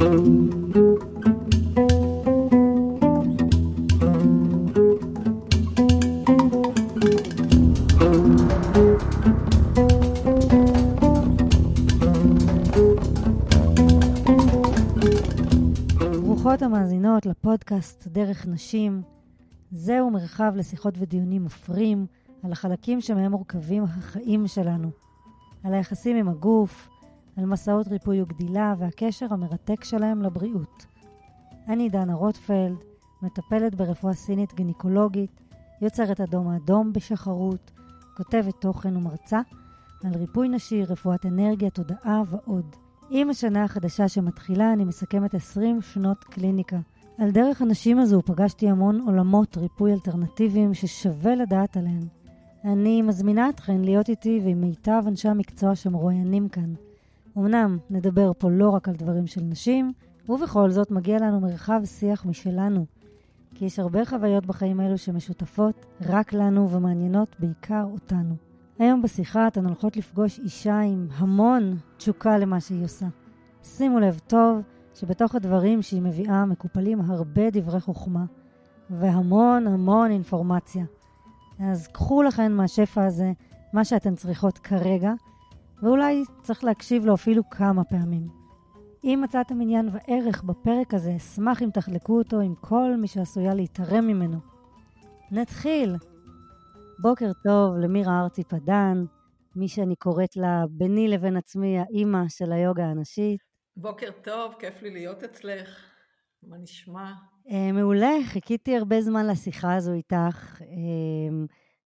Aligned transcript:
ברוכות 0.00 0.12
המאזינות 16.62 17.26
לפודקאסט 17.26 18.06
דרך 18.06 18.46
נשים. 18.46 19.02
זהו 19.70 20.10
מרחב 20.10 20.52
לשיחות 20.56 20.94
ודיונים 20.98 21.44
מפרים 21.44 22.06
על 22.42 22.52
החלקים 22.52 23.00
שמהם 23.00 23.30
מורכבים 23.30 23.84
החיים 23.84 24.46
שלנו, 24.46 24.90
על 25.64 25.74
היחסים 25.74 26.16
עם 26.16 26.28
הגוף, 26.28 26.88
על 27.40 27.46
מסעות 27.46 27.88
ריפוי 27.88 28.22
וגדילה 28.22 28.74
והקשר 28.78 29.26
המרתק 29.30 29.84
שלהם 29.84 30.22
לבריאות. 30.22 30.86
אני 31.68 31.88
דנה 31.88 32.14
רוטפלד, 32.14 32.76
מטפלת 33.22 33.74
ברפואה 33.74 34.14
סינית 34.14 34.54
גינקולוגית, 34.54 35.40
יוצרת 35.82 36.20
אדום 36.20 36.48
האדום 36.48 36.92
בשחרות, 36.92 37.70
כותבת 38.16 38.54
תוכן 38.60 38.96
ומרצה 38.96 39.40
על 40.04 40.14
ריפוי 40.14 40.48
נשי, 40.48 40.84
רפואת 40.84 41.26
אנרגיה, 41.26 41.70
תודעה 41.70 42.22
ועוד. 42.26 42.76
עם 43.10 43.30
השנה 43.30 43.64
החדשה 43.64 44.08
שמתחילה, 44.08 44.72
אני 44.72 44.84
מסכמת 44.84 45.34
20 45.34 45.82
שנות 45.82 46.24
קליניקה. 46.24 46.78
על 47.18 47.30
דרך 47.30 47.62
הנשים 47.62 47.98
הזו 47.98 48.22
פגשתי 48.22 48.68
המון 48.68 49.00
עולמות 49.00 49.56
ריפוי 49.56 49.92
אלטרנטיביים 49.92 50.74
ששווה 50.74 51.34
לדעת 51.34 51.76
עליהן. 51.76 52.04
אני 52.64 53.02
מזמינה 53.02 53.48
אתכן 53.48 53.80
להיות 53.80 54.08
איתי 54.08 54.40
ועם 54.44 54.60
מיטב 54.60 55.02
אנשי 55.06 55.28
המקצוע 55.28 55.74
שמרואיינים 55.74 56.48
כאן. 56.48 56.74
אמנם 57.38 57.78
נדבר 57.90 58.32
פה 58.38 58.50
לא 58.50 58.70
רק 58.70 58.88
על 58.88 58.94
דברים 58.94 59.26
של 59.26 59.40
נשים, 59.40 59.92
ובכל 60.28 60.70
זאת 60.70 60.90
מגיע 60.90 61.18
לנו 61.18 61.40
מרחב 61.40 61.80
שיח 61.84 62.24
משלנו. 62.24 62.86
כי 63.54 63.64
יש 63.64 63.78
הרבה 63.78 64.04
חוויות 64.04 64.46
בחיים 64.46 64.80
האלו 64.80 64.98
שמשותפות 64.98 65.86
רק 66.00 66.32
לנו 66.32 66.70
ומעניינות 66.70 67.36
בעיקר 67.38 67.84
אותנו. 67.92 68.34
היום 68.78 69.02
בשיחה 69.02 69.46
אתן 69.46 69.66
הולכות 69.66 69.96
לפגוש 69.96 70.38
אישה 70.38 70.80
עם 70.80 71.08
המון 71.16 71.76
תשוקה 71.96 72.38
למה 72.38 72.60
שהיא 72.60 72.84
עושה. 72.84 73.06
שימו 73.62 74.00
לב 74.00 74.20
טוב 74.26 74.60
שבתוך 74.94 75.34
הדברים 75.34 75.82
שהיא 75.82 76.02
מביאה 76.02 76.44
מקופלים 76.46 77.00
הרבה 77.00 77.50
דברי 77.50 77.80
חוכמה 77.80 78.24
והמון 78.90 79.66
המון 79.66 80.10
אינפורמציה. 80.10 80.84
אז 81.60 81.86
קחו 81.86 82.22
לכן 82.22 82.52
מהשפע 82.52 83.04
הזה 83.04 83.32
מה 83.72 83.84
שאתן 83.84 84.14
צריכות 84.14 84.58
כרגע, 84.58 85.12
ואולי 85.82 86.22
צריך 86.42 86.64
להקשיב 86.64 87.06
לו 87.06 87.14
אפילו 87.14 87.50
כמה 87.50 87.84
פעמים. 87.84 88.28
אם 89.04 89.20
מצאתם 89.24 89.60
עניין 89.60 89.88
וערך 89.92 90.42
בפרק 90.42 90.94
הזה, 90.94 91.16
אשמח 91.16 91.62
אם 91.62 91.70
תחלקו 91.70 92.18
אותו 92.18 92.40
עם 92.40 92.54
כל 92.54 92.96
מי 92.98 93.08
שעשויה 93.08 93.54
להתערם 93.54 94.06
ממנו. 94.06 94.38
נתחיל! 95.30 95.96
בוקר 96.98 97.30
טוב 97.44 97.76
למירה 97.76 98.20
ארצי 98.20 98.44
פדן, 98.44 99.04
מי 99.56 99.68
שאני 99.68 99.96
קוראת 99.96 100.36
לה 100.36 100.64
ביני 100.70 101.08
לבין 101.08 101.36
עצמי 101.36 101.78
האימא 101.78 102.28
של 102.28 102.52
היוגה 102.52 102.84
הנשית. 102.84 103.40
בוקר 103.76 104.10
טוב, 104.24 104.54
כיף 104.58 104.82
לי 104.82 104.90
להיות 104.90 105.24
אצלך. 105.24 105.90
מה 106.42 106.56
נשמע? 106.58 107.12
Uh, 107.46 107.72
מעולה, 107.72 108.12
חיכיתי 108.26 108.76
הרבה 108.76 109.00
זמן 109.00 109.26
לשיחה 109.26 109.74
הזו 109.74 109.92
איתך. 109.92 110.60
Uh, 110.60 110.64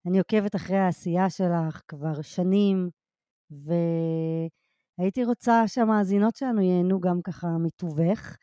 אני 0.06 0.19
עוקבת 0.19 0.56
אחרי 0.56 0.77
העשייה 0.77 1.31
שלך 1.31 1.83
כבר 1.89 2.23
שנים, 2.23 2.91
והייתי 4.99 5.25
רוצה 5.25 5.69
שהמאזינות 5.69 6.37
שלנו 6.37 6.61
ייהנו 6.61 7.01
גם 7.01 7.23
ככה 7.23 7.47
מטובך. 7.47 8.37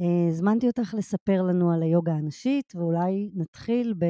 Uh, 0.00 0.28
הזמנתי 0.28 0.66
אותך 0.66 0.94
לספר 0.98 1.42
לנו 1.42 1.72
על 1.72 1.82
היוגה 1.82 2.12
הנשית, 2.12 2.72
ואולי 2.74 3.30
נתחיל 3.34 3.94
ב... 3.98 4.04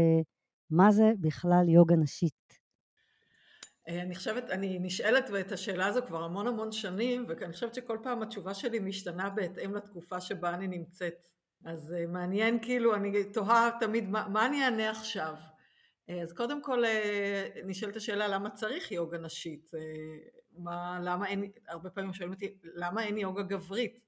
מה 0.71 0.93
זה 0.93 1.13
בכלל 1.21 1.69
יוגה 1.69 1.97
נשית? 1.97 2.59
אה, 3.89 4.03
אני 4.03 4.15
חושבת, 4.15 4.51
אני 4.51 4.79
נשאלת 4.79 5.31
את 5.41 5.53
השאלה 5.53 5.87
הזו 5.87 6.03
כבר 6.06 6.25
המון 6.25 6.47
המון 6.47 6.73
שנים, 6.73 7.25
ואני 7.29 7.53
חושבת 7.53 7.75
שכל 7.75 7.99
פעם 8.03 8.23
התשובה 8.23 8.55
שלי 8.55 8.79
משתנה 8.79 9.31
בהתאם 9.31 9.75
לתקופה 9.75 10.21
שבה 10.21 10.55
אני 10.55 10.69
נמצאת. 10.69 11.25
אז 11.65 11.93
אה, 11.93 12.06
מעניין, 12.06 12.59
כאילו, 12.62 12.95
אני 12.95 13.25
תוהה 13.25 13.71
תמיד, 13.81 14.09
מה, 14.09 14.29
מה 14.29 14.47
אני 14.47 14.65
אענה 14.65 14.91
עכשיו? 14.91 15.35
אה, 16.11 16.23
אז 16.23 16.33
קודם 16.33 16.62
כל 16.62 16.83
נשאלת 17.65 17.97
השאלה 17.97 18.29
למה 18.29 18.51
צריך 18.51 18.93
יוגה 18.93 19.19
נשית? 19.19 19.71
מה, 20.59 21.00
למה 21.03 21.27
אין, 21.27 21.50
הרבה 21.69 21.91
פעמים 21.91 22.12
שואלים 22.12 22.34
אותי, 22.34 22.55
למה 22.65 23.05
אין 23.05 23.19
יוגה 23.19 23.43
גברית? 23.43 24.06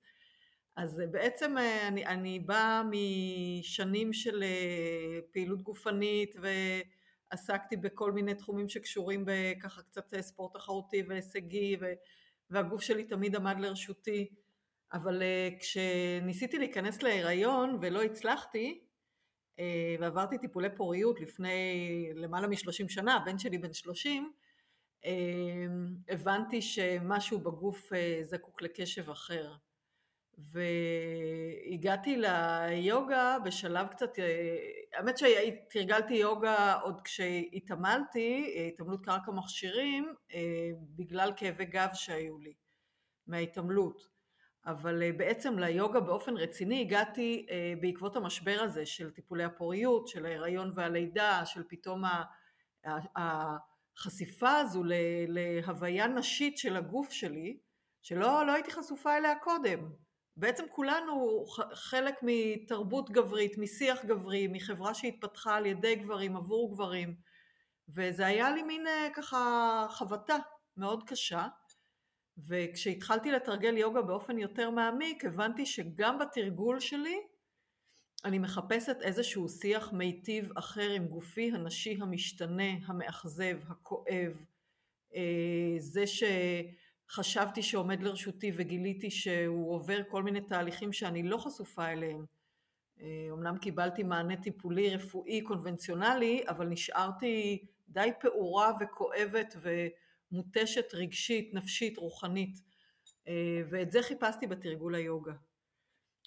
אז 0.79 1.03
בעצם 1.11 1.59
אה, 1.59 1.89
אני, 1.89 2.07
אני 2.07 2.39
באה 2.39 2.83
משנים 2.91 4.13
של 4.13 4.43
אה, 4.43 5.19
פעילות 5.33 5.63
גופנית 5.63 6.37
ועסקתי 6.41 7.77
בכל 7.77 8.13
מיני 8.13 8.35
תחומים 8.35 8.69
שקשורים 8.69 9.25
בככה 9.27 9.83
קצת 9.83 10.15
אה, 10.15 10.23
ספורט 10.23 10.55
תחרותי 10.55 11.03
והישגי 11.09 11.77
והגוף 12.51 12.81
שלי 12.81 13.05
תמיד 13.05 13.37
עמד 13.37 13.61
לרשותי 13.61 14.29
אבל 14.93 15.23
כשניסיתי 15.61 16.59
להיכנס 16.59 17.03
להיריון 17.03 17.79
ולא 17.81 18.03
הצלחתי 18.03 18.81
ועברתי 20.01 20.39
טיפולי 20.39 20.69
פוריות 20.77 21.21
לפני 21.21 22.11
למעלה 22.15 22.47
משלושים 22.47 22.89
שנה, 22.89 23.17
הבן 23.17 23.39
שלי 23.39 23.59
בן 23.59 23.73
שלושים, 23.73 24.33
הבנתי 26.09 26.63
שמשהו 26.63 27.41
בגוף 27.41 27.91
זקוק 28.23 28.63
לקשב 28.63 29.11
אחר. 29.11 29.55
והגעתי 30.39 32.17
ליוגה 32.17 33.37
בשלב 33.45 33.87
קצת, 33.89 34.19
אה, 34.19 34.57
האמת 34.95 35.19
שתרגלתי 35.19 36.15
יוגה 36.15 36.75
עוד 36.75 37.01
כשהתעמלתי, 37.01 38.55
התעמלות 38.73 39.05
קרקע 39.05 39.33
מכשירים, 39.33 40.15
אה, 40.35 40.71
בגלל 40.97 41.33
כאבי 41.37 41.65
גב 41.65 41.89
שהיו 41.95 42.39
לי 42.39 42.55
מההתעמלות. 43.27 44.09
אבל 44.67 45.03
אה, 45.03 45.13
בעצם 45.13 45.59
ליוגה 45.59 46.01
באופן 46.01 46.37
רציני 46.37 46.81
הגעתי 46.81 47.47
בעקבות 47.81 48.17
המשבר 48.17 48.61
הזה 48.61 48.87
של 48.87 49.11
טיפולי 49.11 49.45
הפוריות, 49.45 50.09
של 50.09 50.27
ההיריון 50.27 50.71
והלידה, 50.75 51.43
של 51.47 51.63
פתאום 51.69 52.03
החשיפה 53.99 54.57
הזו 54.57 54.83
להוויה 55.29 56.07
נשית 56.07 56.59
של 56.59 56.77
הגוף 56.77 57.11
שלי, 57.11 57.59
שלא 58.03 58.47
לא 58.47 58.53
הייתי 58.53 58.71
חשופה 58.71 59.17
אליה 59.17 59.39
קודם. 59.39 59.91
בעצם 60.37 60.65
כולנו 60.71 61.45
חלק 61.75 62.15
מתרבות 62.23 63.11
גברית, 63.11 63.59
משיח 63.59 64.05
גברי, 64.05 64.49
מחברה 64.49 64.95
שהתפתחה 64.95 65.57
על 65.57 65.67
ידי 65.67 65.95
גברים 65.95 66.37
עבור 66.37 66.73
גברים 66.75 67.15
וזה 67.89 68.27
היה 68.27 68.51
לי 68.51 68.63
מין 68.63 68.87
אה, 68.87 69.09
ככה 69.15 69.87
חבטה 69.91 70.37
מאוד 70.77 71.05
קשה 71.09 71.47
וכשהתחלתי 72.49 73.31
לתרגל 73.31 73.77
יוגה 73.77 74.03
באופן 74.03 74.39
יותר 74.39 74.71
מעמיק 74.71 75.25
הבנתי 75.25 75.67
שגם 75.67 76.19
בתרגול 76.19 76.81
שלי 76.81 77.17
אני 78.25 78.39
מחפשת 78.39 78.97
איזשהו 79.03 79.49
שיח 79.49 79.93
מיטיב 79.93 80.51
אחר 80.59 80.91
עם 80.91 81.07
גופי 81.07 81.51
הנשי 81.55 81.99
המשתנה, 82.01 82.73
המאכזב, 82.87 83.59
הכואב, 83.69 84.45
אה, 85.15 85.77
זה 85.79 86.07
ש... 86.07 86.23
חשבתי 87.11 87.63
שעומד 87.63 88.03
לרשותי 88.03 88.53
וגיליתי 88.57 89.11
שהוא 89.11 89.75
עובר 89.75 90.01
כל 90.09 90.23
מיני 90.23 90.41
תהליכים 90.41 90.93
שאני 90.93 91.23
לא 91.23 91.37
חשופה 91.37 91.87
אליהם. 91.87 92.25
אמנם 93.33 93.59
קיבלתי 93.59 94.03
מענה 94.03 94.37
טיפולי 94.37 94.97
רפואי 94.97 95.41
קונבנציונלי, 95.43 96.45
אבל 96.49 96.67
נשארתי 96.67 97.65
די 97.89 98.11
פעורה 98.21 98.73
וכואבת 98.81 99.57
ומותשת 100.33 100.95
רגשית, 100.95 101.55
נפשית, 101.55 101.99
רוחנית, 101.99 102.61
ואת 103.69 103.93
זה 103.93 104.03
חיפשתי 104.03 104.47
בתרגול 104.47 104.95
היוגה. 104.95 105.33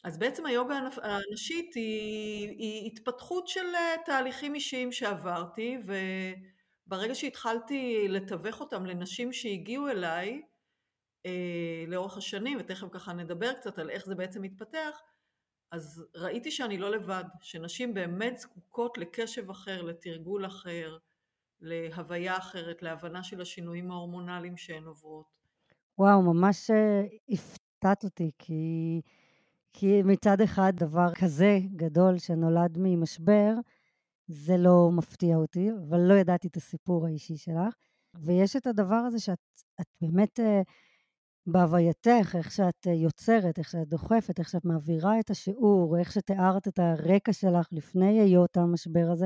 אז 0.04 0.18
בעצם 0.18 0.46
היוגה 0.46 0.80
הנשית 1.04 1.76
היא, 1.76 2.50
היא 2.50 2.88
התפתחות 2.92 3.48
של 3.48 3.66
תהליכים 4.06 4.56
אישיים 4.56 4.92
שעברתי, 4.92 5.78
וברגע 6.88 7.16
שהתחלתי 7.16 8.08
לתווך 8.10 8.60
אותם 8.60 8.86
לנשים 8.86 9.34
שהגיעו 9.34 9.88
אליי, 9.90 10.42
אה, 11.26 11.86
לאורך 11.88 12.18
השנים, 12.18 12.58
ותכף 12.60 12.88
ככה 12.92 13.14
נדבר 13.14 13.54
קצת 13.54 13.80
על 13.80 13.90
איך 13.90 14.06
זה 14.06 14.16
בעצם 14.16 14.42
מתפתח, 14.42 15.02
אז 15.72 16.06
ראיתי 16.16 16.52
שאני 16.52 16.78
לא 16.78 16.92
לבד, 16.92 17.24
שנשים 17.42 17.94
באמת 17.94 18.38
זקוקות 18.38 18.98
לקשב 18.98 19.50
אחר, 19.50 19.82
לתרגול 19.82 20.46
אחר, 20.46 20.98
להוויה 21.62 22.38
אחרת, 22.38 22.82
להבנה 22.82 23.24
של 23.24 23.42
השינויים 23.42 23.92
ההורמונליים 23.92 24.58
שהן 24.58 24.84
עוברות. 24.84 25.42
וואו, 25.98 26.22
ממש 26.22 26.70
אה, 26.72 27.04
הפתעת 27.30 28.04
אותי, 28.04 28.32
כי, 28.40 29.02
כי 29.74 30.04
מצד 30.04 30.42
אחד 30.42 30.74
דבר 30.76 31.14
כזה 31.16 31.60
גדול 31.76 32.18
שנולד 32.18 32.78
ממשבר, 32.80 33.54
זה 34.28 34.58
לא 34.58 34.90
מפתיע 34.92 35.36
אותי, 35.36 35.70
אבל 35.90 36.00
לא 36.00 36.14
ידעתי 36.14 36.48
את 36.48 36.58
הסיפור 36.58 37.08
האישי 37.08 37.38
שלך. 37.38 37.74
ויש 38.26 38.56
את 38.56 38.68
הדבר 38.68 38.96
הזה 38.96 39.20
שאת 39.20 39.38
באמת... 40.02 40.40
אה, 40.40 40.62
בהווייתך, 41.46 42.36
איך 42.36 42.52
שאת 42.52 42.88
אה, 42.88 42.94
יוצרת, 42.94 43.60
איך 43.60 43.70
שאת 43.70 43.88
דוחפת, 43.88 44.40
איך 44.40 44.50
שאת 44.50 44.66
מעבירה 44.66 45.20
את 45.20 45.30
השיעור, 45.30 45.98
איך 46.00 46.12
שתיארת 46.12 46.68
את 46.68 46.80
הרקע 46.80 47.34
שלך 47.34 47.68
לפני 47.72 48.20
היות 48.20 48.58
המשבר 48.58 49.10
הזה, 49.12 49.26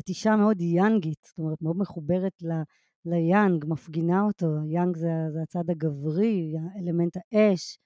את 0.00 0.08
אישה 0.08 0.36
מאוד 0.36 0.60
יאנגית, 0.60 1.26
זאת 1.26 1.38
אומרת, 1.38 1.62
מאוד 1.62 1.76
מחוברת 1.78 2.42
ל, 2.42 2.52
ליאנג, 3.04 3.64
מפגינה 3.68 4.22
אותו, 4.22 4.46
היאנג 4.62 4.96
זה, 4.96 5.10
זה 5.32 5.42
הצד 5.42 5.70
הגברי, 5.70 6.54
אלמנט 6.76 7.16
האש, 7.16 7.78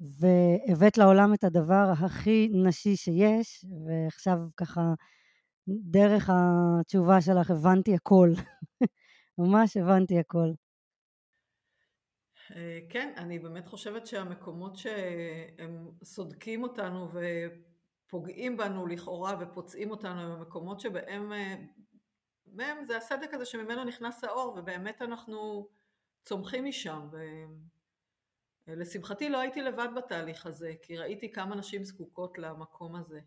והבאת 0.00 0.98
לעולם 0.98 1.34
את 1.34 1.44
הדבר 1.44 1.92
הכי 1.92 2.48
נשי 2.52 2.96
שיש, 2.96 3.64
ועכשיו 3.86 4.38
ככה, 4.56 4.80
דרך 5.68 6.30
התשובה 6.32 7.20
שלך 7.20 7.50
הבנתי 7.50 7.94
הכל. 7.94 8.30
ממש 9.38 9.76
הבנתי 9.76 10.18
הכל. 10.18 10.52
אה, 12.56 12.78
כן, 12.88 13.12
אני 13.16 13.38
באמת 13.38 13.66
חושבת 13.66 14.06
שהמקומות 14.06 14.76
שהם 14.76 15.90
סודקים 16.04 16.62
אותנו 16.62 17.08
ופוגעים 18.06 18.56
בנו 18.56 18.86
לכאורה 18.86 19.36
ופוצעים 19.40 19.90
אותנו 19.90 20.20
הם 20.20 20.30
המקומות 20.30 20.80
שבהם 20.80 21.32
בהם 22.46 22.84
זה 22.84 22.96
הסדק 22.96 23.34
הזה 23.34 23.44
שממנו 23.44 23.84
נכנס 23.84 24.24
האור 24.24 24.54
ובאמת 24.58 25.02
אנחנו 25.02 25.68
צומחים 26.22 26.64
משם 26.64 27.08
ולשמחתי 28.68 29.28
לא 29.28 29.38
הייתי 29.38 29.62
לבד 29.62 29.88
בתהליך 29.96 30.46
הזה 30.46 30.72
כי 30.82 30.96
ראיתי 30.96 31.32
כמה 31.32 31.56
נשים 31.56 31.84
זקוקות 31.84 32.38
למקום 32.38 32.96
הזה 32.96 33.20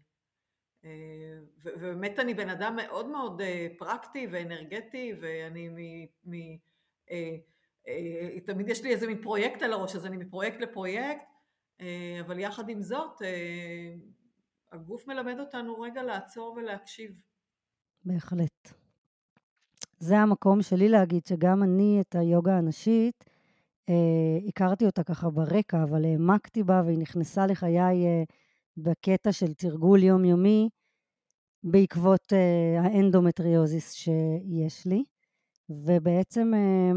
אה, 0.85 1.39
ובאמת 1.57 2.19
אני 2.19 2.33
בן 2.33 2.49
אדם 2.49 2.75
מאוד 2.75 3.07
מאוד 3.09 3.41
אה, 3.41 3.67
פרקטי 3.77 4.27
ואנרגטי 4.31 5.13
ואני 5.21 5.69
מ... 5.69 6.05
מ 6.31 6.57
אה, 7.11 8.39
תמיד 8.45 8.69
יש 8.69 8.83
לי 8.83 8.91
איזה 8.93 9.07
מין 9.07 9.21
פרויקט 9.21 9.61
על 9.61 9.73
הראש, 9.73 9.95
אז 9.95 10.05
אני 10.05 10.17
מפרויקט 10.17 10.59
לפרויקט, 10.59 11.25
אבל 12.21 12.39
יחד 12.39 12.69
עם 12.69 12.81
זאת, 12.81 13.21
הגוף 14.71 15.07
מלמד 15.07 15.39
אותנו 15.39 15.79
רגע 15.81 16.03
לעצור 16.03 16.53
ולהקשיב. 16.53 17.21
בהחלט. 18.05 18.73
זה 19.99 20.17
המקום 20.17 20.61
שלי 20.61 20.89
להגיד 20.89 21.25
שגם 21.25 21.63
אני 21.63 22.01
את 22.01 22.15
היוגה 22.15 22.57
הנשית, 22.57 23.23
הכרתי 24.47 24.85
אותה 24.85 25.03
ככה 25.03 25.29
ברקע, 25.29 25.83
אבל 25.83 26.05
העמקתי 26.05 26.63
בה 26.63 26.81
והיא 26.85 26.97
נכנסה 26.97 27.47
לחיי 27.47 27.79
אה, 27.79 28.23
בקטע 28.77 29.31
של 29.31 29.53
תרגול 29.53 30.03
יומיומי 30.03 30.69
בעקבות 31.63 32.33
אה, 32.33 32.81
האנדומטריוזיס 32.81 33.93
שיש 33.93 34.85
לי. 34.85 35.03
ובעצם 35.69 36.51
אה, 36.53 36.91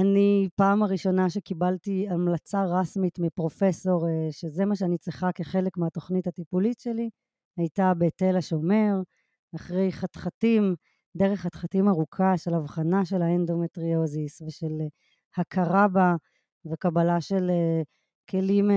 אני, 0.00 0.48
פעם 0.56 0.82
הראשונה 0.82 1.30
שקיבלתי 1.30 2.06
המלצה 2.08 2.64
רשמית 2.64 3.18
מפרופסור, 3.18 4.08
אה, 4.08 4.28
שזה 4.30 4.64
מה 4.64 4.76
שאני 4.76 4.98
צריכה 4.98 5.32
כחלק 5.32 5.76
מהתוכנית 5.76 6.26
הטיפולית 6.26 6.80
שלי, 6.80 7.10
הייתה 7.56 7.92
בתל 7.98 8.36
השומר, 8.36 8.94
אחרי 9.56 9.92
חתחתים, 9.92 10.74
דרך 11.16 11.40
חתחתים 11.40 11.88
ארוכה 11.88 12.38
של 12.38 12.54
אבחנה 12.54 13.04
של 13.04 13.22
האנדומטריוזיס 13.22 14.42
ושל 14.42 14.80
אה, 14.80 14.86
הכרה 15.36 15.88
בה 15.88 16.14
וקבלה 16.66 17.20
של 17.20 17.50
אה, 17.50 17.82
כלים, 18.30 18.70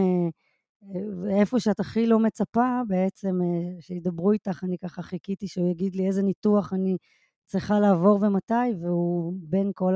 ואיפה 1.23 1.59
שאת 1.59 1.79
הכי 1.79 2.07
לא 2.07 2.19
מצפה 2.19 2.81
בעצם 2.88 3.39
שידברו 3.79 4.31
איתך, 4.31 4.63
אני 4.63 4.77
ככה 4.77 5.01
חיכיתי 5.01 5.47
שהוא 5.47 5.71
יגיד 5.71 5.95
לי 5.95 6.07
איזה 6.07 6.23
ניתוח 6.23 6.73
אני 6.73 6.97
צריכה 7.45 7.79
לעבור 7.79 8.19
ומתי, 8.21 8.53
והוא 8.81 9.33
בין 9.50 9.71
כל 9.75 9.94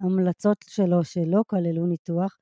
ההמלצות 0.00 0.56
שלו 0.68 1.04
שלא 1.04 1.42
כללו 1.46 1.86
ניתוח, 1.86 2.38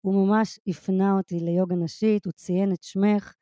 הוא 0.00 0.26
ממש 0.26 0.60
הפנה 0.66 1.12
אותי 1.12 1.40
ליוגה 1.40 1.76
נשית, 1.76 2.26
הוא 2.26 2.32
ציין 2.32 2.72
את 2.72 2.82
שמך 2.82 3.34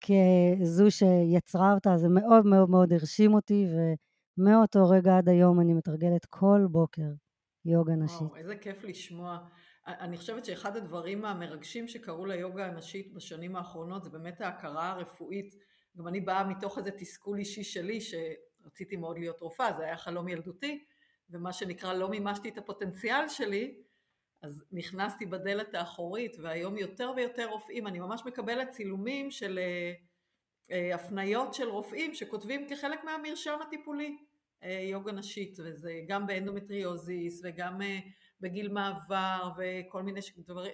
כזו 0.00 0.90
שיצרה 0.90 1.74
אותה, 1.74 1.98
זה 1.98 2.08
מאוד 2.08 2.46
מאוד 2.46 2.70
מאוד 2.70 2.92
הרשים 2.92 3.34
אותי, 3.34 3.66
ומאותו 4.38 4.88
רגע 4.88 5.18
עד 5.18 5.28
היום 5.28 5.60
אני 5.60 5.74
מתרגלת 5.74 6.24
כל 6.24 6.66
בוקר 6.70 7.12
יוגה 7.64 7.92
נשית. 7.92 8.20
וואו, 8.20 8.36
איזה 8.36 8.56
כיף 8.56 8.84
לשמוע. 8.84 9.38
אני 9.86 10.16
חושבת 10.16 10.44
שאחד 10.44 10.76
הדברים 10.76 11.24
המרגשים 11.24 11.88
שקרו 11.88 12.26
ליוגה 12.26 12.66
הנשית 12.66 13.14
בשנים 13.14 13.56
האחרונות 13.56 14.04
זה 14.04 14.10
באמת 14.10 14.40
ההכרה 14.40 14.90
הרפואית. 14.90 15.54
גם 15.96 16.08
אני 16.08 16.20
באה 16.20 16.44
מתוך 16.44 16.78
איזה 16.78 16.90
תסכול 16.90 17.38
אישי 17.38 17.64
שלי, 17.64 17.98
רציתי 18.64 18.96
מאוד 18.96 19.18
להיות 19.18 19.40
רופאה, 19.40 19.72
זה 19.72 19.84
היה 19.84 19.96
חלום 19.96 20.28
ילדותי, 20.28 20.84
ומה 21.30 21.52
שנקרא 21.52 21.94
לא 21.94 22.08
מימשתי 22.08 22.48
את 22.48 22.58
הפוטנציאל 22.58 23.28
שלי, 23.28 23.74
אז 24.42 24.64
נכנסתי 24.72 25.26
בדלת 25.26 25.74
האחורית, 25.74 26.36
והיום 26.42 26.78
יותר 26.78 27.12
ויותר 27.16 27.48
רופאים, 27.50 27.86
אני 27.86 27.98
ממש 27.98 28.22
מקבלת 28.26 28.68
צילומים 28.68 29.30
של 29.30 29.58
אה, 29.58 29.92
אה, 30.70 30.94
הפניות 30.94 31.54
של 31.54 31.68
רופאים 31.68 32.14
שכותבים 32.14 32.68
כחלק 32.68 33.04
מהמרשם 33.04 33.58
הטיפולי 33.66 34.16
יוגה 34.62 35.12
נשית, 35.12 35.58
וזה 35.64 36.00
גם 36.08 36.26
באנדומטריוזיס 36.26 37.40
וגם 37.44 37.80
בגיל 38.40 38.72
מעבר 38.72 39.52
וכל 39.56 40.02
מיני 40.02 40.20
דבר, 40.38 40.64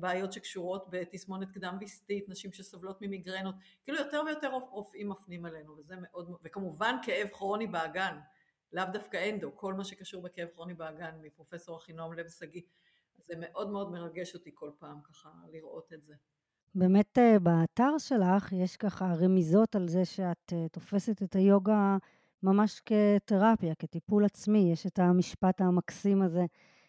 בעיות 0.00 0.32
שקשורות 0.32 0.86
בתסמונת 0.90 1.50
קדם 1.50 1.76
וסתית, 1.80 2.28
נשים 2.28 2.52
שסובלות 2.52 3.02
ממיגרנות, 3.02 3.54
כאילו 3.84 3.98
יותר 3.98 4.22
ויותר 4.26 4.52
רופאים 4.70 5.08
מפנים 5.08 5.46
אלינו, 5.46 5.76
וזה 5.78 5.94
מאוד, 5.98 6.30
וכמובן 6.44 6.96
כאב 7.02 7.28
כרוני 7.28 7.66
באגן, 7.66 8.18
לאו 8.72 8.84
דווקא 8.92 9.30
אנדו, 9.30 9.56
כל 9.56 9.74
מה 9.74 9.84
שקשור 9.84 10.22
בכאב 10.22 10.48
כרוני 10.54 10.74
באגן, 10.74 11.14
מפרופסור 11.22 11.76
אחינועם 11.76 12.12
לב 12.12 12.28
שגיא, 12.28 12.62
זה 13.18 13.34
מאוד 13.36 13.70
מאוד 13.70 13.90
מרגש 13.90 14.34
אותי 14.34 14.50
כל 14.54 14.70
פעם 14.78 15.00
ככה 15.04 15.30
לראות 15.52 15.92
את 15.92 16.04
זה. 16.04 16.14
באמת 16.74 17.18
אה, 17.18 17.38
באתר 17.38 17.98
שלך 17.98 18.52
יש 18.52 18.76
ככה 18.76 19.14
רמיזות 19.20 19.76
על 19.76 19.88
זה 19.88 20.04
שאת 20.04 20.52
אה, 20.52 20.68
תופסת 20.68 21.22
את 21.22 21.36
היוגה 21.36 21.96
ממש 22.46 22.80
כתרפיה, 22.80 23.74
כטיפול 23.74 24.24
עצמי, 24.24 24.72
יש 24.72 24.86
את 24.86 24.98
המשפט 24.98 25.60
המקסים 25.60 26.22
הזה 26.22 26.44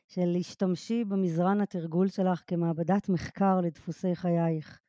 של 0.07 0.25
להשתמשי 0.25 1.03
במזרן 1.03 1.61
התרגול 1.61 2.07
שלך 2.07 2.41
כמעבדת 2.47 3.09
מחקר 3.09 3.61
לדפוסי 3.61 4.15
חייך. 4.15 4.79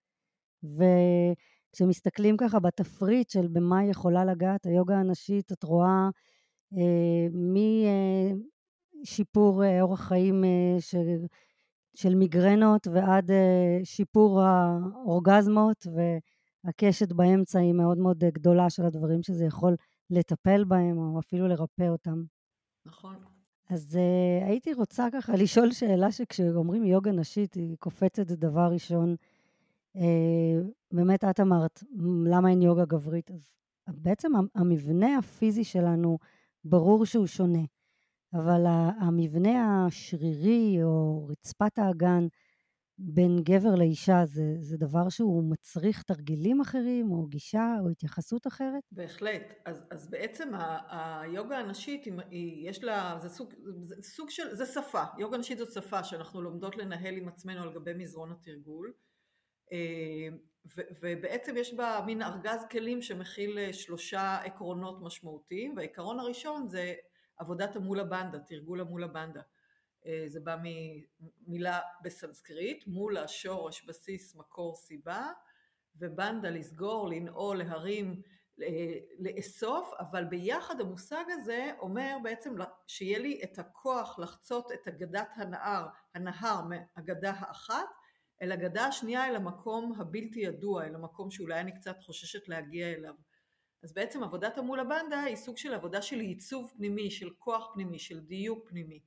וכשמסתכלים 0.62 2.36
ככה 2.36 2.58
בתפריט 2.58 3.30
של 3.30 3.48
במה 3.48 3.84
יכולה 3.84 4.24
לגעת 4.24 4.66
היוגה 4.66 4.96
הנשית, 4.96 5.52
את 5.52 5.64
רואה 5.64 6.08
אה, 6.76 7.26
משיפור 9.02 9.64
אה, 9.64 9.82
אורח 9.82 10.08
חיים 10.08 10.44
אה, 10.44 10.76
של, 10.80 11.26
של 11.94 12.14
מיגרנות 12.14 12.86
ועד 12.86 13.30
אה, 13.30 13.80
שיפור 13.84 14.42
האורגזמות, 14.42 15.86
והקשת 15.94 17.12
באמצע 17.12 17.58
היא 17.58 17.72
מאוד 17.72 17.98
מאוד 17.98 18.18
גדולה 18.18 18.70
של 18.70 18.84
הדברים 18.84 19.22
שזה 19.22 19.44
יכול 19.44 19.76
לטפל 20.10 20.64
בהם 20.64 20.98
או 20.98 21.18
אפילו 21.18 21.48
לרפא 21.48 21.88
אותם. 21.88 22.24
נכון. 22.86 23.16
אז 23.70 23.98
uh, 23.98 24.44
הייתי 24.44 24.74
רוצה 24.74 25.08
ככה 25.12 25.32
לשאול 25.42 25.72
שאלה 25.72 26.12
שכשאומרים 26.12 26.84
יוגה 26.84 27.12
נשית, 27.12 27.54
היא 27.54 27.76
קופצת 27.78 28.26
דבר 28.26 28.68
ראשון. 28.72 29.16
Uh, 29.96 30.00
באמת, 30.92 31.24
את 31.24 31.40
אמרת, 31.40 31.84
למה 32.26 32.50
אין 32.50 32.62
יוגה 32.62 32.84
גברית? 32.84 33.30
אז 33.30 33.50
בעצם 33.88 34.32
המבנה 34.54 35.18
הפיזי 35.18 35.64
שלנו, 35.64 36.18
ברור 36.64 37.06
שהוא 37.06 37.26
שונה, 37.26 37.62
אבל 38.34 38.64
המבנה 39.00 39.86
השרירי 39.86 40.82
או 40.82 41.26
רצפת 41.26 41.78
האגן, 41.78 42.26
בין 42.98 43.42
גבר 43.42 43.74
לאישה 43.74 44.26
זה, 44.26 44.56
זה 44.60 44.76
דבר 44.76 45.08
שהוא 45.08 45.50
מצריך 45.50 46.02
תרגילים 46.02 46.60
אחרים 46.60 47.10
או 47.10 47.26
גישה 47.26 47.74
או 47.80 47.88
התייחסות 47.88 48.46
אחרת? 48.46 48.82
בהחלט. 48.92 49.54
אז, 49.64 49.84
אז 49.90 50.10
בעצם 50.10 50.50
היוגה 50.90 51.58
הנשית, 51.58 52.04
היא, 52.30 52.68
יש 52.70 52.84
לה, 52.84 53.18
זה 53.22 53.28
סוג, 53.28 53.54
זה 53.80 53.94
סוג 54.02 54.30
של, 54.30 54.54
זה 54.54 54.66
שפה. 54.66 55.02
יוגה 55.18 55.38
נשית 55.38 55.58
זאת 55.58 55.72
שפה 55.72 56.04
שאנחנו 56.04 56.42
לומדות 56.42 56.76
לנהל 56.76 57.16
עם 57.16 57.28
עצמנו 57.28 57.62
על 57.62 57.72
גבי 57.72 57.94
מזרון 57.94 58.32
התרגול. 58.32 58.92
אה, 59.72 60.28
ו, 60.76 60.80
ובעצם 61.02 61.56
יש 61.56 61.74
בה 61.74 62.00
מין 62.06 62.22
ארגז 62.22 62.64
כלים 62.70 63.02
שמכיל 63.02 63.72
שלושה 63.72 64.36
עקרונות 64.36 65.02
משמעותיים, 65.02 65.76
והעיקרון 65.76 66.20
הראשון 66.20 66.68
זה 66.68 66.94
עבודת 67.36 67.76
המולה 67.76 68.04
בנדה, 68.04 68.38
תרגול 68.38 68.80
המולה 68.80 69.06
בנדה. 69.06 69.40
אה, 70.06 70.24
זה 70.26 70.40
בא 70.40 70.56
ממילה 70.62 71.80
בסנסקריט, 72.02 72.86
מול 72.86 73.16
השורש 73.16 73.84
בסיס 73.84 74.34
מקור 74.34 74.76
סיבה, 74.76 75.30
ובנדה 75.96 76.50
לסגור, 76.50 77.08
לנעול, 77.08 77.58
להרים, 77.58 78.22
לאסוף, 79.18 79.90
אבל 79.98 80.24
ביחד 80.24 80.80
המושג 80.80 81.24
הזה 81.28 81.70
אומר 81.78 82.16
בעצם 82.22 82.54
שיהיה 82.86 83.18
לי 83.18 83.40
את 83.44 83.58
הכוח 83.58 84.18
לחצות 84.18 84.72
את 84.72 84.88
אגדת 84.88 85.28
הנהר, 85.36 85.86
הנהר 86.14 86.60
מאגדה 86.68 87.30
האחת, 87.30 87.88
אל 88.42 88.52
אגדה 88.52 88.86
השנייה 88.86 89.28
אל 89.28 89.36
המקום 89.36 90.00
הבלתי 90.00 90.40
ידוע, 90.40 90.84
אל 90.84 90.94
המקום 90.94 91.30
שאולי 91.30 91.60
אני 91.60 91.74
קצת 91.74 92.02
חוששת 92.02 92.48
להגיע 92.48 92.92
אליו. 92.92 93.14
אז 93.82 93.92
בעצם 93.92 94.22
עבודת 94.22 94.58
המולה 94.58 94.84
בנדה 94.84 95.20
היא 95.20 95.36
סוג 95.36 95.56
של 95.56 95.74
עבודה 95.74 96.02
של 96.02 96.20
ייצוב 96.20 96.72
פנימי, 96.76 97.10
של 97.10 97.30
כוח 97.38 97.70
פנימי, 97.74 97.98
של 97.98 98.20
דיוק 98.20 98.68
פנימי. 98.68 99.00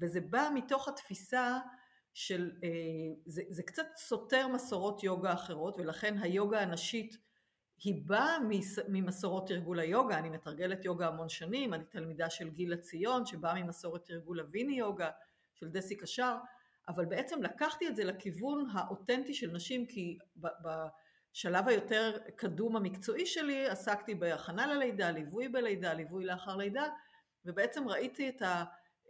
וזה 0.00 0.20
בא 0.20 0.48
מתוך 0.54 0.88
התפיסה 0.88 1.58
של, 2.14 2.52
אה, 2.64 2.68
זה, 3.26 3.42
זה 3.48 3.62
קצת 3.62 3.86
סותר 3.96 4.48
מסורות 4.48 5.04
יוגה 5.04 5.32
אחרות, 5.32 5.78
ולכן 5.78 6.18
היוגה 6.18 6.60
הנשית 6.60 7.18
היא 7.84 8.02
באה 8.06 8.38
ממסורות 8.88 9.48
תרגול 9.48 9.80
היוגה, 9.80 10.18
אני 10.18 10.30
מתרגלת 10.30 10.84
יוגה 10.84 11.08
המון 11.08 11.28
שנים, 11.28 11.74
אני 11.74 11.84
תלמידה 11.84 12.30
של 12.30 12.50
גילה 12.50 12.76
ציון 12.76 13.26
שבאה 13.26 13.54
ממסורת 13.54 14.04
תרגול 14.04 14.40
הוויני 14.40 14.78
יוגה 14.78 15.10
של 15.54 15.68
דסי 15.68 15.96
קשר, 15.96 16.36
אבל 16.88 17.04
בעצם 17.04 17.42
לקחתי 17.42 17.88
את 17.88 17.96
זה 17.96 18.04
לכיוון 18.04 18.66
האותנטי 18.72 19.34
של 19.34 19.50
נשים 19.50 19.86
כי 19.86 20.18
בשלב 20.36 21.68
היותר 21.68 22.18
קדום 22.36 22.76
המקצועי 22.76 23.26
שלי 23.26 23.68
עסקתי 23.68 24.14
בהכנה 24.14 24.66
ללידה, 24.66 25.10
ליווי 25.10 25.48
בלידה, 25.48 25.94
ליווי 25.94 26.24
לאחר 26.24 26.56
לידה 26.56 26.84
ובעצם 27.44 27.88
ראיתי 27.88 28.28
את 28.28 28.42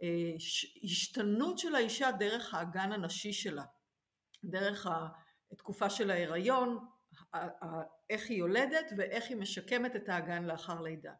ההשתנות 0.01 1.59
של 1.59 1.75
האישה 1.75 2.11
דרך 2.11 2.53
האגן 2.53 2.91
הנשי 2.91 3.33
שלה, 3.33 3.63
דרך 4.43 4.87
התקופה 5.51 5.89
של 5.89 6.11
ההיריון, 6.11 6.85
איך 8.09 8.29
היא 8.29 8.37
יולדת 8.37 8.91
ואיך 8.97 9.29
היא 9.29 9.37
משקמת 9.37 9.95
את 9.95 10.09
האגן 10.09 10.43
לאחר 10.43 10.81
לידה. 10.81 11.13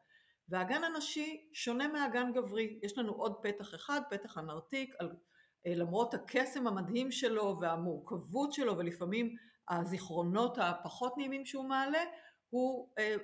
והאגן 0.49 0.83
הנשי 0.83 1.49
שונה 1.53 1.87
מהאגן 1.87 2.31
גברי, 2.33 2.79
יש 2.83 2.97
לנו 2.97 3.11
עוד 3.11 3.35
פתח 3.43 3.75
אחד, 3.75 4.01
פתח 4.09 4.37
הנרתיק, 4.37 4.95
אה, 5.01 5.75
למרות 5.75 6.13
הקסם 6.13 6.67
המדהים 6.67 7.11
שלו 7.11 7.57
והמורכבות 7.61 8.53
שלו 8.53 8.77
ולפעמים 8.77 9.35
הזיכרונות 9.69 10.57
הפחות 10.57 11.17
נעימים 11.17 11.45
שהוא 11.45 11.65
מעלה, 11.65 12.03
הוא 12.49 12.89
אה, 12.99 13.15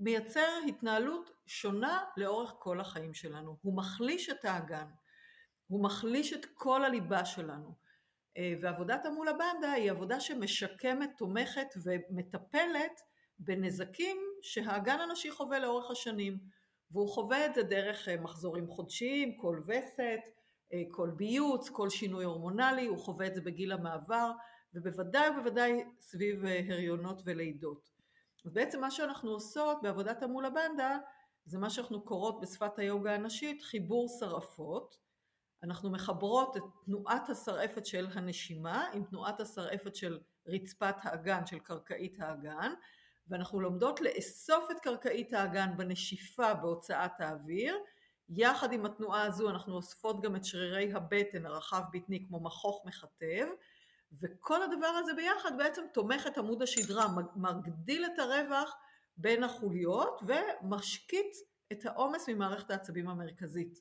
מייצר 0.00 0.48
התנהלות 0.68 1.30
שונה 1.46 2.04
לאורך 2.16 2.54
כל 2.58 2.80
החיים 2.80 3.14
שלנו. 3.14 3.56
הוא 3.62 3.76
מחליש 3.76 4.30
את 4.30 4.44
האגן, 4.44 4.86
הוא 5.66 5.82
מחליש 5.82 6.32
את 6.32 6.46
כל 6.54 6.84
הליבה 6.84 7.24
שלנו. 7.24 7.74
אה, 8.36 8.54
ועבודת 8.60 9.06
המולה 9.06 9.32
בנדה 9.32 9.72
היא 9.72 9.90
עבודה 9.90 10.20
שמשקמת, 10.20 11.10
תומכת 11.16 11.68
ומטפלת 11.84 13.00
בנזקים 13.38 14.16
שהאגן 14.42 15.00
הנשי 15.00 15.30
חווה 15.30 15.58
לאורך 15.58 15.90
השנים. 15.90 16.38
והוא 16.90 17.08
חווה 17.08 17.46
את 17.46 17.54
זה 17.54 17.62
דרך 17.62 18.08
מחזורים 18.08 18.68
חודשיים, 18.68 19.36
כל 19.36 19.60
וסת, 19.66 20.20
אה, 20.72 20.82
כל 20.90 21.10
ביוץ, 21.16 21.68
כל 21.68 21.90
שינוי 21.90 22.24
הורמונלי, 22.24 22.86
הוא 22.86 22.98
חווה 22.98 23.26
את 23.26 23.34
זה 23.34 23.40
בגיל 23.40 23.72
המעבר, 23.72 24.30
ובוודאי 24.74 25.30
ובוודאי 25.30 25.84
סביב 26.00 26.44
אה, 26.44 26.60
הריונות 26.68 27.22
ולידות. 27.24 27.97
ובעצם 28.48 28.80
מה 28.80 28.90
שאנחנו 28.90 29.30
עושות 29.30 29.82
בעבודת 29.82 30.22
המולה 30.22 30.50
בנדה, 30.50 30.98
זה 31.44 31.58
מה 31.58 31.70
שאנחנו 31.70 32.02
קוראות 32.02 32.40
בשפת 32.40 32.78
היוגה 32.78 33.14
הנשית 33.14 33.62
חיבור 33.62 34.08
שרעפות. 34.20 34.98
אנחנו 35.62 35.90
מחברות 35.90 36.56
את 36.56 36.62
תנועת 36.84 37.30
השרעפת 37.30 37.86
של 37.86 38.08
הנשימה 38.12 38.86
עם 38.92 39.04
תנועת 39.04 39.40
השרעפת 39.40 39.96
של 39.96 40.18
רצפת 40.46 40.94
האגן, 41.02 41.46
של 41.46 41.58
קרקעית 41.58 42.20
האגן, 42.20 42.72
ואנחנו 43.28 43.60
לומדות 43.60 44.00
לאסוף 44.00 44.70
את 44.70 44.76
קרקעית 44.80 45.32
האגן 45.32 45.76
בנשיפה 45.76 46.54
בהוצאת 46.54 47.20
האוויר, 47.20 47.76
יחד 48.28 48.72
עם 48.72 48.86
התנועה 48.86 49.22
הזו 49.22 49.50
אנחנו 49.50 49.74
אוספות 49.74 50.22
גם 50.22 50.36
את 50.36 50.44
שרירי 50.44 50.92
הבטן 50.92 51.46
הרחב 51.46 51.82
בטני 51.92 52.26
כמו 52.28 52.40
מכוך 52.40 52.82
מכתב 52.86 53.46
וכל 54.12 54.62
הדבר 54.62 54.86
הזה 54.86 55.14
ביחד 55.14 55.58
בעצם 55.58 55.82
תומך 55.92 56.26
את 56.26 56.38
עמוד 56.38 56.62
השדרה, 56.62 57.06
מגדיל 57.36 58.04
את 58.04 58.18
הרווח 58.18 58.76
בין 59.16 59.44
החוליות 59.44 60.20
ומשקיט 60.26 61.36
את 61.72 61.86
העומס 61.86 62.28
ממערכת 62.28 62.70
העצבים 62.70 63.08
המרכזית. 63.08 63.80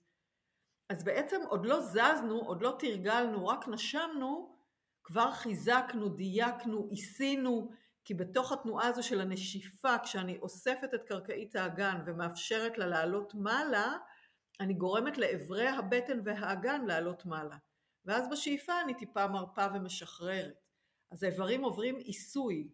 אז 0.89 1.03
בעצם 1.03 1.41
עוד 1.49 1.65
לא 1.65 1.81
זזנו, 1.81 2.39
עוד 2.39 2.61
לא 2.61 2.75
תרגלנו, 2.79 3.47
רק 3.47 3.67
נשמנו, 3.67 4.57
כבר 5.03 5.31
חיזקנו, 5.31 6.09
דייקנו, 6.09 6.89
עשינו, 6.91 7.71
כי 8.03 8.13
בתוך 8.13 8.51
התנועה 8.51 8.87
הזו 8.87 9.03
של 9.03 9.21
הנשיפה, 9.21 9.95
כשאני 10.03 10.37
אוספת 10.37 10.93
את 10.95 11.03
קרקעית 11.03 11.55
האגן 11.55 12.01
ומאפשרת 12.05 12.77
לה 12.77 12.85
לעלות 12.85 13.33
מעלה, 13.35 13.97
אני 14.59 14.73
גורמת 14.73 15.17
לאברי 15.17 15.67
הבטן 15.67 16.19
והאגן 16.23 16.85
לעלות 16.85 17.25
מעלה. 17.25 17.57
ואז 18.07 18.29
בשאיפה 18.31 18.81
אני 18.81 18.93
טיפה 18.93 19.27
מרפה 19.27 19.65
ומשחררת. 19.73 20.63
אז 21.11 21.23
האיברים 21.23 21.63
עוברים 21.63 21.95
עיסוי. 21.95 22.69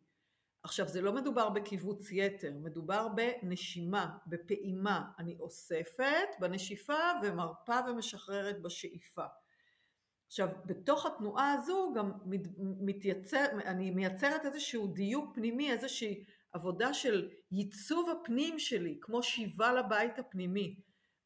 עכשיו 0.63 0.87
זה 0.87 1.01
לא 1.01 1.13
מדובר 1.13 1.49
בקיבוץ 1.49 2.11
יתר, 2.11 2.53
מדובר 2.61 3.07
בנשימה, 3.07 4.17
בפעימה. 4.27 5.11
אני 5.19 5.35
אוספת 5.39 6.27
בנשיפה 6.39 6.99
ומרפה 7.23 7.79
ומשחררת 7.87 8.61
בשאיפה. 8.61 9.25
עכשיו 10.27 10.49
בתוך 10.65 11.05
התנועה 11.05 11.53
הזו 11.53 11.91
גם 11.95 12.11
מתייצר, 12.59 13.45
אני 13.65 13.91
מייצרת 13.91 14.45
איזשהו 14.45 14.87
דיוק 14.87 15.35
פנימי, 15.35 15.71
איזושהי 15.71 16.23
עבודה 16.51 16.93
של 16.93 17.29
ייצוב 17.51 18.09
הפנים 18.09 18.59
שלי, 18.59 18.97
כמו 19.01 19.23
שיבה 19.23 19.73
לבית 19.73 20.19
הפנימי. 20.19 20.75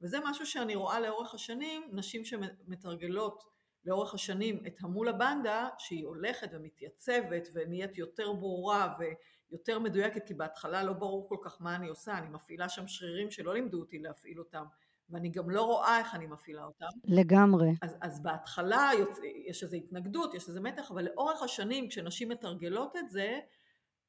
וזה 0.01 0.17
משהו 0.25 0.45
שאני 0.45 0.75
רואה 0.75 0.99
לאורך 0.99 1.33
השנים, 1.33 1.89
נשים 1.91 2.25
שמתרגלות 2.25 3.56
לאורך 3.87 4.13
השנים 4.13 4.63
את 4.67 4.77
המולה 4.81 5.11
בנדה, 5.11 5.69
שהיא 5.77 6.05
הולכת 6.05 6.49
ומתייצבת 6.51 7.47
ונהיית 7.53 7.97
יותר 7.97 8.33
ברורה 8.33 8.95
ויותר 8.99 9.79
מדויקת, 9.79 10.27
כי 10.27 10.33
בהתחלה 10.33 10.83
לא 10.83 10.93
ברור 10.93 11.29
כל 11.29 11.37
כך 11.41 11.61
מה 11.61 11.75
אני 11.75 11.87
עושה, 11.87 12.17
אני 12.17 12.29
מפעילה 12.29 12.69
שם 12.69 12.87
שרירים 12.87 13.31
שלא 13.31 13.53
לימדו 13.53 13.79
אותי 13.79 13.99
להפעיל 13.99 14.39
אותם, 14.39 14.63
ואני 15.09 15.29
גם 15.29 15.49
לא 15.49 15.61
רואה 15.61 15.99
איך 15.99 16.15
אני 16.15 16.27
מפעילה 16.27 16.63
אותם. 16.63 16.85
לגמרי. 17.03 17.69
אז, 17.81 17.95
אז 18.01 18.23
בהתחלה 18.23 18.89
יוצ... 18.99 19.17
יש 19.45 19.63
איזו 19.63 19.75
התנגדות, 19.75 20.33
יש 20.33 20.47
איזה 20.47 20.61
מתח, 20.61 20.91
אבל 20.91 21.05
לאורך 21.05 21.41
השנים 21.41 21.89
כשנשים 21.89 22.29
מתרגלות 22.29 22.95
את 22.95 23.09
זה, 23.09 23.39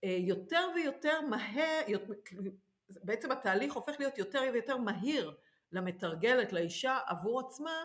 אה, 0.04 0.16
יותר 0.20 0.68
ויותר 0.74 1.20
מהר, 1.20 1.98
בעצם 2.88 3.32
התהליך 3.32 3.74
הופך 3.74 3.96
להיות 3.98 4.18
יותר 4.18 4.40
ויותר 4.52 4.76
מהיר. 4.76 5.34
למתרגלת, 5.72 6.52
לאישה, 6.52 6.98
עבור 7.06 7.40
עצמה, 7.40 7.84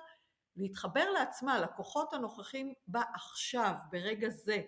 להתחבר 0.57 1.09
לעצמה, 1.09 1.59
לכוחות 1.59 2.13
הנוכחים 2.13 2.73
בה 2.87 3.01
עכשיו, 3.13 3.73
ברגע 3.91 4.29
זה. 4.29 4.61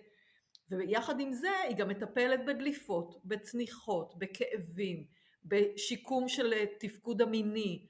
ויחד 0.70 1.20
עם 1.20 1.32
זה 1.32 1.50
היא 1.68 1.76
גם 1.76 1.88
מטפלת 1.88 2.40
בדליפות, 2.46 3.20
בצניחות, 3.24 4.18
בכאבים, 4.18 5.04
בשיקום 5.44 6.28
של 6.28 6.52
תפקוד 6.80 7.22
המיני, 7.22 7.86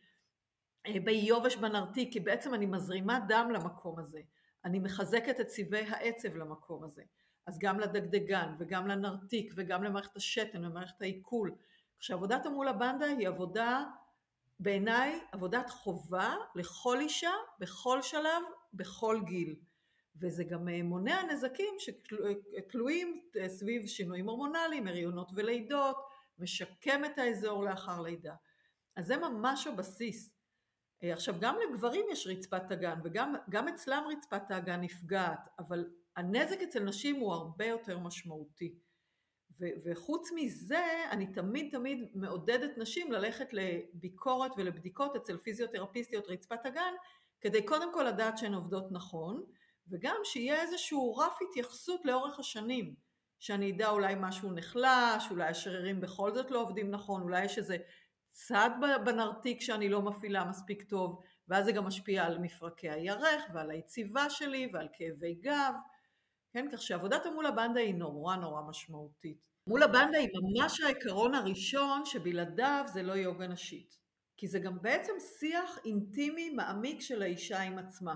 אה, 0.87 1.01
ביובש 1.05 1.57
בנרתיק, 1.57 2.13
כי 2.13 2.21
בעצם 2.21 2.55
אני 2.55 2.67
מזרימה 2.67 3.21
דם 3.29 3.51
למקום 3.55 3.99
הזה, 3.99 4.21
אני 4.65 4.79
מחזקת 4.79 5.41
את 5.41 5.47
צבעי 5.47 5.85
העצב 5.89 6.37
למקום 6.37 6.85
הזה, 6.85 7.03
אז 7.47 7.59
גם 7.59 7.81
לדגדגן 7.81 8.55
וגם 8.59 8.87
לנרתיק 8.87 9.53
וגם 9.57 9.85
למערכת 9.85 10.17
השתן 10.17 10.65
ומערכת 10.65 11.03
העיכול. 11.03 11.55
כשעבודת 11.99 12.47
המולה 12.47 12.73
בנדה 12.73 13.07
היא 13.07 13.29
עבודה 13.29 13.85
בעיניי 14.61 15.21
עבודת 15.33 15.71
חובה 15.71 16.35
לכל 16.55 17.01
אישה, 17.01 17.33
בכל 17.59 18.03
שלב, 18.03 18.43
בכל 18.75 19.21
גיל. 19.25 19.57
וזה 20.21 20.45
גם 20.45 20.69
אה, 20.69 20.83
מונע 20.83 21.23
נזקים 21.23 21.75
שתלויים 21.79 23.21
אה, 23.41 23.49
סביב 23.49 23.87
שינויים 23.87 24.29
הורמונליים, 24.29 24.87
הריונות 24.87 25.31
ולידות, 25.35 25.97
משקם 26.39 27.05
את 27.05 27.19
האזור 27.19 27.65
לאחר 27.65 28.03
לידה. 28.03 28.35
אז 28.97 29.07
זה 29.07 29.17
ממש 29.17 29.67
הבסיס. 29.67 30.35
אה, 31.03 31.13
עכשיו 31.13 31.35
גם 31.41 31.57
לגברים 31.69 32.07
יש 32.13 32.27
רצפת 32.27 32.73
אגן 32.73 32.99
וגם 33.05 33.69
אצלם 33.69 34.05
רצפת 34.11 34.51
האגן 34.51 34.81
נפגעת, 34.81 35.49
אבל 35.59 35.85
הנזק 36.17 36.63
אצל 36.63 36.85
נשים 36.85 37.17
הוא 37.17 37.33
הרבה 37.33 37.67
יותר 37.67 37.99
משמעותי. 37.99 38.79
ו- 39.61 39.77
וחוץ 39.85 40.31
מזה, 40.35 40.85
אני 41.11 41.27
תמיד 41.27 41.71
תמיד 41.71 42.09
מעודדת 42.15 42.79
נשים 42.79 43.13
ללכת 43.13 43.49
לביקורת 43.53 44.51
ולבדיקות 44.57 45.17
אצל 45.17 45.37
פיזיותרפיסטיות 45.39 46.29
רצפת 46.29 46.67
הגן, 46.67 46.95
כדי 47.41 47.63
קודם 47.63 47.95
כל 47.95 48.03
לדעת 48.03 48.39
שהן 48.39 48.55
עובדות 48.55 48.93
נכון, 48.93 49.45
וגם 49.91 50.17
שיהיה 50.25 50.63
איזשהו 50.63 51.17
רף 51.17 51.39
התייחסות 51.49 52.01
לאורך 52.05 52.39
השנים, 52.39 52.95
שאני 53.41 53.73
אדע 53.73 53.91
אולי 53.91 54.15
משהו 54.19 54.53
נחלש, 54.53 55.31
אולי 55.31 55.49
השרירים 55.49 56.01
בכל 56.01 56.35
זאת 56.35 56.51
לא 56.51 56.63
עובדים 56.63 56.91
נכון, 56.91 57.23
אולי 57.23 57.45
יש 57.45 57.59
איזה 57.59 57.77
צד 58.29 58.71
בנרתיק 59.05 59.61
שאני 59.61 59.89
לא 59.89 60.03
מפעילה 60.03 60.45
מספיק 60.45 60.83
טוב, 60.83 61.23
ואז 61.49 61.65
זה 61.65 61.73
גם 61.73 61.87
משפיע 61.87 62.25
על 62.25 62.39
מפרקי 62.39 62.91
הירך 62.91 63.43
ועל 63.55 63.71
היציבה 63.71 64.31
שלי 64.31 64.69
ועל 64.73 64.89
כאבי 64.93 65.35
גב. 65.35 65.75
כן, 66.57 66.69
כך 66.73 66.83
שעבודת 66.83 67.27
המולה 67.27 67.51
בנדה 67.51 67.81
היא 67.81 67.95
נורא 67.95 68.37
נורא 68.37 68.63
משמעותית. 68.63 69.39
מולה 69.67 69.87
בנדה 69.87 70.19
היא 70.19 70.29
ממש 70.35 70.81
העיקרון 70.81 71.35
הראשון 71.35 72.05
שבלעדיו 72.05 72.85
זה 72.93 73.03
לא 73.03 73.13
יוגה 73.13 73.47
נשית. 73.47 73.99
כי 74.37 74.49
זה 74.49 74.59
גם 74.59 74.83
בעצם 74.83 75.13
שיח 75.39 75.79
אינטימי 75.85 76.51
מעמיק 76.51 77.01
של 77.01 77.23
האישה 77.23 77.63
עם 77.63 77.79
עצמה. 77.79 78.15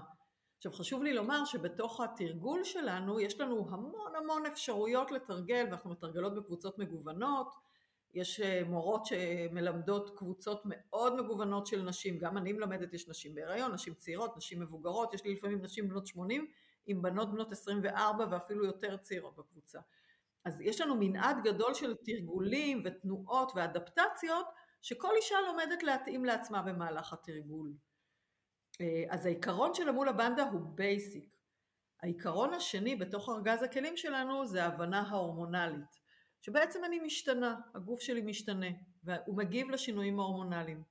עכשיו 0.56 0.72
חשוב 0.72 1.02
לי 1.02 1.12
לומר 1.12 1.44
שבתוך 1.44 2.00
התרגול 2.00 2.64
שלנו 2.64 3.20
יש 3.20 3.40
לנו 3.40 3.68
המון 3.70 4.14
המון 4.16 4.46
אפשרויות 4.46 5.10
לתרגל 5.10 5.64
ואנחנו 5.64 5.90
מתרגלות 5.90 6.34
בקבוצות 6.34 6.78
מגוונות 6.78 7.54
יש 8.14 8.40
אה, 8.40 8.62
מורות 8.66 9.06
שמלמדות 9.06 10.18
קבוצות 10.18 10.62
מאוד 10.64 11.20
מגוונות 11.20 11.66
של 11.66 11.82
נשים, 11.82 12.18
גם 12.18 12.36
אני 12.38 12.52
מלמדת, 12.52 12.94
יש 12.94 13.08
נשים 13.08 13.34
בהיריון, 13.34 13.72
נשים 13.72 13.94
צעירות, 13.94 14.36
נשים 14.36 14.60
מבוגרות, 14.60 15.14
יש 15.14 15.24
לי 15.24 15.34
לפעמים 15.34 15.62
נשים 15.62 15.88
בנות 15.88 16.06
80 16.06 16.46
עם 16.86 17.02
בנות 17.02 17.32
בנות 17.32 17.52
24 17.52 18.26
ואפילו 18.30 18.64
יותר 18.64 18.96
צעירות 18.96 19.36
בקבוצה. 19.36 19.80
אז 20.44 20.60
יש 20.60 20.80
לנו 20.80 20.94
מנעד 20.98 21.36
גדול 21.44 21.74
של 21.74 21.96
תרגולים 22.04 22.82
ותנועות 22.84 23.52
ואדפטציות 23.54 24.46
שכל 24.82 25.10
אישה 25.16 25.36
לומדת 25.46 25.82
להתאים 25.82 26.24
לעצמה 26.24 26.62
במהלך 26.62 27.12
התרגול. 27.12 27.72
אה, 28.80 29.04
אז 29.08 29.26
העיקרון 29.26 29.74
של 29.74 29.88
המולה 29.88 30.08
בנדהה 30.08 30.48
הוא 30.50 30.60
basic. 30.74 31.40
העיקרון 32.02 32.54
השני 32.54 32.96
בתוך 32.96 33.28
ארגז 33.28 33.62
הכלים 33.62 33.96
שלנו 33.96 34.46
זה 34.46 34.64
ההבנה 34.64 35.00
ההורמונלית, 35.00 36.00
שבעצם 36.40 36.84
אני 36.84 37.00
משתנה, 37.00 37.56
הגוף 37.74 38.00
שלי 38.00 38.22
משתנה, 38.22 38.66
והוא 39.04 39.36
מגיב 39.36 39.70
לשינויים 39.70 40.20
ההורמונליים. 40.20 40.82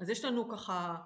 אז 0.00 0.08
יש 0.08 0.24
לנו 0.24 0.48
ככה 0.48 0.96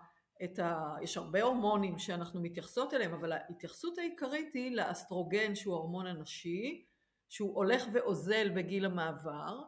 את 0.45 0.59
ה... 0.59 0.97
יש 1.03 1.17
הרבה 1.17 1.43
הורמונים 1.43 1.99
שאנחנו 1.99 2.41
מתייחסות 2.41 2.95
אליהם, 2.95 3.13
אבל 3.13 3.33
ההתייחסות 3.33 3.99
העיקרית 3.99 4.55
היא 4.55 4.77
לאסטרוגן 4.77 5.55
שהוא 5.55 5.75
ההורמון 5.75 6.07
הנשי, 6.07 6.85
שהוא 7.29 7.57
הולך 7.57 7.85
ואוזל 7.93 8.51
בגיל 8.55 8.85
המעבר, 8.85 9.63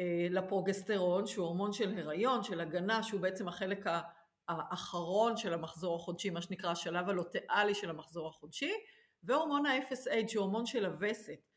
אה, 0.00 0.26
לפרוגסטרון 0.30 1.26
שהוא 1.26 1.46
הורמון 1.46 1.72
של 1.72 1.98
הריון, 1.98 2.42
של 2.42 2.60
הגנה, 2.60 3.02
שהוא 3.02 3.20
בעצם 3.20 3.48
החלק 3.48 3.84
האחרון 4.48 5.36
של 5.36 5.54
המחזור 5.54 5.96
החודשי, 5.96 6.30
מה 6.30 6.42
שנקרא 6.42 6.70
השלב 6.70 7.08
הלוטאלי 7.08 7.74
של 7.74 7.90
המחזור 7.90 8.28
החודשי, 8.28 8.72
והורמון 9.22 9.66
ה-FSH 9.66 10.28
שהוא 10.28 10.44
הורמון 10.44 10.66
של 10.66 10.84
הווסת, 10.86 11.50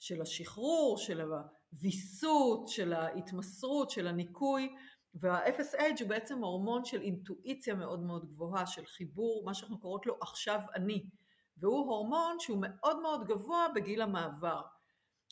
של 0.00 0.22
השחרור, 0.22 0.98
של 0.98 1.20
הוויסות, 1.20 2.68
של 2.68 2.92
ההתמסרות, 2.92 3.90
של 3.90 4.06
הניקוי, 4.06 4.74
וה-FSH 5.14 6.00
הוא 6.00 6.08
בעצם 6.08 6.44
הורמון 6.44 6.84
של 6.84 7.02
אינטואיציה 7.02 7.74
מאוד 7.74 8.02
מאוד 8.02 8.26
גבוהה, 8.28 8.66
של 8.66 8.86
חיבור, 8.86 9.42
מה 9.44 9.54
שאנחנו 9.54 9.80
קוראות 9.80 10.06
לו 10.06 10.16
עכשיו 10.20 10.60
אני, 10.74 11.06
והוא 11.56 11.90
הורמון 11.90 12.36
שהוא 12.40 12.58
מאוד 12.60 13.00
מאוד 13.00 13.26
גבוה 13.26 13.66
בגיל 13.74 14.02
המעבר. 14.02 14.62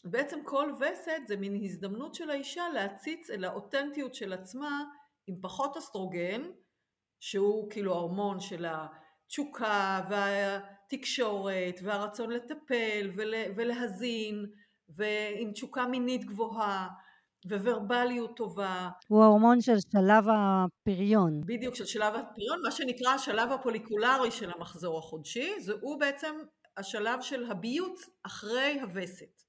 בעצם 0.04 0.38
כל 0.44 0.72
וסת 0.80 1.26
זה 1.26 1.36
מין 1.36 1.64
הזדמנות 1.64 2.14
של 2.14 2.30
האישה 2.30 2.68
להציץ 2.74 3.30
אל 3.30 3.44
האותנטיות 3.44 4.14
של 4.14 4.32
עצמה 4.32 4.84
עם 5.26 5.34
פחות 5.42 5.76
אסטרוגן, 5.76 6.42
שהוא 7.20 7.70
כאילו 7.70 7.92
ההורמון 7.92 8.40
של 8.40 8.66
התשוקה 8.68 10.00
והתקשורת 10.10 11.80
והרצון 11.82 12.30
לטפל 12.30 13.10
ולהזין 13.56 14.46
ועם 14.88 15.52
תשוקה 15.52 15.86
מינית 15.86 16.24
גבוהה 16.24 16.88
וורבליות 17.46 18.36
טובה. 18.36 18.88
הוא 19.08 19.22
ההורמון 19.22 19.60
של 19.60 19.80
שלב 19.92 20.24
הפריון. 20.28 21.40
בדיוק, 21.46 21.74
של 21.74 21.84
שלב 21.84 22.14
הפריון, 22.14 22.60
מה 22.64 22.70
שנקרא 22.70 23.10
השלב 23.14 23.52
הפוליקולרי 23.52 24.30
של 24.30 24.50
המחזור 24.50 24.98
החודשי, 24.98 25.60
זה 25.60 25.72
הוא 25.80 26.00
בעצם 26.00 26.34
השלב 26.76 27.20
של 27.20 27.50
הביוץ 27.50 28.10
אחרי 28.22 28.80
הווסת. 28.80 29.42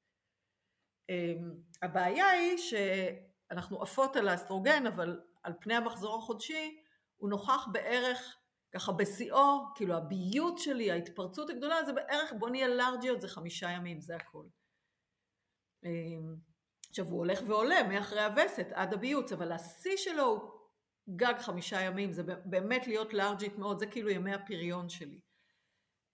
אמ, 1.09 1.53
הבעיה 1.81 2.29
היא 2.29 2.57
שאנחנו 2.57 3.81
עפות 3.81 4.15
על 4.15 4.27
האסטרוגן, 4.27 4.87
אבל 4.87 5.19
על 5.43 5.53
פני 5.61 5.73
המחזור 5.73 6.17
החודשי 6.17 6.77
הוא 7.17 7.29
נוכח 7.29 7.67
בערך 7.71 8.37
ככה 8.73 8.91
בשיאו, 8.91 9.73
כאילו 9.75 9.93
הביות 9.93 10.57
שלי, 10.57 10.91
ההתפרצות 10.91 11.49
הגדולה 11.49 11.83
זה 11.85 11.93
בערך 11.93 12.33
בוא 12.39 12.49
נהיה 12.49 12.67
לארג'יות 12.67 13.21
זה 13.21 13.27
חמישה 13.27 13.69
ימים, 13.69 14.01
זה 14.01 14.15
הכל. 14.15 14.45
עכשיו 16.93 17.05
הוא 17.05 17.17
הולך 17.17 17.39
ועולה 17.47 17.83
מאחרי 17.83 18.21
הווסת 18.21 18.67
עד 18.73 18.93
הביוץ, 18.93 19.31
אבל 19.31 19.51
השיא 19.51 19.97
שלו 19.97 20.25
הוא 20.25 21.15
גג 21.15 21.33
חמישה 21.39 21.81
ימים, 21.81 22.11
זה 22.11 22.23
באמת 22.45 22.87
להיות 22.87 23.13
לארג'ית 23.13 23.57
מאוד, 23.57 23.79
זה 23.79 23.85
כאילו 23.85 24.09
ימי 24.09 24.33
הפריון 24.33 24.89
שלי. 24.89 25.19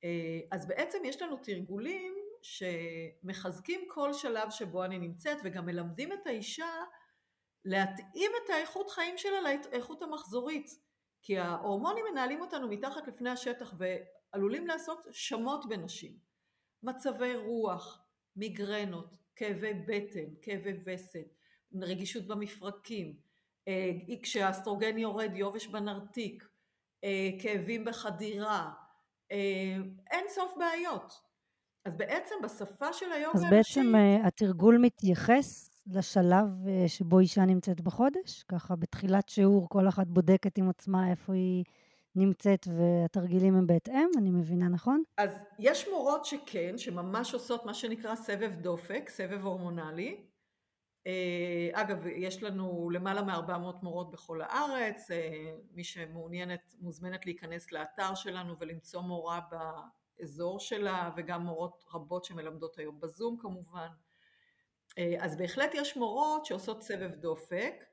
אה, 0.04 0.40
אז 0.52 0.68
בעצם 0.68 0.98
יש 1.06 1.22
לנו 1.22 1.38
תרגולים 1.38 2.16
שמחזקים 2.42 3.82
כל 3.88 4.14
שלב 4.14 4.50
שבו 4.50 4.84
אני 4.84 5.00
נמצאת 5.00 5.38
וגם 5.44 5.66
מלמדים 5.66 6.14
את 6.14 6.28
האישה 6.28 6.84
להתאים 7.66 8.32
את 8.44 8.50
האיכות 8.50 8.90
חיים 8.90 9.18
שלה 9.18 9.38
לאיכות 9.42 10.02
המחזורית 10.02 10.70
כי 11.22 11.38
ההורמונים 11.38 12.06
מנהלים 12.12 12.42
אותנו 12.42 12.68
מתחת 12.68 13.08
לפני 13.08 13.30
השטח 13.30 13.74
ועלולים 13.78 14.68
לעשות 14.68 15.08
שמות 15.12 15.70
בנשים 15.70 16.18
מצבי 16.84 17.36
רוח, 17.36 18.02
מיגרנות, 18.36 19.19
כאבי 19.40 19.74
בטן, 19.74 20.34
כאבי 20.42 20.74
וסת, 20.86 21.28
רגישות 21.82 22.28
במפרקים, 22.28 23.14
אה, 23.68 23.92
כשהאסטרוגן 24.24 24.98
יורד 24.98 25.32
יובש 25.36 25.68
בנרתיק, 25.68 26.48
אה, 27.04 27.30
כאבים 27.42 27.86
בחדירה, 27.86 28.72
אה, 29.32 29.76
אין 30.12 30.26
סוף 30.30 30.52
בעיות 30.58 31.30
אז 31.86 31.96
בעצם 31.98 32.36
בשפה 32.44 32.94
של 32.94 33.12
היום 33.12 33.32
אז 33.36 33.44
בעצם 33.50 33.94
uh, 33.96 34.28
התרגול 34.28 34.78
מתייחס 34.78 35.82
לשלב 35.88 36.48
שבו 36.88 37.20
אישה 37.20 37.46
נמצאת 37.46 37.82
בחודש? 37.82 38.44
ככה 38.44 38.76
בתחילת 38.76 39.30
שיעור 39.30 39.70
כל 39.70 39.88
אחת 39.88 40.08
בודקת 40.08 40.58
עם 40.58 40.70
עצמה 40.70 41.12
איפה 41.12 41.34
היא 41.34 41.64
נמצאת 42.20 42.68
והתרגילים 42.68 43.56
הם 43.56 43.68
בהתאם, 43.68 44.10
אני 44.18 44.32
מבינה 44.32 44.68
נכון? 44.68 45.04
אז 45.18 45.30
יש 45.60 45.88
מורות 45.88 46.26
שכן, 46.26 46.78
שממש 46.78 47.34
עושות 47.34 47.66
מה 47.66 47.74
שנקרא 47.74 48.16
סבב 48.16 48.56
דופק, 48.56 49.10
סבב 49.10 49.46
הורמונלי. 49.46 50.26
Uh, 51.04 51.10
אגב, 51.74 52.08
יש 52.08 52.44
לנו 52.44 52.90
למעלה 52.94 53.22
מ-400 53.22 53.84
מורות 53.84 54.12
בכל 54.12 54.42
הארץ, 54.42 55.12
uh, 55.12 55.14
מי 55.72 55.84
שמעוניינת 55.84 56.76
מוזמנת 56.80 57.26
להיכנס 57.26 57.72
לאתר 57.72 58.16
שלנו 58.16 58.58
ולמצוא 58.60 59.02
מורה 59.02 59.40
ב... 59.52 59.56
האזור 60.20 60.60
שלה 60.60 61.10
וגם 61.16 61.42
מורות 61.42 61.86
רבות 61.94 62.26
שמלמדות 62.26 62.78
היום 62.78 63.00
בזום 63.00 63.38
כמובן. 63.38 63.88
אה, 64.98 65.16
אז 65.20 65.36
בהחלט 65.38 65.72
יש 65.74 65.98
מורות 65.98 66.46
שעושות 66.46 66.84
סבב 66.84 67.16
דופק 67.16 67.74
אה, 67.74 67.89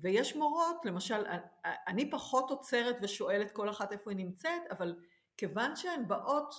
ויש 0.00 0.36
מורות, 0.36 0.84
למשל 0.84 1.24
אני 1.64 2.10
פחות 2.10 2.50
עוצרת 2.50 2.96
ושואלת 3.02 3.52
כל 3.52 3.70
אחת 3.70 3.92
איפה 3.92 4.10
היא 4.10 4.16
נמצאת, 4.16 4.62
אבל 4.70 4.96
כיוון 5.36 5.76
שהן 5.76 6.08
באות, 6.08 6.54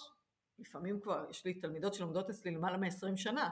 לפעמים 0.59 0.99
כבר 0.99 1.25
יש 1.29 1.45
לי 1.45 1.53
תלמידות 1.53 1.93
שלומדות 1.93 2.29
אצלי 2.29 2.51
למעלה 2.51 2.77
מ-20 2.77 3.15
שנה, 3.15 3.49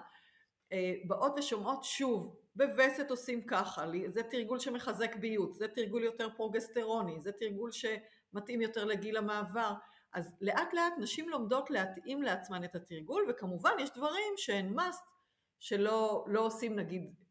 אה, 0.72 0.94
באות 1.08 1.34
ושומעות 1.38 1.84
שוב, 1.84 2.36
בווסת 2.56 3.10
עושים 3.10 3.42
ככה, 3.48 3.86
זה 4.08 4.24
תרגול 4.24 4.60
שמחזק 4.60 5.16
ביות, 5.16 5.56
זה 5.56 5.68
תרגול 5.68 6.04
יותר 6.04 6.30
פרוגסטרוני, 6.36 7.22
זה 7.22 7.32
תרגול 7.32 7.72
שמתאים 7.72 8.62
יותר 8.62 8.86
לגיל 8.86 9.18
המעבר, 9.18 9.74
אז 10.14 10.36
לאט 10.42 10.74
לאט 10.74 10.94
נשים 10.98 11.30
לומדות 11.30 11.70
להתאים 11.70 12.24
לעצמן 12.24 12.64
את 12.64 12.76
התרגול 12.76 13.26
וכמובן 13.30 13.72
יש 13.80 13.90
דברים 13.96 14.34
שהן 14.38 14.80
must 14.80 15.12
שלא 15.60 16.26
לא 16.28 16.46
עושים 16.46 16.76
נגיד 16.76 17.04
אה, 17.04 17.27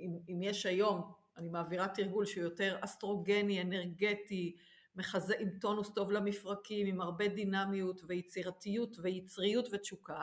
אם, 0.00 0.18
אם 0.28 0.42
יש 0.42 0.66
היום 0.66 1.12
אני 1.36 1.48
מעבירה 1.48 1.88
תרגול 1.88 2.26
שהוא 2.26 2.44
יותר 2.44 2.76
אסטרוגני, 2.80 3.62
אנרגטי, 3.62 4.56
מחזה 4.96 5.34
עם 5.38 5.50
טונוס 5.60 5.90
טוב 5.94 6.12
למפרקים, 6.12 6.86
עם 6.86 7.00
הרבה 7.00 7.28
דינמיות 7.28 8.00
ויצירתיות 8.08 8.96
ויצריות 9.02 9.68
ותשוקה 9.72 10.22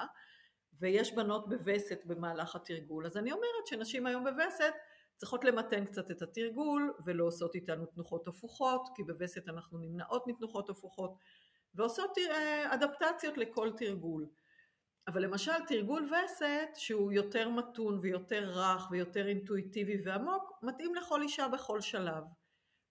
ויש 0.80 1.16
בנות 1.16 1.50
בווסת 1.50 2.06
במהלך 2.06 2.56
התרגול 2.56 3.06
אז 3.06 3.18
אני 3.18 3.32
אומרת 3.32 3.68
שנשים 3.68 4.06
היום 4.06 4.24
בווסת 4.24 4.74
צריכות 5.18 5.44
למתן 5.44 5.86
קצת 5.86 6.12
את 6.12 6.22
התרגול 6.22 6.94
ולא 7.06 7.26
עושות 7.26 7.56
איתנו 7.56 7.86
תנוחות 7.86 8.28
הפוכות 8.28 8.90
כי 8.96 9.04
בווסת 9.04 9.50
אנחנו 9.50 9.78
נמנעות 9.78 10.28
מתנוחות 10.28 10.70
הפוכות 10.70 11.16
ועושות 11.76 12.18
אה, 12.18 12.74
אדפטציות 12.74 13.38
לכל 13.38 13.72
תרגול. 13.78 14.28
אבל 15.08 15.24
למשל 15.24 15.66
תרגול 15.68 16.10
וסת 16.12 16.70
שהוא 16.76 17.12
יותר 17.12 17.50
מתון 17.50 18.00
ויותר 18.02 18.50
רך 18.50 18.92
ויותר 18.92 19.28
אינטואיטיבי 19.28 19.98
ועמוק, 20.06 20.60
מתאים 20.64 20.96
לכל 20.96 21.22
אישה 21.22 21.48
בכל 21.48 21.82
שלב. 21.82 22.24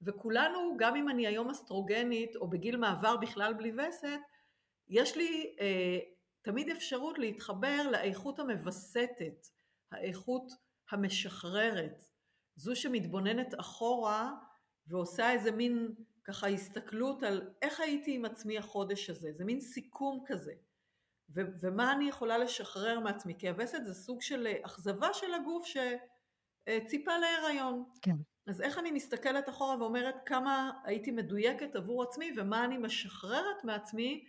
וכולנו, 0.03 0.77
גם 0.79 0.97
אם 0.97 1.09
אני 1.09 1.27
היום 1.27 1.51
אסטרוגנית 1.51 2.37
או 2.37 2.51
בגיל 2.51 2.77
מעבר 2.77 3.17
בכלל 3.17 3.55
בלי 3.55 3.73
וסת, 3.73 4.21
יש 4.89 5.17
לי 5.17 5.57
אה, 5.61 5.99
תמיד 6.43 6.69
אפשרות 6.69 7.19
להתחבר 7.19 7.91
לאיכות 7.91 8.39
המווסתת, 8.39 9.47
האיכות 9.93 10.53
המשחררת, 10.91 12.05
זו 12.57 12.77
שמתבוננת 12.77 13.55
אחורה 13.61 14.33
ועושה 14.87 15.33
איזה 15.33 15.53
מין 15.53 15.95
ככה 16.25 16.49
הסתכלות 16.49 17.23
על 17.23 17.51
איך 17.63 17.81
הייתי 17.81 18.15
עם 18.15 18.25
עצמי 18.25 18.59
החודש 18.59 19.11
הזה, 19.11 19.33
זה 19.33 19.45
מין 19.45 19.61
סיכום 19.61 20.25
כזה. 20.27 20.53
ו- 21.35 21.61
ומה 21.61 21.93
אני 21.93 22.09
יכולה 22.09 22.39
לשחרר 22.39 23.01
מעצמי, 23.01 23.35
כי 23.39 23.49
הווסת 23.49 23.85
זה 23.85 23.95
סוג 23.95 24.23
של 24.23 24.47
אה, 24.47 24.57
אכזבה 24.63 25.09
של 25.13 25.35
הגוף 25.35 25.67
שציפה 25.67 27.19
להיריון. 27.19 27.85
כן. 28.03 28.17
אז 28.47 28.61
איך 28.61 28.79
אני 28.79 28.91
מסתכלת 28.91 29.49
אחורה 29.49 29.77
ואומרת 29.81 30.15
כמה 30.27 30.71
הייתי 30.85 31.11
מדויקת 31.11 31.77
עבור 31.77 32.03
עצמי 32.03 32.33
ומה 32.37 32.65
אני 32.65 32.79
משחררת 32.79 33.65
מעצמי 33.65 34.25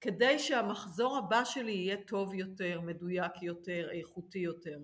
כדי 0.00 0.38
שהמחזור 0.38 1.16
הבא 1.16 1.44
שלי 1.44 1.72
יהיה 1.72 1.96
טוב 2.06 2.34
יותר, 2.34 2.80
מדויק 2.80 3.42
יותר, 3.42 3.88
איכותי 3.92 4.38
יותר. 4.38 4.78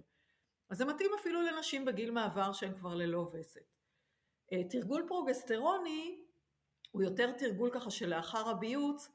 אז 0.71 0.79
זה 0.79 0.85
מתאים 0.85 1.11
אפילו 1.21 1.43
לנשים 1.43 1.85
בגיל 1.85 2.11
מעבר 2.11 2.53
שהן 2.53 2.75
כבר 2.75 2.95
ללא 2.95 3.31
וסת. 3.33 3.61
אה, 4.53 4.65
תרגול 4.71 5.05
פרוגסטרוני 5.09 6.19
הוא 6.91 7.03
יותר 7.03 7.33
תרגול 7.33 7.71
ככה 7.71 7.91
שלאחר 7.91 8.49
הביוץ, 8.49 9.09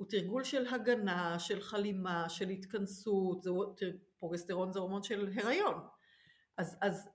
הוא 0.00 0.06
תרגול 0.08 0.44
של 0.44 0.66
הגנה, 0.66 1.38
של 1.38 1.60
חלימה, 1.60 2.28
של 2.28 2.48
התכנסות, 2.48 3.42
זה, 3.42 3.50
פרוגסטרון 4.18 4.72
זה 4.72 4.78
הורמון 4.78 5.02
של 5.02 5.32
הריון. 5.36 5.74
אז, 6.56 6.76
אז 6.80 7.08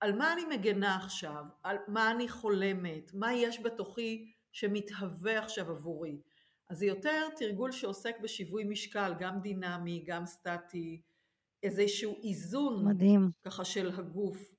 על 0.00 0.16
מה 0.16 0.32
אני 0.32 0.44
מגנה 0.44 0.96
עכשיו? 0.96 1.44
על 1.62 1.76
מה 1.88 2.10
אני 2.10 2.28
חולמת? 2.28 3.14
מה 3.14 3.34
יש 3.34 3.60
בתוכי 3.60 4.32
שמתהווה 4.52 5.38
עכשיו 5.38 5.70
עבורי? 5.70 6.20
אז 6.68 6.78
זה 6.78 6.86
יותר 6.86 7.28
תרגול 7.36 7.72
שעוסק 7.72 8.20
בשיווי 8.22 8.64
משקל, 8.64 9.14
גם 9.18 9.40
דינמי, 9.40 10.04
גם 10.06 10.26
סטטי, 10.26 11.02
איזשהו 11.62 12.16
איזון 12.22 12.84
מדהים. 12.88 13.30
ככה 13.44 13.64
של 13.64 13.90
הגוף. 13.98 14.54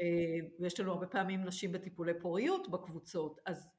אה, 0.00 0.38
ויש 0.60 0.80
לנו 0.80 0.92
הרבה 0.92 1.06
פעמים 1.06 1.44
נשים 1.44 1.72
בטיפולי 1.72 2.20
פוריות 2.20 2.70
בקבוצות, 2.70 3.40
אז, 3.46 3.70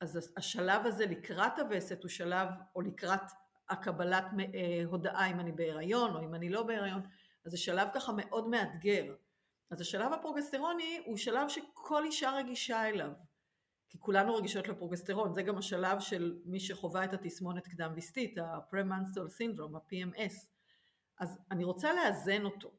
אז 0.00 0.32
השלב 0.36 0.86
הזה 0.86 1.06
לקראת 1.06 1.58
הווסת 1.58 2.02
הוא 2.02 2.08
שלב, 2.08 2.48
או 2.76 2.80
לקראת 2.80 3.20
הקבלת 3.68 4.24
אה, 4.54 4.82
הודעה 4.86 5.30
אם 5.30 5.40
אני 5.40 5.52
בהיריון 5.52 6.16
או 6.16 6.20
אם 6.20 6.34
אני 6.34 6.48
לא 6.48 6.62
בהיריון, 6.62 7.02
אז 7.44 7.50
זה 7.50 7.56
שלב 7.56 7.88
ככה 7.94 8.12
מאוד 8.16 8.48
מאתגר. 8.48 9.14
אז 9.70 9.80
השלב 9.80 10.12
הפרוגסטרוני 10.12 11.02
הוא 11.06 11.16
שלב 11.16 11.48
שכל 11.48 12.04
אישה 12.04 12.30
רגישה 12.30 12.88
אליו, 12.88 13.10
כי 13.88 13.98
כולנו 14.00 14.34
רגישות 14.34 14.68
לפרוגסטרון, 14.68 15.34
זה 15.34 15.42
גם 15.42 15.58
השלב 15.58 16.00
של 16.00 16.38
מי 16.44 16.60
שחווה 16.60 17.04
את 17.04 17.12
התסמונת 17.12 17.66
קדם 17.66 17.92
ויסטית, 17.94 18.38
ה-Premenstrual 18.38 19.30
Syndrome, 19.40 19.76
ה-PMS. 19.76 20.34
אז 21.20 21.38
אני 21.50 21.64
רוצה 21.64 21.92
לאזן 21.92 22.44
אותו. 22.44 22.70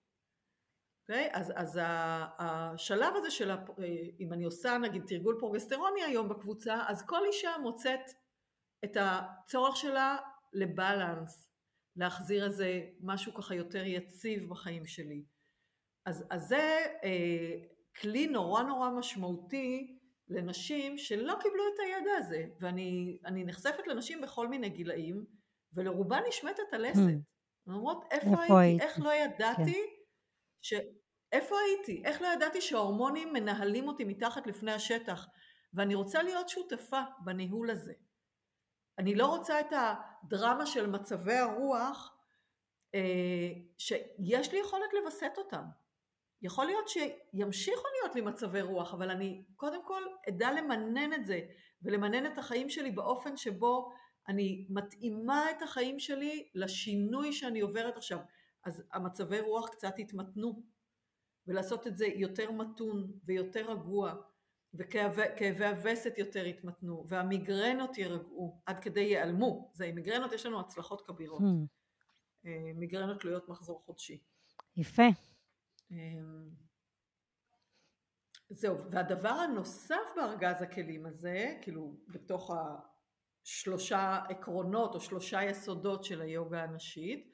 Okay? 1.08 1.14
אוקיי? 1.14 1.30
אז, 1.34 1.54
אז 1.56 1.80
השלב 2.40 3.14
הזה 3.16 3.32
של, 3.32 3.52
אם 4.20 4.34
אני 4.34 4.44
עושה 4.44 4.78
נגיד 4.78 5.04
תרגול 5.08 5.38
פרוגסטרוני 5.40 6.04
היום 6.04 6.30
בקבוצה, 6.30 6.84
אז 6.88 7.06
כל 7.06 7.26
אישה 7.26 7.52
מוצאת 7.62 8.12
את 8.86 8.98
הצורך 9.00 9.76
שלה 9.76 10.18
לבלנס, 10.54 11.48
להחזיר 11.96 12.46
איזה 12.46 12.82
משהו 13.00 13.34
ככה 13.34 13.56
יותר 13.56 13.86
יציב 13.86 14.50
בחיים 14.50 14.86
שלי. 14.86 15.24
אז, 16.06 16.26
אז 16.30 16.48
זה 16.48 16.86
אה, 17.04 17.56
כלי 18.02 18.28
נורא 18.28 18.64
נורא 18.64 18.90
משמעותי 18.90 19.98
לנשים 20.30 20.98
שלא 20.98 21.34
קיבלו 21.42 21.64
את 21.74 21.80
הידע 21.80 22.12
הזה, 22.18 22.46
ואני 22.60 23.44
נחשפת 23.46 23.88
לנשים 23.88 24.22
בכל 24.22 24.48
מיני 24.48 24.70
גילאים, 24.70 25.26
ולרובן 25.74 26.22
נשמטת 26.28 26.74
הלסת. 26.74 27.00
Hmm. 27.00 27.68
אומרות, 27.72 28.06
איפה? 28.12 28.54
הייתי? 28.64 28.84
איך 28.84 29.00
לא 29.00 29.14
ידעתי? 29.14 29.74
כן. 29.74 29.98
ש... 30.62 30.74
איפה 31.32 31.56
הייתי? 31.60 32.02
איך 32.06 32.22
לא 32.22 32.28
ידעתי 32.28 32.62
שההורמונים 32.62 33.34
מנהלים 33.34 33.88
אותי 33.88 34.04
מתחת 34.04 34.48
לפני 34.48 34.72
השטח? 34.72 35.28
ואני 35.74 35.96
רוצה 35.96 36.24
להיות 36.24 36.50
שותפה 36.50 37.02
בניהול 37.24 37.70
הזה. 37.70 37.94
אני 39.00 39.16
לא 39.16 39.26
רוצה 39.26 39.60
את 39.60 39.74
הדרמה 39.74 40.66
של 40.66 40.88
מצבי 40.90 41.34
הרוח 41.34 42.18
אה, 42.96 43.50
שיש 43.78 44.52
לי 44.52 44.60
יכולת 44.60 44.94
לווסת 44.94 45.32
אותם. 45.38 45.64
יכול 46.42 46.66
להיות 46.66 46.86
שימשיכו 46.88 47.84
להיות 48.00 48.16
לי 48.16 48.22
מצבי 48.22 48.62
רוח, 48.62 48.94
אבל 48.94 49.10
אני 49.10 49.46
קודם 49.56 49.86
כל 49.86 50.04
אדע 50.30 50.52
למנן 50.52 51.14
את 51.14 51.26
זה, 51.26 51.40
ולמנן 51.82 52.26
את 52.26 52.38
החיים 52.38 52.70
שלי 52.70 52.92
באופן 52.92 53.38
שבו 53.38 53.92
אני 54.28 54.68
מתאימה 54.70 55.52
את 55.52 55.62
החיים 55.62 56.00
שלי 56.00 56.50
לשינוי 56.56 57.34
שאני 57.34 57.60
עוברת 57.60 57.98
עכשיו. 57.98 58.20
אז 58.66 58.84
המצבי 58.94 59.40
רוח 59.40 59.70
קצת 59.70 59.94
התמתנו, 60.00 60.64
ולעשות 61.48 61.88
את 61.88 61.98
זה 61.98 62.06
יותר 62.06 62.52
מתון 62.52 63.12
ויותר 63.26 63.72
רגוע, 63.72 64.14
וכאבי 64.74 65.66
הווסת 65.66 66.18
יותר 66.18 66.46
יתמתנו, 66.46 67.06
והמיגרנות 67.08 67.98
יירגעו, 67.98 68.62
עד 68.66 68.80
כדי 68.80 69.00
ייעלמו. 69.00 69.72
זה 69.74 69.86
עם 69.86 69.96
מיגרנות 69.96 70.32
יש 70.32 70.46
לנו 70.46 70.60
הצלחות 70.60 71.02
כבירות. 71.08 71.42
Hmm. 71.42 71.68
אה, 72.46 72.72
מיגרנות 72.76 73.22
תלויות 73.22 73.50
מחזור 73.50 73.82
חודשי. 73.86 74.24
יפה. 74.76 75.04
אמ, 75.92 76.50
זהו, 78.50 78.92
והדבר 78.92 79.30
הנוסף 79.30 80.14
בארגז 80.16 80.62
הכלים 80.62 81.06
הזה, 81.06 81.58
כאילו 81.62 81.98
בתוך 82.08 82.52
השלושה 83.46 84.20
עקרונות 84.30 84.96
או 84.96 85.00
שלושה 85.00 85.44
יסודות 85.44 86.04
של 86.04 86.22
היוגה 86.22 86.64
הנשית, 86.64 87.34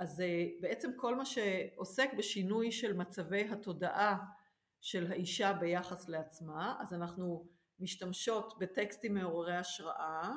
אז 0.00 0.22
בעצם 0.60 0.90
כל 0.96 1.14
מה 1.14 1.24
שעוסק 1.24 2.10
בשינוי 2.18 2.72
של 2.72 2.96
מצבי 2.96 3.40
התודעה 3.40 4.16
של 4.80 5.12
האישה 5.12 5.52
ביחס 5.52 6.08
לעצמה, 6.08 6.76
אז 6.80 6.94
אנחנו 6.94 7.46
משתמשות 7.80 8.58
בטקסטים 8.58 9.14
מעוררי 9.14 9.56
השראה, 9.56 10.32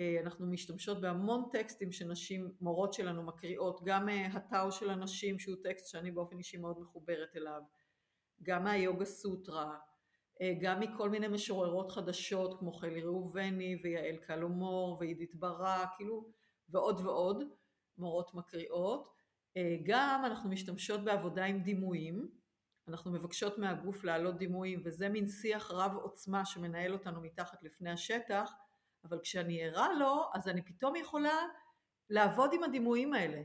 אה, 0.00 0.16
אנחנו 0.20 0.46
משתמשות 0.46 1.00
בהמון 1.00 1.48
טקסטים 1.52 1.92
שנשים, 1.92 2.52
מורות 2.60 2.92
שלנו 2.92 3.22
מקריאות, 3.22 3.80
גם 3.84 4.08
הטאו 4.08 4.72
של 4.72 4.90
הנשים 4.90 5.38
שהוא 5.38 5.56
טקסט 5.62 5.88
שאני 5.88 6.10
באופן 6.10 6.38
אישי 6.38 6.56
מאוד 6.56 6.80
מחוברת 6.80 7.36
אליו, 7.36 7.62
גם 8.42 8.64
מהיוגה 8.64 9.04
סוטרה, 9.04 9.78
אה, 10.40 10.52
גם 10.60 10.80
מכל 10.80 11.10
מיני 11.10 11.28
משוררות 11.28 11.90
חדשות 11.90 12.58
כמו 12.58 12.72
חלי 12.72 13.02
ראובני 13.02 13.76
ויעל 13.82 14.16
קלומור 14.16 14.96
ועידית 15.00 15.34
ברק, 15.34 15.88
כאילו, 15.96 16.30
ועוד 16.68 17.00
ועוד. 17.00 17.44
מורות 17.98 18.34
מקריאות. 18.34 19.14
אה, 19.56 19.76
גם 19.82 20.22
אנחנו 20.26 20.50
משתמשות 20.50 21.04
בעבודה 21.04 21.44
עם 21.44 21.60
דימויים, 21.60 22.28
אנחנו 22.88 23.12
מבקשות 23.12 23.58
מהגוף 23.58 24.04
להעלות 24.04 24.38
דימויים 24.38 24.82
וזה 24.84 25.08
מין 25.08 25.28
שיח 25.28 25.70
רב 25.70 25.96
עוצמה 25.96 26.44
שמנהל 26.44 26.92
אותנו 26.92 27.20
מתחת 27.20 27.62
לפני 27.62 27.90
השטח, 27.90 28.52
אבל 29.04 29.18
כשאני 29.22 29.64
ערה 29.64 29.92
לו 29.92 30.22
אז 30.34 30.48
אני 30.48 30.62
פתאום 30.62 30.96
יכולה 30.96 31.38
לעבוד 32.10 32.50
עם 32.52 32.62
הדימויים 32.62 33.12
האלה. 33.12 33.42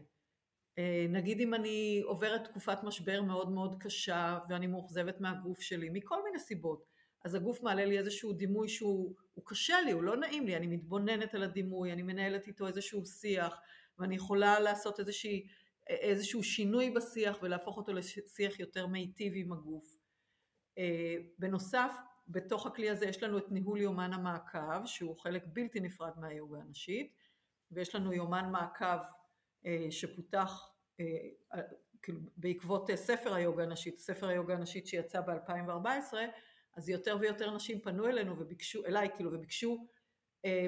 אה, 0.78 1.06
נגיד 1.10 1.40
אם 1.40 1.54
אני 1.54 2.02
עוברת 2.06 2.44
תקופת 2.44 2.84
משבר 2.84 3.22
מאוד 3.22 3.52
מאוד 3.52 3.76
קשה 3.84 4.40
ואני 4.50 4.68
מאוכזבת 4.68 5.22
מהגוף 5.22 5.62
שלי 5.62 5.90
מכל 5.90 6.24
מיני 6.24 6.40
סיבות, 6.40 6.86
אז 7.26 7.36
הגוף 7.36 7.62
מעלה 7.62 7.86
לי 7.86 7.98
איזשהו 7.98 8.34
דימוי 8.34 8.70
שהוא 8.70 9.16
קשה 9.46 9.82
לי, 9.82 9.92
הוא 9.92 10.04
לא 10.04 10.18
נעים 10.18 10.46
לי, 10.46 10.58
אני 10.58 10.68
מתבוננת 10.68 11.34
על 11.36 11.44
הדימוי, 11.44 11.94
אני 11.94 12.02
מנהלת 12.02 12.48
איתו 12.48 12.68
איזשהו 12.68 13.06
שיח, 13.06 13.60
ואני 14.00 14.16
יכולה 14.16 14.60
לעשות 14.60 15.00
איזושהי, 15.00 15.48
איזשהו 15.88 16.44
שינוי 16.44 16.90
בשיח 16.90 17.38
ולהפוך 17.42 17.78
אותו 17.78 17.94
לשיח 17.94 18.60
יותר 18.60 18.88
מיטיב 18.88 19.34
עם 19.36 19.54
הגוף. 19.54 19.98
אה, 20.78 21.16
בנוסף, 21.40 21.92
בתוך 22.28 22.66
הכלי 22.66 22.90
הזה 22.90 23.06
יש 23.06 23.24
לנו 23.24 23.38
את 23.38 23.52
ניהול 23.52 23.82
יומן 23.82 24.14
המעקב, 24.14 24.86
שהוא 24.86 25.18
חלק 25.18 25.44
בלתי 25.48 25.80
נפרד 25.80 26.12
מהיוגה 26.18 26.60
הנשית, 26.60 27.16
ויש 27.72 27.96
לנו 27.96 28.14
יומן 28.14 28.50
מעקב 28.52 29.00
אה, 29.66 29.88
שפותח 29.90 30.70
אה, 31.00 31.62
כאילו 32.02 32.20
בעקבות 32.38 32.90
ספר 32.96 33.34
היוגה 33.34 33.64
הנשית, 33.64 33.98
ספר 33.98 34.28
היוגה 34.28 34.54
הנשית 34.54 34.88
שיצא 34.88 35.22
ב-2014, 35.22 36.14
אז 36.76 36.90
יותר 36.90 37.18
ויותר 37.20 37.56
נשים 37.56 37.82
פנו 37.82 38.08
אלינו 38.08 38.40
וביקשו, 38.40 38.86
אליי 38.86 39.10
כאילו, 39.16 39.34
וביקשו 39.34 39.88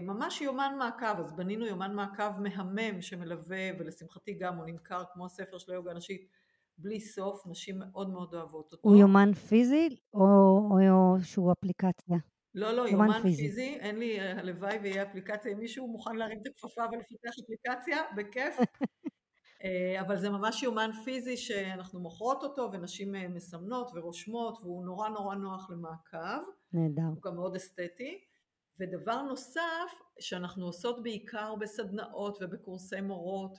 ממש 0.01 0.41
יומן 0.41 0.75
מעקב, 0.79 1.19
אז 1.19 1.33
בנינו 1.33 1.65
יומן 1.65 1.93
מעקב 1.95 2.39
מהמם 2.39 3.01
שמלווה, 3.01 3.69
ולשמחתי 3.79 4.33
גם 4.33 4.57
הוא 4.57 4.65
נמכר 4.65 5.03
כמו 5.13 5.25
הספר 5.25 5.57
של 5.57 5.71
היוגה 5.71 5.91
הנשית, 5.91 6.27
בלי 6.77 6.99
סוף, 6.99 7.47
נשים 7.47 7.79
מאוד 7.79 8.09
מאוד 8.09 8.33
אוהבות 8.33 8.71
אותו. 8.71 8.89
הוא 8.89 8.97
יומן 8.97 9.33
פיזי 9.33 9.89
או, 10.13 10.23
או 10.71 11.23
שהוא 11.23 11.51
אפליקציה? 11.51 12.17
לא, 12.55 12.71
לא, 12.71 12.81
יומן, 12.81 13.05
יומן 13.07 13.21
פיזי. 13.21 13.41
פיזי, 13.43 13.77
אין 13.79 13.99
לי, 13.99 14.19
אה, 14.19 14.39
הלוואי 14.39 14.77
ויהיה 14.77 15.03
אפליקציה, 15.03 15.51
אם 15.51 15.59
מישהו 15.59 15.87
מוכן 15.87 16.15
להרים 16.15 16.39
את 16.41 16.47
הכפפה 16.47 16.81
ולפתח 16.91 17.31
אפליקציה, 17.43 18.01
בכיף. 18.15 18.55
אה, 19.63 20.01
אבל 20.01 20.17
זה 20.17 20.29
ממש 20.29 20.63
יומן 20.63 20.89
פיזי 21.03 21.37
שאנחנו 21.37 21.99
מוכרות 21.99 22.43
אותו 22.43 22.69
ונשים 22.71 23.11
מסמנות 23.33 23.91
ורושמות 23.95 24.57
והוא 24.61 24.85
נורא 24.85 25.09
נורא 25.09 25.35
נוח 25.35 25.69
למעקב. 25.69 26.43
נהדר. 26.73 27.01
הוא 27.01 27.21
גם 27.23 27.35
מאוד 27.35 27.55
אסתטי. 27.55 28.30
ודבר 28.81 29.21
נוסף 29.21 30.01
שאנחנו 30.19 30.65
עושות 30.65 31.03
בעיקר 31.03 31.55
בסדנאות 31.55 32.37
ובקורסי 32.41 33.01
מורות 33.01 33.57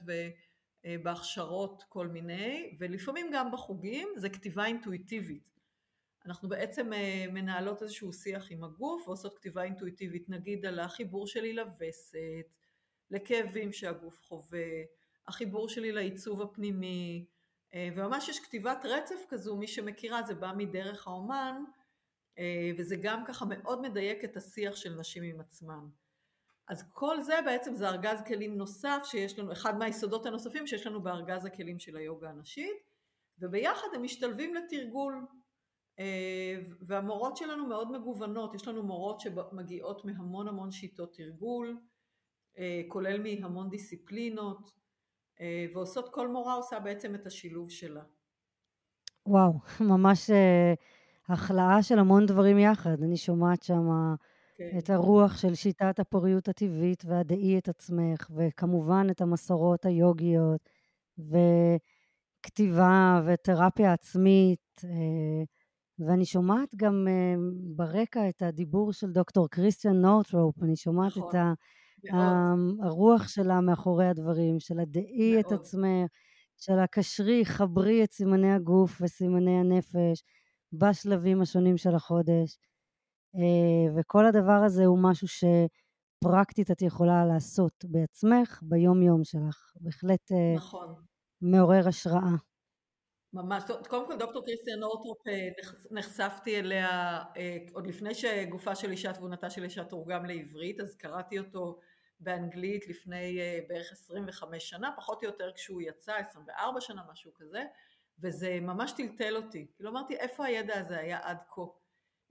ובהכשרות 0.85 1.85
כל 1.89 2.09
מיני, 2.09 2.77
ולפעמים 2.79 3.31
גם 3.33 3.53
בחוגים, 3.53 4.09
זה 4.17 4.29
כתיבה 4.29 4.65
אינטואיטיבית. 4.65 5.53
אנחנו 6.27 6.49
בעצם 6.49 6.93
אה, 6.93 7.25
מנהלות 7.33 7.83
איזשהו 7.83 8.13
שיח 8.13 8.47
עם 8.51 8.65
הגוף 8.65 9.09
ועושות 9.09 9.39
כתיבה 9.39 9.63
אינטואיטיבית, 9.63 10.29
נגיד 10.29 10.67
על 10.67 10.81
החיבור 10.81 11.27
שלי 11.27 11.53
לווסת, 11.53 12.57
לכאבים 13.11 13.73
שהגוף 13.73 14.23
חווה, 14.23 14.69
החיבור 15.29 15.69
שלי 15.69 15.93
לעיצוב 15.93 16.43
הפנימי, 16.43 17.27
אה, 17.75 17.89
וממש 17.95 18.29
יש 18.29 18.41
כתיבת 18.41 18.85
רצף 18.85 19.25
כזו, 19.29 19.57
מי 19.57 19.67
שמכירה 19.67 20.23
זה 20.23 20.35
בא 20.35 20.53
מדרך 20.57 21.07
האומן, 21.07 21.63
אה, 21.67 21.82
וזה 22.79 22.97
גם 23.03 23.25
ככה 23.25 23.45
מאוד 23.45 23.81
מדייק 23.81 24.25
את 24.25 24.37
השיח 24.37 24.77
של 24.77 24.95
נשים 24.95 25.23
עם 25.23 25.41
עצמן. 25.41 25.87
אז 26.69 26.85
כל 26.93 27.21
זה 27.21 27.35
בעצם 27.45 27.75
זה 27.75 27.89
ארגז 27.89 28.19
כלים 28.27 28.57
נוסף 28.57 29.03
שיש 29.05 29.39
לנו, 29.39 29.53
אחד 29.53 29.79
מהיסודות 29.79 30.27
הנוספים 30.27 30.67
שיש 30.67 30.87
לנו 30.87 31.03
בארגז 31.03 31.47
הכלים 31.47 31.79
של 31.79 31.97
היוגה 31.97 32.31
הנשית, 32.31 32.93
וביחד 33.39 33.87
הם 33.95 34.03
משתלבים 34.03 34.55
לתרגול. 34.55 35.27
אה, 35.99 36.59
והמורות 36.81 37.37
שלנו 37.37 37.67
מאוד 37.67 37.93
מגוונות, 37.93 38.55
יש 38.55 38.69
לנו 38.69 38.83
מורות 38.83 39.21
שמגיעות 39.21 40.05
מהמון 40.05 40.49
המון 40.49 40.71
שיטות 40.71 41.17
תרגול, 41.17 41.81
אה, 42.59 42.83
כולל 42.89 43.23
מהמון 43.23 43.71
דיסציפלינות, 43.71 44.73
אה, 45.41 45.67
ועושות, 45.75 46.09
כל 46.15 46.29
מורה 46.29 46.55
עושה 46.55 46.81
בעצם 46.81 47.15
את 47.15 47.27
השילוב 47.27 47.71
שלה. 47.71 48.03
וואו, 49.27 49.53
ממש 49.93 50.31
החלאה 51.33 51.83
של 51.83 51.99
המון 51.99 52.27
דברים 52.27 52.59
יחד. 52.59 53.03
אני 53.03 53.17
שומעת 53.17 53.63
שם 53.63 53.89
כן. 54.59 54.79
את 54.79 54.91
הרוח 54.91 55.37
של 55.37 55.55
שיטת 55.55 55.99
הפוריות 55.99 56.49
הטבעית 56.49 57.05
והדעי 57.07 57.59
את 57.59 57.69
עצמך, 57.69 58.31
וכמובן 58.37 59.07
את 59.11 59.21
המסורות 59.21 59.87
היוגיות, 59.87 60.69
וכתיבה 62.45 63.23
ותרפיה 63.27 63.93
עצמית. 63.93 64.83
ואני 65.99 66.25
שומעת 66.25 66.75
גם 66.77 67.07
uh, 67.09 67.41
ברקע 67.77 68.29
את 68.29 68.43
הדיבור 68.43 68.93
של 68.93 69.13
דוקטור 69.13 69.49
קריסטיאן 69.49 69.97
נורטרופ, 70.01 70.63
אני 70.63 70.77
שומעת 70.77 71.17
נכון, 71.17 71.31
את 71.31 71.35
ה, 71.35 71.53
ה, 72.17 72.55
הרוח 72.83 73.29
שלה 73.29 73.61
מאחורי 73.61 74.07
הדברים, 74.07 74.61
של 74.61 74.81
הדעי 74.81 75.41
את 75.41 75.53
עצמך, 75.53 76.11
של 76.57 76.79
הקשרי, 76.79 77.45
חברי 77.45 78.05
את 78.05 78.13
סימני 78.13 78.53
הגוף 78.53 79.01
וסימני 79.01 79.61
הנפש 79.61 80.23
בשלבים 80.73 81.43
השונים 81.43 81.77
של 81.77 81.95
החודש. 81.95 82.59
Uh, 83.37 83.93
וכל 83.97 84.27
הדבר 84.27 84.63
הזה 84.67 84.85
הוא 84.85 84.99
משהו 85.03 85.29
שפרקטית 85.29 86.71
את 86.71 86.83
יכולה 86.83 87.25
לעשות 87.25 87.85
בעצמך 87.85 88.61
ביום-יום 88.63 89.25
שלך. 89.25 89.73
בהחלט 89.81 90.33
uh, 90.33 90.57
נכון. 90.57 90.95
מעורר 91.41 91.89
השראה. 91.89 92.37
ממש, 93.35 93.63
קודם 93.89 94.07
כל 94.07 94.17
דוקטור 94.19 94.45
קריסטיאן 94.45 94.83
אורטרופ 94.83 95.29
אה, 95.29 95.49
נחשפתי 95.91 96.59
אליה 96.59 97.19
אה, 97.37 97.57
עוד 97.73 97.87
לפני 97.87 98.15
שגופה 98.15 98.75
של 98.75 98.91
אישה 98.91 99.13
תבונתה 99.13 99.51
של 99.51 99.65
אישה 99.65 99.85
תורגם 99.85 100.27
לעברית, 100.27 100.81
אז 100.81 100.95
קראתי 100.95 101.39
אותו 101.39 101.79
באנגלית 102.21 102.89
לפני 102.89 103.41
אה, 103.41 103.59
בערך 103.69 103.93
25 103.93 104.71
שנה, 104.71 104.91
פחות 104.97 105.23
או 105.23 105.29
יותר 105.29 105.51
כשהוא 105.55 105.83
יצא, 105.83 106.13
24 106.13 106.81
שנה, 106.81 107.03
משהו 107.13 107.31
כזה, 107.35 107.65
וזה 108.23 108.59
ממש 108.61 108.93
טלטל 108.93 109.37
אותי. 109.37 109.67
כאילו 109.77 109.91
אמרתי, 109.91 110.17
איפה 110.17 110.45
הידע 110.45 110.79
הזה 110.79 110.99
היה 110.99 111.19
עד 111.23 111.39
כה? 111.49 111.63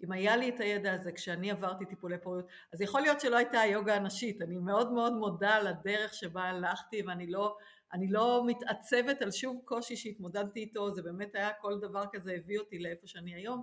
אם 0.03 0.11
היה 0.11 0.37
לי 0.37 0.49
את 0.49 0.59
הידע 0.59 0.93
הזה 0.93 1.11
כשאני 1.11 1.51
עברתי 1.51 1.85
טיפולי 1.85 2.17
פוריות, 2.17 2.45
אז 2.73 2.81
יכול 2.81 3.01
להיות 3.01 3.19
שלא 3.19 3.37
הייתה 3.37 3.59
היוגה 3.59 3.95
הנשית, 3.95 4.41
אני 4.41 4.57
מאוד 4.57 4.91
מאוד 4.91 5.13
מודה 5.13 5.55
על 5.55 5.67
הדרך 5.67 6.13
שבה 6.13 6.43
הלכתי 6.43 7.01
ואני 7.01 7.27
לא 7.27 7.57
לא 7.93 8.43
מתעצבת 8.47 9.21
על 9.21 9.31
שום 9.31 9.61
קושי 9.65 9.95
שהתמודדתי 9.95 10.59
איתו, 10.59 10.91
זה 10.91 11.01
באמת 11.01 11.35
היה 11.35 11.53
כל 11.53 11.79
דבר 11.79 12.03
כזה 12.11 12.33
הביא 12.33 12.59
אותי 12.59 12.79
לאיפה 12.79 13.07
שאני 13.07 13.35
היום, 13.35 13.61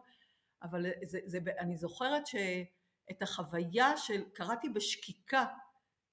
אבל 0.63 0.87
זה, 1.03 1.19
זה, 1.25 1.39
אני 1.59 1.77
זוכרת 1.77 2.27
שאת 2.27 3.23
החוויה 3.23 3.97
של, 3.97 4.25
קראתי 4.33 4.69
בשקיקה 4.69 5.45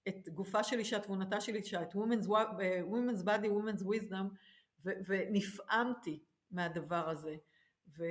את 0.08 0.30
גופה 0.30 0.64
של 0.64 0.80
אישה, 0.80 1.00
תבונתה 1.00 1.42
של 1.42 1.56
אישה, 1.56 1.82
את 1.82 1.94
Women's, 1.94 2.28
women's 2.90 3.24
Body, 3.24 3.48
Women's 3.48 3.84
Wisdom, 3.84 4.36
ו, 4.86 4.90
ונפעמתי 5.08 6.24
מהדבר 6.52 7.10
הזה, 7.10 7.36
ו, 7.98 8.04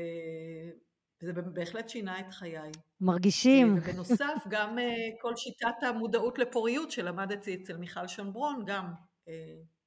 וזה 1.23 1.33
בהחלט 1.33 1.89
שינה 1.89 2.21
את 2.21 2.31
חיי. 2.31 2.73
מרגישים. 3.01 3.75
ובנוסף, 3.79 4.45
גם 4.49 4.79
אה, 4.79 4.95
כל 5.21 5.37
שיטת 5.37 5.83
המודעות 5.83 6.39
לפוריות 6.39 6.91
שלמדתי 6.91 7.55
אצל 7.55 7.77
מיכל 7.77 8.07
שונברון, 8.07 8.63
גם 8.67 8.93
אה, 9.29 9.35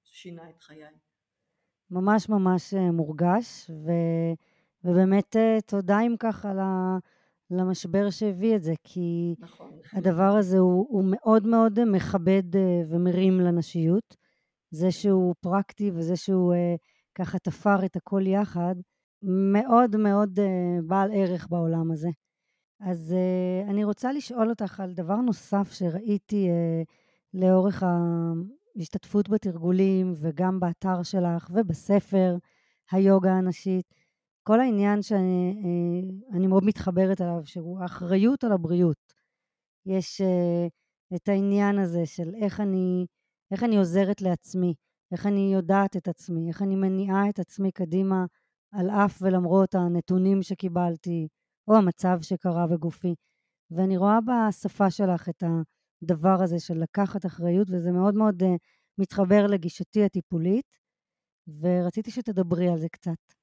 שינה 0.03 0.49
את 0.49 0.61
חיי. 0.61 0.83
ממש 1.91 2.29
ממש 2.29 2.73
אה, 2.73 2.91
מורגש, 2.91 3.69
ו, 3.69 3.91
ובאמת 4.83 5.35
תודה 5.65 5.99
אם 6.01 6.15
כך 6.19 6.45
על 6.45 6.59
ה, 6.59 6.97
למשבר 7.51 8.09
שהביא 8.09 8.55
את 8.55 8.63
זה, 8.63 8.73
כי 8.83 9.35
נכון, 9.39 9.79
הדבר 9.93 10.35
הזה 10.37 10.57
הוא, 10.57 10.87
הוא 10.89 11.03
מאוד 11.07 11.47
מאוד 11.47 11.79
מכבד 11.85 12.43
ומרים 12.89 13.39
לנשיות. 13.39 14.26
זה 14.71 14.91
שהוא 14.91 15.35
פרקטי 15.41 15.91
וזה 15.91 16.15
שהוא 16.15 16.53
ככה 17.15 17.39
תפר 17.39 17.85
את 17.85 17.95
הכל 17.95 18.27
יחד, 18.27 18.75
מאוד 19.51 19.97
מאוד 19.97 20.39
בעל 20.87 21.11
ערך 21.13 21.47
בעולם 21.49 21.91
הזה. 21.91 22.09
אז 22.81 23.15
אני 23.69 23.83
רוצה 23.83 24.11
לשאול 24.11 24.49
אותך 24.49 24.79
על 24.79 24.93
דבר 24.93 25.15
נוסף 25.15 25.71
שראיתי 25.71 26.49
לאורך 27.33 27.83
השתתפות 28.79 29.29
בתרגולים 29.29 30.13
וגם 30.21 30.59
באתר 30.59 31.03
שלך 31.03 31.49
ובספר 31.53 32.37
היוגה 32.91 33.31
הנשית. 33.31 33.93
כל 34.43 34.59
העניין 34.59 35.01
שאני 35.01 36.41
אה, 36.43 36.47
מאוד 36.47 36.63
מתחברת 36.63 37.21
אליו, 37.21 37.41
שהוא 37.45 37.79
האחריות 37.79 38.43
על 38.43 38.51
הבריאות. 38.51 39.13
יש 39.85 40.21
אה, 40.21 40.67
את 41.15 41.29
העניין 41.29 41.79
הזה 41.79 42.05
של 42.05 42.35
איך 42.41 42.59
אני, 42.59 43.05
איך 43.51 43.63
אני 43.63 43.77
עוזרת 43.77 44.21
לעצמי, 44.21 44.73
איך 45.11 45.25
אני 45.25 45.53
יודעת 45.53 45.97
את 45.97 46.07
עצמי, 46.07 46.47
איך 46.49 46.61
אני 46.61 46.75
מניעה 46.75 47.29
את 47.29 47.39
עצמי 47.39 47.71
קדימה 47.71 48.25
על 48.71 48.89
אף 48.89 49.17
ולמרות 49.21 49.75
הנתונים 49.75 50.43
שקיבלתי, 50.43 51.27
או 51.67 51.75
המצב 51.75 52.17
שקרה 52.21 52.67
בגופי. 52.67 53.15
ואני 53.71 53.97
רואה 53.97 54.19
בשפה 54.21 54.91
שלך 54.91 55.29
את. 55.29 55.43
הדבר 56.03 56.37
הזה 56.43 56.59
של 56.59 56.73
לקחת 56.73 57.25
אחריות, 57.25 57.67
וזה 57.69 57.91
מאוד 57.91 58.15
מאוד 58.15 58.43
uh, 58.43 58.45
מתחבר 58.97 59.47
לגישתי 59.47 60.03
הטיפולית, 60.03 60.65
ורציתי 61.61 62.11
שתדברי 62.11 62.69
על 62.69 62.77
זה 62.77 62.89
קצת. 62.89 63.33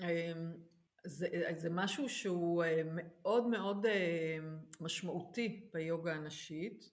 אמ, 0.00 0.52
זה, 1.06 1.28
זה 1.56 1.70
משהו 1.70 2.08
שהוא 2.08 2.64
אה, 2.64 2.82
מאוד 2.94 3.46
מאוד 3.46 3.86
אה, 3.86 4.38
משמעותי 4.80 5.70
ביוגה 5.72 6.14
הנשית, 6.14 6.90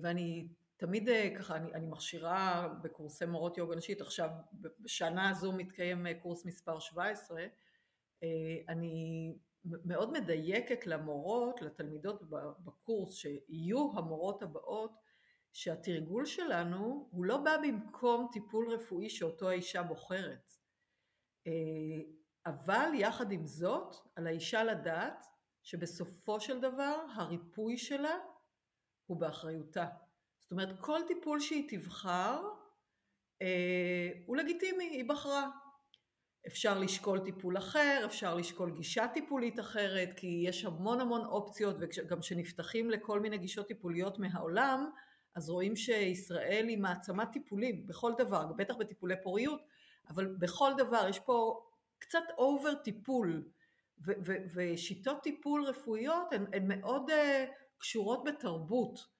ואני 0.00 0.48
תמיד 0.86 1.08
ככה, 1.38 1.56
אני, 1.56 1.72
אני 1.74 1.86
מכשירה 1.86 2.68
בקורסי 2.82 3.26
מורות 3.26 3.58
יוגה 3.58 3.76
נשית, 3.76 4.00
עכשיו 4.00 4.30
בשנה 4.52 5.28
הזו 5.28 5.52
מתקיים 5.52 6.06
קורס 6.22 6.44
מספר 6.44 6.78
17, 6.78 7.46
אני 8.68 9.34
מאוד 9.64 10.12
מדייקת 10.12 10.86
למורות, 10.86 11.62
לתלמידות 11.62 12.22
בקורס, 12.64 13.14
שיהיו 13.14 13.92
המורות 13.96 14.42
הבאות, 14.42 14.92
שהתרגול 15.52 16.26
שלנו 16.26 17.08
הוא 17.10 17.24
לא 17.24 17.36
בא 17.36 17.56
במקום 17.62 18.28
טיפול 18.32 18.72
רפואי 18.74 19.10
שאותו 19.10 19.48
האישה 19.48 19.82
בוחרת. 19.82 20.52
אה, 21.46 21.52
אבל 22.46 22.88
יחד 22.94 23.32
עם 23.32 23.46
זאת, 23.46 23.94
על 24.16 24.26
האישה 24.26 24.64
לדעת 24.64 25.24
שבסופו 25.62 26.40
של 26.40 26.60
דבר 26.60 27.04
הריפוי 27.14 27.78
שלה 27.78 28.18
הוא 29.06 29.20
באחריותה. 29.20 29.86
זאת 30.44 30.52
אומרת, 30.52 30.80
כל 30.80 31.00
טיפול 31.06 31.40
שהיא 31.40 31.68
תבחר 31.68 32.42
אה, 33.42 34.10
הוא 34.26 34.36
לגיטימי, 34.36 34.84
היא 34.84 35.08
בחרה. 35.08 35.50
אפשר 36.46 36.78
לשקול 36.78 37.20
טיפול 37.20 37.58
אחר, 37.58 38.02
אפשר 38.04 38.34
לשקול 38.34 38.70
גישה 38.70 39.08
טיפולית 39.08 39.60
אחרת, 39.60 40.08
כי 40.16 40.44
יש 40.46 40.64
המון 40.64 41.00
המון 41.00 41.24
אופציות, 41.24 41.76
וגם 41.80 42.20
כשנפתחים 42.20 42.90
לכל 42.90 43.20
מיני 43.20 43.38
גישות 43.38 43.66
טיפוליות 43.66 44.18
מהעולם, 44.18 44.90
אז 45.34 45.50
רואים 45.50 45.76
שישראל 45.76 46.66
היא 46.68 46.78
מעצמת 46.78 47.28
טיפולים 47.32 47.86
בכל 47.86 48.12
דבר, 48.18 48.52
בטח 48.52 48.76
בטיפולי 48.76 49.14
פוריות, 49.22 49.60
אבל 50.08 50.26
בכל 50.26 50.72
דבר 50.78 51.06
יש 51.08 51.18
פה 51.18 51.66
קצת 51.98 52.24
אובר 52.38 52.74
טיפול, 52.74 53.48
ושיטות 54.54 55.22
טיפול 55.22 55.64
רפואיות 55.64 56.32
הן, 56.32 56.46
הן 56.52 56.68
מאוד 56.68 57.10
uh, 57.10 57.14
קשורות 57.78 58.24
בתרבות, 58.24 59.13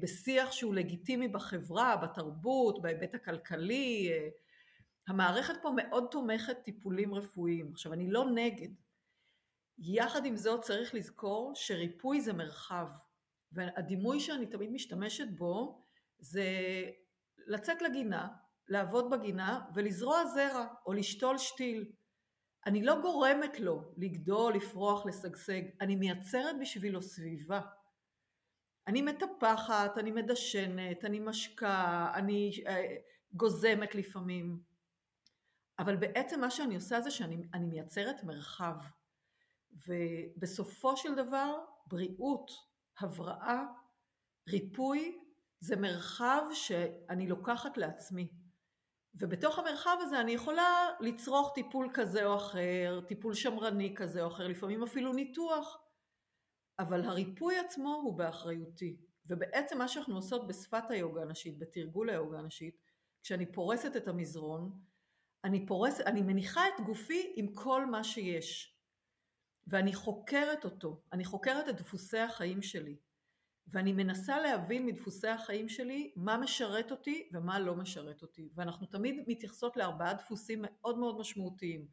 בשיח 0.00 0.52
שהוא 0.52 0.74
לגיטימי 0.74 1.28
בחברה, 1.28 1.96
בתרבות, 1.96 2.82
בהיבט 2.82 3.14
הכלכלי, 3.14 4.10
uh, 4.10 4.32
המערכת 5.08 5.54
פה 5.62 5.70
מאוד 5.76 6.08
תומכת 6.10 6.56
טיפולים 6.62 7.14
רפואיים. 7.14 7.70
עכשיו, 7.72 7.92
אני 7.92 8.10
לא 8.10 8.30
נגד. 8.34 8.68
יחד 9.78 10.26
עם 10.26 10.36
זאת 10.36 10.62
צריך 10.62 10.94
לזכור 10.94 11.52
שריפוי 11.54 12.20
זה 12.20 12.32
מרחב. 12.32 12.88
והדימוי 13.52 14.20
שאני 14.20 14.46
תמיד 14.46 14.70
משתמשת 14.70 15.28
בו 15.36 15.82
זה 16.18 16.44
לצאת 17.46 17.82
לגינה, 17.82 18.28
לעבוד 18.68 19.10
בגינה 19.10 19.60
ולזרוע 19.74 20.26
זרע 20.26 20.66
או 20.86 20.92
לשתול 20.92 21.38
שתיל. 21.38 21.92
אני 22.66 22.82
לא 22.82 23.00
גורמת 23.00 23.60
לו 23.60 23.92
לגדול, 23.96 24.54
לפרוח, 24.54 25.06
לשגשג, 25.06 25.62
אני 25.80 25.96
מייצרת 25.96 26.56
בשבילו 26.60 27.02
סביבה. 27.02 27.60
אני 28.88 29.02
מטפחת, 29.02 29.98
אני 29.98 30.10
מדשנת, 30.10 31.04
אני 31.04 31.20
משקה, 31.20 32.10
אני 32.14 32.50
אה, 32.66 32.96
גוזמת 33.32 33.94
לפעמים. 33.94 34.60
אבל 35.78 35.96
בעצם 35.96 36.40
מה 36.40 36.50
שאני 36.50 36.74
עושה 36.74 37.00
זה 37.00 37.10
שאני 37.10 37.36
מייצרת 37.60 38.24
מרחב. 38.24 38.76
ובסופו 39.88 40.96
של 40.96 41.14
דבר 41.14 41.58
בריאות, 41.86 42.50
הבראה, 43.00 43.64
ריפוי 44.48 45.18
זה 45.60 45.76
מרחב 45.76 46.42
שאני 46.52 47.26
לוקחת 47.26 47.76
לעצמי. 47.76 48.28
ובתוך 49.14 49.58
המרחב 49.58 49.96
הזה 50.00 50.20
אני 50.20 50.32
יכולה 50.32 50.86
לצרוך 51.00 51.52
טיפול 51.54 51.90
כזה 51.94 52.26
או 52.26 52.36
אחר, 52.36 53.00
טיפול 53.08 53.34
שמרני 53.34 53.94
כזה 53.96 54.22
או 54.22 54.28
אחר, 54.28 54.48
לפעמים 54.48 54.82
אפילו 54.82 55.12
ניתוח, 55.12 55.78
אבל 56.78 57.04
הריפוי 57.04 57.58
עצמו 57.58 57.94
הוא 57.94 58.18
באחריותי. 58.18 58.96
ובעצם 59.28 59.78
מה 59.78 59.88
שאנחנו 59.88 60.14
עושות 60.14 60.46
בשפת 60.46 60.90
היוגה 60.90 61.22
הנשית, 61.22 61.58
בתרגול 61.58 62.10
היוגה 62.10 62.38
הנשית, 62.38 62.80
כשאני 63.22 63.52
פורסת 63.52 63.96
את 63.96 64.08
המזרון, 64.08 64.80
אני, 65.44 65.66
פורס, 65.66 66.00
אני 66.00 66.22
מניחה 66.22 66.68
את 66.68 66.84
גופי 66.86 67.32
עם 67.36 67.54
כל 67.54 67.86
מה 67.86 68.04
שיש, 68.04 68.78
ואני 69.66 69.94
חוקרת 69.94 70.64
אותו, 70.64 71.02
אני 71.12 71.24
חוקרת 71.24 71.68
את 71.68 71.76
דפוסי 71.76 72.18
החיים 72.18 72.62
שלי, 72.62 72.96
ואני 73.68 73.92
מנסה 73.92 74.40
להבין 74.40 74.86
מדפוסי 74.86 75.28
החיים 75.28 75.68
שלי 75.68 76.12
מה 76.16 76.38
משרת 76.38 76.90
אותי 76.90 77.30
ומה 77.32 77.58
לא 77.58 77.74
משרת 77.74 78.22
אותי, 78.22 78.48
ואנחנו 78.54 78.86
תמיד 78.86 79.24
מתייחסות 79.26 79.76
לארבעה 79.76 80.14
דפוסים 80.14 80.58
מאוד 80.62 80.98
מאוד 80.98 81.18
משמעותיים. 81.18 81.86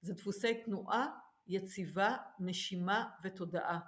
זה 0.00 0.14
דפוסי 0.14 0.62
תנועה, 0.64 1.06
יציבה, 1.46 2.16
נשימה 2.40 3.10
ותודעה. 3.22 3.78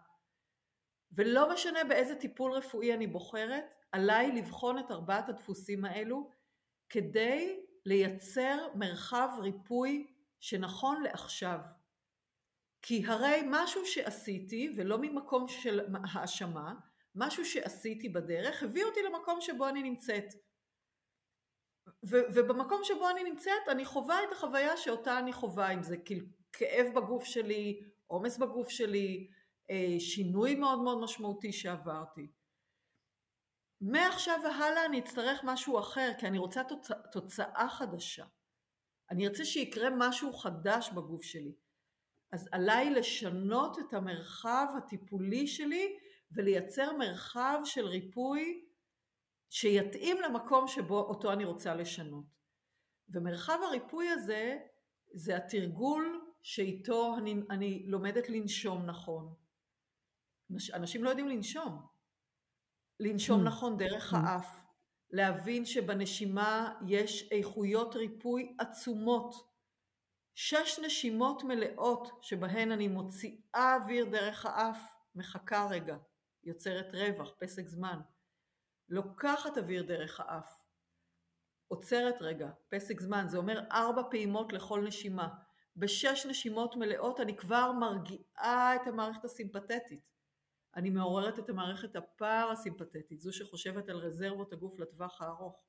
ולא 1.12 1.52
משנה 1.52 1.84
באיזה 1.84 2.14
טיפול 2.14 2.52
רפואי 2.52 2.94
אני 2.94 3.06
בוחרת, 3.06 3.74
עליי 3.92 4.32
לבחון 4.32 4.78
את 4.78 4.90
ארבעת 4.90 5.28
הדפוסים 5.28 5.84
האלו 5.84 6.30
כדי 6.88 7.60
לייצר 7.86 8.68
מרחב 8.74 9.28
ריפוי 9.38 10.06
שנכון 10.40 11.02
לעכשיו. 11.02 11.60
כי 12.82 13.06
הרי 13.06 13.40
משהו 13.46 13.86
שעשיתי, 13.86 14.74
ולא 14.76 14.98
ממקום 14.98 15.48
של 15.48 15.80
האשמה, 16.14 16.74
משהו 17.14 17.44
שעשיתי 17.44 18.08
בדרך, 18.08 18.62
הביא 18.62 18.84
אותי 18.84 19.00
למקום 19.02 19.40
שבו 19.40 19.68
אני 19.68 19.82
נמצאת. 19.82 20.34
ו- 22.10 22.26
ובמקום 22.34 22.80
שבו 22.84 23.10
אני 23.10 23.24
נמצאת, 23.24 23.68
אני 23.68 23.84
חווה 23.84 24.24
את 24.24 24.32
החוויה 24.32 24.76
שאותה 24.76 25.18
אני 25.18 25.32
חווה, 25.32 25.70
אם 25.70 25.82
זה 25.82 25.96
כאב 26.52 26.86
בגוף 26.94 27.24
שלי, 27.24 27.82
עומס 28.06 28.38
בגוף 28.38 28.68
שלי, 28.68 29.30
שינוי 29.98 30.54
מאוד 30.54 30.82
מאוד 30.82 31.00
משמעותי 31.00 31.52
שעברתי. 31.52 32.26
מעכשיו 33.80 34.40
והלאה 34.44 34.86
אני 34.86 34.98
אצטרך 35.00 35.40
משהו 35.44 35.78
אחר, 35.78 36.10
כי 36.18 36.26
אני 36.26 36.38
רוצה 36.38 36.64
תוצא, 36.64 36.94
תוצאה 37.12 37.68
חדשה. 37.70 38.24
אני 39.10 39.28
ארצה 39.28 39.44
שיקרה 39.44 39.88
משהו 39.98 40.32
חדש 40.32 40.90
בגוף 40.90 41.22
שלי. 41.22 41.54
אז 42.32 42.48
עליי 42.52 42.90
לשנות 42.90 43.78
את 43.78 43.94
המרחב 43.94 44.66
הטיפולי 44.78 45.46
שלי 45.46 45.96
ולייצר 46.32 46.96
מרחב 46.96 47.60
של 47.64 47.86
ריפוי 47.86 48.64
שיתאים 49.50 50.16
למקום 50.20 50.68
שבו 50.68 51.00
אותו 51.00 51.32
אני 51.32 51.44
רוצה 51.44 51.74
לשנות. 51.74 52.24
ומרחב 53.08 53.58
הריפוי 53.62 54.08
הזה 54.08 54.58
זה 55.14 55.36
התרגול 55.36 56.30
שאיתו 56.42 57.16
אני, 57.18 57.34
אני 57.50 57.84
לומדת 57.86 58.28
לנשום 58.28 58.86
נכון. 58.86 59.34
אנשים 60.74 61.04
לא 61.04 61.08
יודעים 61.08 61.28
לנשום. 61.28 61.86
לנשום 63.00 63.40
mm. 63.40 63.44
נכון 63.44 63.76
דרך 63.76 64.12
mm. 64.12 64.16
האף, 64.16 64.64
להבין 65.10 65.64
שבנשימה 65.64 66.74
יש 66.86 67.32
איכויות 67.32 67.96
ריפוי 67.96 68.56
עצומות. 68.58 69.34
שש 70.34 70.78
נשימות 70.78 71.44
מלאות 71.44 72.18
שבהן 72.22 72.72
אני 72.72 72.88
מוציאה 72.88 73.76
אוויר 73.76 74.04
דרך 74.04 74.46
האף, 74.46 74.94
מחכה 75.14 75.66
רגע, 75.70 75.96
יוצרת 76.44 76.94
רווח, 76.94 77.32
פסק 77.38 77.66
זמן. 77.66 78.00
לוקחת 78.88 79.58
אוויר 79.58 79.82
דרך 79.82 80.20
האף, 80.20 80.62
עוצרת 81.68 82.22
רגע, 82.22 82.50
פסק 82.68 83.00
זמן, 83.00 83.26
זה 83.28 83.36
אומר 83.36 83.60
ארבע 83.72 84.02
פעימות 84.10 84.52
לכל 84.52 84.80
נשימה. 84.86 85.28
בשש 85.76 86.26
נשימות 86.26 86.76
מלאות 86.76 87.20
אני 87.20 87.36
כבר 87.36 87.72
מרגיעה 87.72 88.76
את 88.76 88.86
המערכת 88.86 89.24
הסימפתטית. 89.24 90.10
אני 90.76 90.90
מעוררת 90.90 91.38
את 91.38 91.48
המערכת 91.48 91.96
הפרסימפטית, 91.96 93.20
זו 93.20 93.32
שחושבת 93.32 93.88
על 93.88 93.96
רזרבות 93.96 94.52
הגוף 94.52 94.78
לטווח 94.78 95.22
הארוך. 95.22 95.62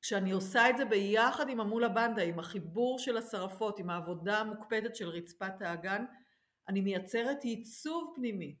כשאני 0.00 0.30
עושה 0.30 0.70
את 0.70 0.76
זה 0.76 0.84
ביחד 0.84 1.48
עם 1.48 1.60
המולה 1.60 1.88
בנדה, 1.88 2.22
עם 2.22 2.38
החיבור 2.38 2.98
של 2.98 3.16
השרפות, 3.16 3.78
עם 3.78 3.90
העבודה 3.90 4.38
המוקפדת 4.38 4.96
של 4.96 5.08
רצפת 5.08 5.62
האגן, 5.62 6.04
אני 6.68 6.80
מייצרת 6.80 7.44
ייצוב 7.44 8.12
פנימי, 8.16 8.56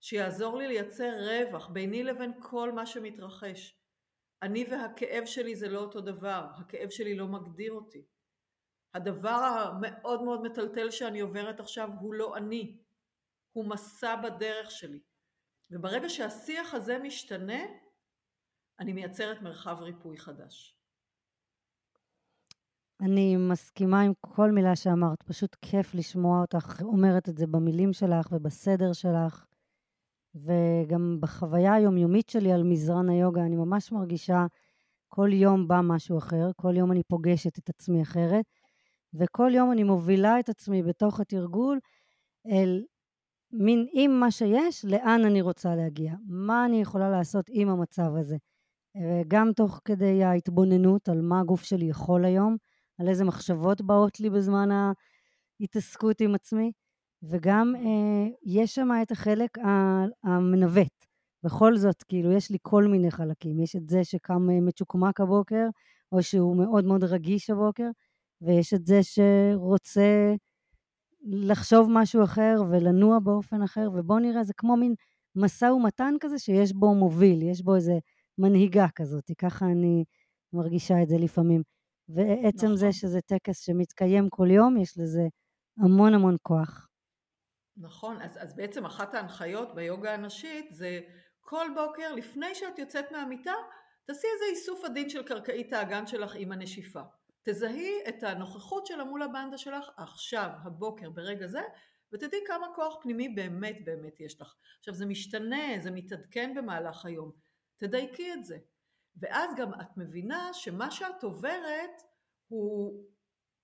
שיעזור 0.00 0.56
לי 0.56 0.68
לייצר 0.68 1.12
רווח 1.18 1.68
ביני 1.68 2.04
לבין 2.04 2.32
כל 2.40 2.72
מה 2.72 2.86
שמתרחש. 2.86 3.78
אני 4.42 4.64
והכאב 4.70 5.24
שלי 5.24 5.56
זה 5.56 5.68
לא 5.68 5.78
אותו 5.78 6.00
דבר, 6.00 6.46
הכאב 6.56 6.90
שלי 6.90 7.14
לא 7.14 7.28
מגדיר 7.28 7.72
אותי. 7.72 8.04
הדבר 8.94 9.28
המאוד 9.30 10.22
מאוד 10.22 10.42
מטלטל 10.42 10.90
שאני 10.90 11.20
עוברת 11.20 11.60
עכשיו 11.60 11.90
הוא 12.00 12.14
לא 12.14 12.36
אני, 12.36 12.78
הוא 13.52 13.68
מסע 13.68 14.16
בדרך 14.16 14.70
שלי. 14.70 15.00
וברגע 15.70 16.08
שהשיח 16.08 16.74
הזה 16.74 16.98
משתנה, 16.98 17.62
אני 18.80 18.92
מייצרת 18.92 19.42
מרחב 19.42 19.76
ריפוי 19.80 20.16
חדש. 20.16 20.76
אני 23.00 23.36
מסכימה 23.36 24.00
עם 24.00 24.12
כל 24.20 24.50
מילה 24.50 24.76
שאמרת, 24.76 25.22
פשוט 25.22 25.56
כיף 25.62 25.94
לשמוע 25.94 26.40
אותך 26.40 26.82
אומרת 26.82 27.28
את 27.28 27.36
זה 27.36 27.46
במילים 27.46 27.92
שלך 27.92 28.32
ובסדר 28.32 28.92
שלך, 28.92 29.44
וגם 30.34 31.18
בחוויה 31.20 31.74
היומיומית 31.74 32.28
שלי 32.28 32.52
על 32.52 32.62
מזרן 32.62 33.08
היוגה, 33.08 33.40
אני 33.40 33.56
ממש 33.56 33.92
מרגישה 33.92 34.46
כל 35.08 35.28
יום 35.32 35.68
בא 35.68 35.80
משהו 35.82 36.18
אחר, 36.18 36.50
כל 36.56 36.76
יום 36.76 36.92
אני 36.92 37.02
פוגשת 37.02 37.58
את 37.58 37.68
עצמי 37.68 38.02
אחרת, 38.02 38.44
וכל 39.14 39.50
יום 39.54 39.72
אני 39.72 39.82
מובילה 39.82 40.40
את 40.40 40.48
עצמי 40.48 40.82
בתוך 40.82 41.20
התרגול 41.20 41.78
אל 42.46 42.84
מין 43.52 43.86
עם 43.92 44.20
מה 44.20 44.30
שיש, 44.30 44.84
לאן 44.84 45.24
אני 45.24 45.40
רוצה 45.40 45.76
להגיע, 45.76 46.14
מה 46.26 46.64
אני 46.66 46.80
יכולה 46.80 47.10
לעשות 47.10 47.44
עם 47.48 47.68
המצב 47.68 48.16
הזה. 48.16 48.36
גם 49.28 49.52
תוך 49.52 49.80
כדי 49.84 50.24
ההתבוננות 50.24 51.08
על 51.08 51.20
מה 51.22 51.40
הגוף 51.40 51.62
שלי 51.64 51.84
יכול 51.84 52.24
היום, 52.24 52.56
על 52.98 53.08
איזה 53.08 53.24
מחשבות 53.24 53.82
באות 53.82 54.20
לי 54.20 54.30
בזמן 54.30 54.68
ההתעסקות 55.60 56.20
עם 56.20 56.34
עצמי, 56.34 56.72
וגם 57.22 57.74
אה, 57.76 58.28
יש 58.42 58.74
שם 58.74 58.88
את 59.02 59.10
החלק 59.10 59.58
המנווט. 60.24 61.06
בכל 61.44 61.76
זאת, 61.76 62.02
כאילו, 62.02 62.32
יש 62.32 62.50
לי 62.50 62.58
כל 62.62 62.84
מיני 62.84 63.10
חלקים. 63.10 63.60
יש 63.60 63.76
את 63.76 63.88
זה 63.88 64.04
שקם 64.04 64.50
אה, 64.50 64.60
מצ'וקמק 64.60 65.20
הבוקר, 65.20 65.66
או 66.12 66.22
שהוא 66.22 66.56
מאוד 66.56 66.84
מאוד 66.84 67.04
רגיש 67.04 67.50
הבוקר, 67.50 67.88
ויש 68.42 68.74
את 68.74 68.86
זה 68.86 69.00
שרוצה 69.02 70.34
לחשוב 71.22 71.88
משהו 71.90 72.24
אחר 72.24 72.54
ולנוע 72.70 73.18
באופן 73.18 73.62
אחר, 73.62 73.88
ובואו 73.94 74.18
נראה, 74.18 74.44
זה 74.44 74.52
כמו 74.56 74.76
מין 74.76 74.94
משא 75.36 75.64
ומתן 75.64 76.14
כזה 76.20 76.38
שיש 76.38 76.72
בו 76.72 76.94
מוביל, 76.94 77.42
יש 77.42 77.62
בו 77.62 77.74
איזה 77.74 77.92
מנהיגה 78.38 78.86
כזאת, 78.94 79.24
ככה 79.38 79.66
אני 79.66 80.04
מרגישה 80.52 81.02
את 81.02 81.08
זה 81.08 81.16
לפעמים. 81.18 81.62
ועצם 82.08 82.66
נכון. 82.66 82.76
זה 82.76 82.92
שזה 82.92 83.20
טקס 83.20 83.60
שמתקיים 83.60 84.28
כל 84.28 84.50
יום, 84.50 84.76
יש 84.76 84.98
לזה 84.98 85.22
המון 85.78 86.14
המון 86.14 86.36
כוח. 86.42 86.88
נכון, 87.76 88.22
אז, 88.22 88.38
אז 88.42 88.56
בעצם 88.56 88.84
אחת 88.84 89.14
ההנחיות 89.14 89.74
ביוגה 89.74 90.14
הנשית 90.14 90.66
זה 90.70 91.00
כל 91.40 91.66
בוקר 91.74 92.14
לפני 92.14 92.54
שאת 92.54 92.78
יוצאת 92.78 93.12
מהמיטה, 93.12 93.54
תעשי 94.04 94.26
איזה 94.34 94.44
איסוף 94.50 94.84
עדין 94.84 95.08
של 95.08 95.22
קרקעית 95.22 95.72
האגן 95.72 96.06
שלך 96.06 96.34
עם 96.36 96.52
הנשיפה. 96.52 97.00
תזהי 97.42 97.98
את 98.08 98.22
הנוכחות 98.22 98.86
של 98.86 99.00
המולה 99.00 99.28
בנדה 99.28 99.58
שלך 99.58 99.90
עכשיו, 99.96 100.50
הבוקר, 100.62 101.10
ברגע 101.10 101.46
זה, 101.46 101.62
ותדעי 102.12 102.40
כמה 102.46 102.66
כוח 102.74 102.96
פנימי 103.02 103.28
באמת 103.28 103.84
באמת 103.84 104.20
יש 104.20 104.40
לך. 104.40 104.54
עכשיו 104.78 104.94
זה 104.94 105.06
משתנה, 105.06 105.78
זה 105.78 105.90
מתעדכן 105.90 106.54
במהלך 106.54 107.04
היום, 107.04 107.32
תדייקי 107.76 108.32
את 108.32 108.44
זה. 108.44 108.58
ואז 109.16 109.50
גם 109.56 109.74
את 109.74 109.96
מבינה 109.96 110.50
שמה 110.52 110.90
שאת 110.90 111.22
עוברת 111.22 112.02
הוא, 112.48 113.04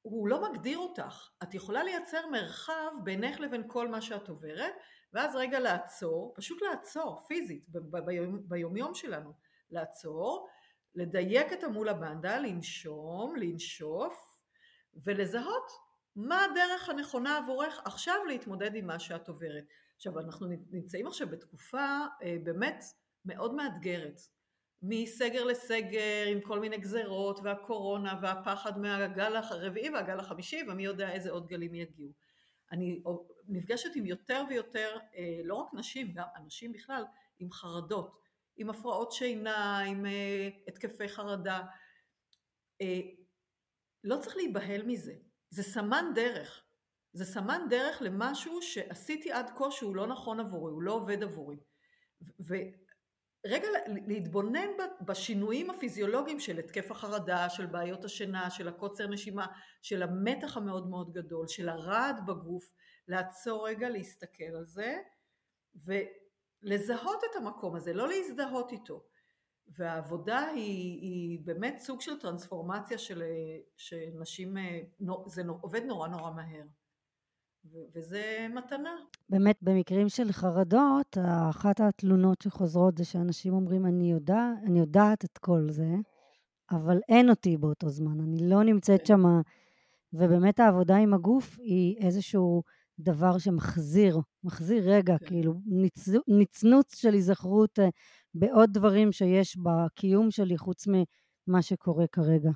הוא 0.03 0.29
לא 0.29 0.51
מגדיר 0.51 0.79
אותך. 0.79 1.31
את 1.43 1.55
יכולה 1.55 1.83
לייצר 1.83 2.27
מרחב 2.27 2.91
בינך 3.05 3.41
לבין 3.41 3.63
כל 3.67 3.89
מה 3.89 4.01
שאת 4.01 4.29
עוברת, 4.29 4.75
ואז 5.13 5.37
רגע 5.37 5.61
לעצור, 5.61 6.35
פשוט 6.37 6.63
לעצור, 6.63 7.25
פיזית, 7.29 7.67
ביום, 8.05 8.49
ביומיום 8.49 8.95
שלנו, 8.95 9.33
לעצור, 9.71 10.49
לדייק 10.95 11.53
את 11.53 11.65
המולה 11.65 11.93
בנדה, 11.93 12.39
לנשום, 12.39 13.37
לנשוף 13.37 14.15
ולזהות 15.05 15.71
מה 16.17 16.45
הדרך 16.45 16.89
הנכונה 16.89 17.39
עבורך 17.39 17.81
עכשיו 17.85 18.25
להתמודד 18.29 18.75
עם 18.75 18.87
מה 18.87 18.99
שאת 18.99 19.29
עוברת. 19.29 19.65
עכשיו 19.97 20.21
אנחנו 20.21 20.47
נמצאים 20.71 21.07
עכשיו 21.07 21.29
בתקופה 21.29 21.99
אה, 22.23 22.37
באמת 22.43 22.85
מאוד 23.25 23.55
מאתגרת, 23.55 24.21
מסגר 24.83 25.45
לסגר 25.45 26.27
עם 26.27 26.41
כל 26.41 26.61
מיני 26.61 26.79
גזרות 26.79 27.41
והקורונה 27.43 28.19
והפחד 28.23 28.79
מהגל 28.79 29.37
הרביעי 29.37 29.91
והגל 29.91 30.19
החמישי 30.19 30.63
ומי 30.69 30.85
יודע 30.85 31.13
איזה 31.13 31.31
עוד 31.31 31.47
גלים 31.47 31.75
יגיעו. 31.75 32.13
אני 32.73 33.03
נפגשת 33.49 33.91
עם 33.97 34.07
יותר 34.07 34.45
ויותר, 34.49 34.99
אה, 35.17 35.41
לא 35.45 35.55
רק 35.55 35.75
נשים, 35.75 36.13
גם 36.13 36.27
אנשים 36.37 36.73
בכלל, 36.73 37.05
עם 37.39 37.53
חרדות. 37.53 38.17
עם 38.59 38.71
הפרעות 38.71 39.13
שינה, 39.13 39.79
עם 39.79 40.07
אה, 40.07 40.49
התקפי 40.69 41.09
חרדה. 41.09 41.63
לא 44.05 44.17
צריך 44.17 44.37
להיבהל 44.37 44.83
מזה, 44.83 45.15
זה 45.51 45.63
סמן 45.63 46.05
דרך. 46.15 46.65
זה 47.13 47.25
סמן 47.25 47.63
דרך 47.71 48.03
למשהו 48.03 48.63
שעשיתי 48.63 49.33
עד 49.33 49.51
כה 49.57 49.71
שהוא 49.71 49.97
לא 49.97 50.07
נכון 50.07 50.41
עבורי, 50.41 50.73
הוא 50.73 50.83
לא 50.83 50.93
עובד 50.93 51.23
עבורי. 51.23 51.57
ורגע 52.47 53.69
להתבונן 54.07 54.69
בשינויים 55.01 55.71
הפיזיולוגיים 55.71 56.41
של 56.41 56.59
התקף 56.59 56.91
החרדה, 56.91 57.51
של 57.51 57.67
בעיות 57.67 58.05
השינה, 58.05 58.51
של 58.51 58.69
הקוצר 58.69 59.07
נשימה, 59.07 59.47
של 59.83 60.03
המתח 60.03 60.57
המאוד 60.57 60.89
מאוד 60.91 61.13
גדול, 61.13 61.49
של 61.49 61.69
הרעד 61.69 62.27
בגוף, 62.27 62.73
לעצור 63.09 63.69
רגע, 63.69 63.89
להסתכל 63.89 64.57
על 64.57 64.67
זה, 64.67 64.99
ולזהות 66.63 67.21
את 67.31 67.37
המקום 67.37 67.77
הזה, 67.77 67.93
לא 67.93 68.09
להזדהות 68.09 68.73
איתו. 68.73 69.03
והעבודה 69.69 70.41
היא, 70.41 71.01
היא 71.01 71.39
באמת 71.45 71.79
סוג 71.79 72.01
של 72.01 72.19
טרנספורמציה 72.19 72.99
של, 72.99 73.23
שנשים, 73.77 74.57
זה 75.27 75.43
עובד 75.61 75.83
נורא 75.83 76.09
נורא 76.09 76.31
מהר. 76.31 76.65
וזה 77.95 78.47
מתנה. 78.55 78.91
באמת, 79.29 79.59
במקרים 79.63 80.09
של 80.09 80.33
חרדות, 80.33 81.19
אחת 81.51 81.81
התלונות 81.81 82.43
שחוזרות 82.43 82.99
זה 82.99 83.05
שאנשים 83.05 83.53
אומרים, 83.53 83.87
אני, 83.87 84.11
יודע, 84.11 84.53
אני 84.67 84.79
יודעת 84.79 85.25
את 85.25 85.39
כל 85.39 85.67
זה, 85.71 85.95
אבל 86.71 87.01
אין 87.09 87.31
אותי 87.31 87.57
באותו 87.57 87.89
זמן, 87.89 88.21
אני 88.21 88.49
לא 88.49 88.63
נמצאת 88.63 89.01
כן. 89.01 89.07
שם, 89.07 89.23
ובאמת 90.13 90.61
העבודה 90.61 90.97
עם 90.97 91.15
הגוף 91.15 91.59
היא 91.59 91.97
איזשהו 92.07 92.63
דבר 92.99 93.39
שמחזיר, 93.39 94.19
מחזיר 94.45 94.93
רגע, 94.93 95.19
כן. 95.19 95.27
כאילו 95.27 95.55
ניצ... 95.67 96.09
ניצנוץ 96.29 96.95
של 96.97 97.13
היזכרות 97.13 97.79
אה, 97.79 97.89
בעוד 98.35 98.71
דברים 98.73 99.13
שיש 99.13 99.57
בקיום 99.57 100.31
שלי 100.31 100.59
חוץ 100.59 100.87
ממה 100.87 101.63
שקורה 101.63 102.07
כרגע, 102.07 102.51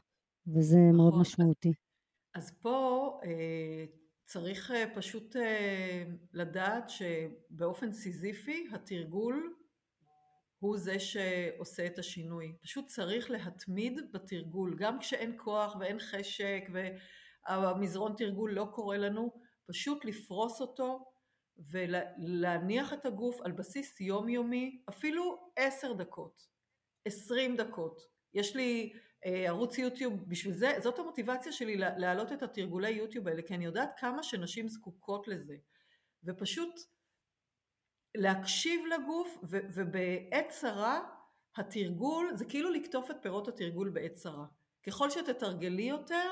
וזה 0.56 0.76
נכון. 0.76 0.96
מאוד 0.96 1.20
משמעותי. 1.20 1.72
אז 2.34 2.50
פה 2.62 3.20
אה, 3.24 3.84
צריך 4.24 4.70
אה, 4.70 4.84
פשוט 4.94 5.36
לדעת 6.32 6.90
שבאופן 6.90 7.92
סיזיפי 7.92 8.68
התרגול 8.72 9.54
הוא 10.58 10.76
זה 10.76 10.98
שעושה 10.98 11.86
את 11.86 11.98
השינוי. 11.98 12.56
פשוט 12.62 12.86
צריך 12.86 13.30
להתמיד 13.30 14.00
בתרגול, 14.12 14.76
גם 14.78 14.98
כשאין 14.98 15.34
כוח 15.36 15.76
ואין 15.80 15.98
חשק 15.98 16.62
והמזרון 17.48 18.14
תרגול 18.16 18.52
לא 18.52 18.68
קורה 18.72 18.98
לנו, 18.98 19.32
פשוט 19.66 20.04
לפרוס 20.04 20.60
אותו 20.60 21.12
ולהניח 21.70 22.92
את 22.92 23.06
הגוף 23.06 23.40
על 23.40 23.52
בסיס 23.52 24.00
יומיומי, 24.00 24.82
אפילו 24.88 25.52
עשר 25.56 25.92
דקות, 25.92 26.48
עשרים 27.04 27.56
דקות. 27.56 28.02
יש 28.34 28.56
לי 28.56 28.92
אה, 29.26 29.44
ערוץ 29.48 29.78
יוטיוב, 29.78 30.14
בשביל 30.28 30.54
זה, 30.54 30.72
זאת 30.82 30.98
המוטיבציה 30.98 31.52
שלי 31.52 31.76
להעלות 31.76 32.32
את 32.32 32.42
התרגולי 32.42 32.90
יוטיוב 32.90 33.28
האלה, 33.28 33.42
כי 33.42 33.54
אני 33.54 33.64
יודעת 33.64 33.92
כמה 33.98 34.22
שנשים 34.22 34.68
זקוקות 34.68 35.28
לזה. 35.28 35.56
ופשוט 36.24 36.80
להקשיב 38.14 38.80
לגוף, 38.86 39.38
ו- 39.50 39.66
ובעת 39.74 40.48
צרה, 40.48 41.00
התרגול, 41.56 42.30
זה 42.34 42.44
כאילו 42.44 42.70
לקטוף 42.70 43.10
את 43.10 43.16
פירות 43.22 43.48
התרגול 43.48 43.90
בעת 43.90 44.12
צרה. 44.12 44.46
ככל 44.86 45.10
שתתרגלי 45.10 45.82
יותר, 45.82 46.30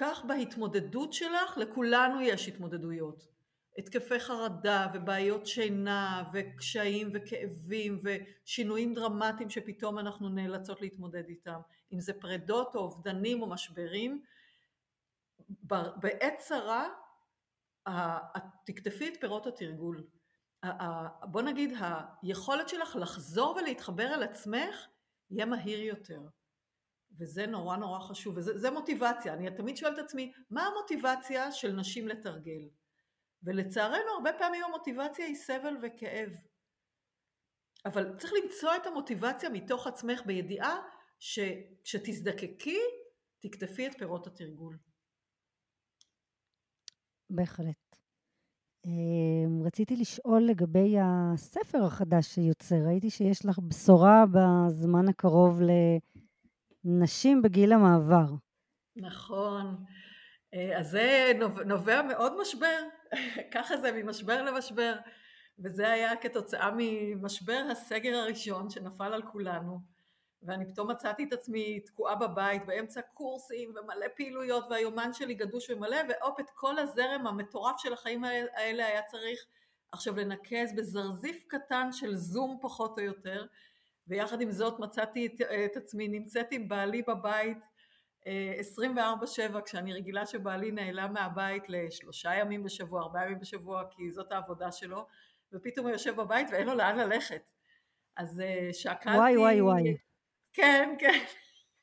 כך 0.00 0.24
בהתמודדות 0.24 1.12
שלך, 1.12 1.56
לכולנו 1.56 2.20
יש 2.20 2.48
התמודדויות. 2.48 3.26
התקפי 3.78 4.20
חרדה 4.20 4.86
ובעיות 4.94 5.46
שינה 5.46 6.22
וקשיים 6.32 7.10
וכאבים 7.12 7.98
ושינויים 8.02 8.94
דרמטיים 8.94 9.50
שפתאום 9.50 9.98
אנחנו 9.98 10.28
נאלצות 10.28 10.80
להתמודד 10.80 11.28
איתם, 11.28 11.60
אם 11.92 12.00
זה 12.00 12.12
פרדות 12.12 12.74
או 12.74 12.80
אובדנים 12.80 13.42
או 13.42 13.46
משברים, 13.46 14.22
בעת 15.96 16.34
צרה 16.38 16.88
תקטפי 18.64 19.08
את 19.08 19.20
פירות 19.20 19.46
התרגול. 19.46 20.04
בוא 21.22 21.42
נגיד 21.42 21.74
היכולת 22.22 22.68
שלך 22.68 22.96
לחזור 22.96 23.56
ולהתחבר 23.56 24.14
אל 24.14 24.22
עצמך 24.22 24.86
יהיה 25.30 25.46
מהיר 25.46 25.80
יותר. 25.80 26.20
וזה 27.18 27.46
נורא 27.46 27.76
נורא 27.76 28.00
חשוב, 28.00 28.36
וזה 28.36 28.70
מוטיבציה. 28.70 29.34
אני 29.34 29.56
תמיד 29.56 29.76
שואלת 29.76 29.98
את 29.98 30.04
עצמי, 30.04 30.32
מה 30.50 30.66
המוטיבציה 30.66 31.52
של 31.52 31.72
נשים 31.72 32.08
לתרגל? 32.08 32.68
ולצערנו 33.42 34.10
הרבה 34.14 34.30
פעמים 34.38 34.64
המוטיבציה 34.64 35.26
היא 35.26 35.34
סבל 35.34 35.76
וכאב. 35.82 36.30
אבל 37.86 38.16
צריך 38.18 38.32
למצוא 38.44 38.76
את 38.76 38.86
המוטיבציה 38.86 39.50
מתוך 39.50 39.86
עצמך 39.86 40.22
בידיעה 40.26 40.76
שכשתזדקקי, 41.18 42.78
תקטפי 43.40 43.86
את 43.86 43.98
פירות 43.98 44.26
התרגול. 44.26 44.78
בהחלט. 47.30 47.96
אמ, 48.86 49.62
רציתי 49.64 49.96
לשאול 49.96 50.42
לגבי 50.42 50.96
הספר 51.02 51.84
החדש 51.84 52.26
שיוצא. 52.26 52.74
ראיתי 52.74 53.10
שיש 53.10 53.46
לך 53.46 53.58
בשורה 53.58 54.24
בזמן 54.32 55.08
הקרוב 55.08 55.60
לנשים 56.84 57.42
בגיל 57.42 57.72
המעבר. 57.72 58.26
נכון. 58.96 59.84
אה, 60.54 60.78
אז 60.78 60.90
זה 60.90 61.32
נובע 61.66 62.02
מעוד 62.02 62.32
משבר, 62.40 62.78
ככה 63.54 63.76
זה 63.76 63.92
ממשבר 63.92 64.42
למשבר, 64.42 64.94
וזה 65.58 65.90
היה 65.90 66.16
כתוצאה 66.16 66.70
ממשבר 66.76 67.62
הסגר 67.70 68.16
הראשון 68.16 68.70
שנפל 68.70 69.12
על 69.12 69.22
כולנו, 69.22 69.80
ואני 70.42 70.68
פתאום 70.68 70.90
מצאתי 70.90 71.24
את 71.24 71.32
עצמי 71.32 71.80
תקועה 71.80 72.14
בבית 72.14 72.66
באמצע 72.66 73.00
קורסים 73.02 73.70
ומלא 73.70 74.06
פעילויות 74.16 74.64
והיומן 74.70 75.12
שלי 75.12 75.34
גדוש 75.34 75.70
ומלא, 75.70 75.96
והופ 76.08 76.40
את 76.40 76.50
כל 76.54 76.78
הזרם 76.78 77.26
המטורף 77.26 77.76
של 77.78 77.92
החיים 77.92 78.24
האלה 78.24 78.86
היה 78.86 79.02
צריך 79.02 79.46
עכשיו 79.92 80.16
לנקז 80.16 80.74
בזרזיף 80.76 81.44
קטן 81.48 81.92
של 81.92 82.16
זום 82.16 82.58
פחות 82.62 82.98
או 82.98 83.04
יותר, 83.04 83.46
ויחד 84.10 84.40
עם 84.40 84.50
זאת 84.50 84.78
מצאתי 84.78 85.26
את, 85.26 85.40
את 85.40 85.76
עצמי 85.76 86.08
נמצאת 86.08 86.46
עם 86.50 86.68
בעלי 86.68 87.02
בבית 87.02 87.58
24/7 88.24 89.60
כשאני 89.64 89.92
רגילה 89.92 90.26
שבעלי 90.26 90.70
נעלם 90.70 91.12
מהבית 91.12 91.68
לשלושה 91.68 92.34
ימים 92.34 92.62
בשבוע, 92.62 93.02
ארבעה 93.02 93.24
ימים 93.24 93.40
בשבוע 93.40 93.82
כי 93.90 94.10
זאת 94.10 94.32
העבודה 94.32 94.72
שלו 94.72 95.06
ופתאום 95.52 95.86
הוא 95.86 95.92
יושב 95.92 96.16
בבית 96.16 96.48
ואין 96.52 96.66
לו 96.66 96.74
לאן 96.74 96.98
ללכת. 96.98 97.50
אז 98.16 98.40
אה, 98.40 98.68
שקלתי... 98.72 99.18
וואי 99.18 99.36
וואי 99.36 99.60
וואי. 99.60 99.96
כן, 100.52 100.94
כן, 100.98 101.18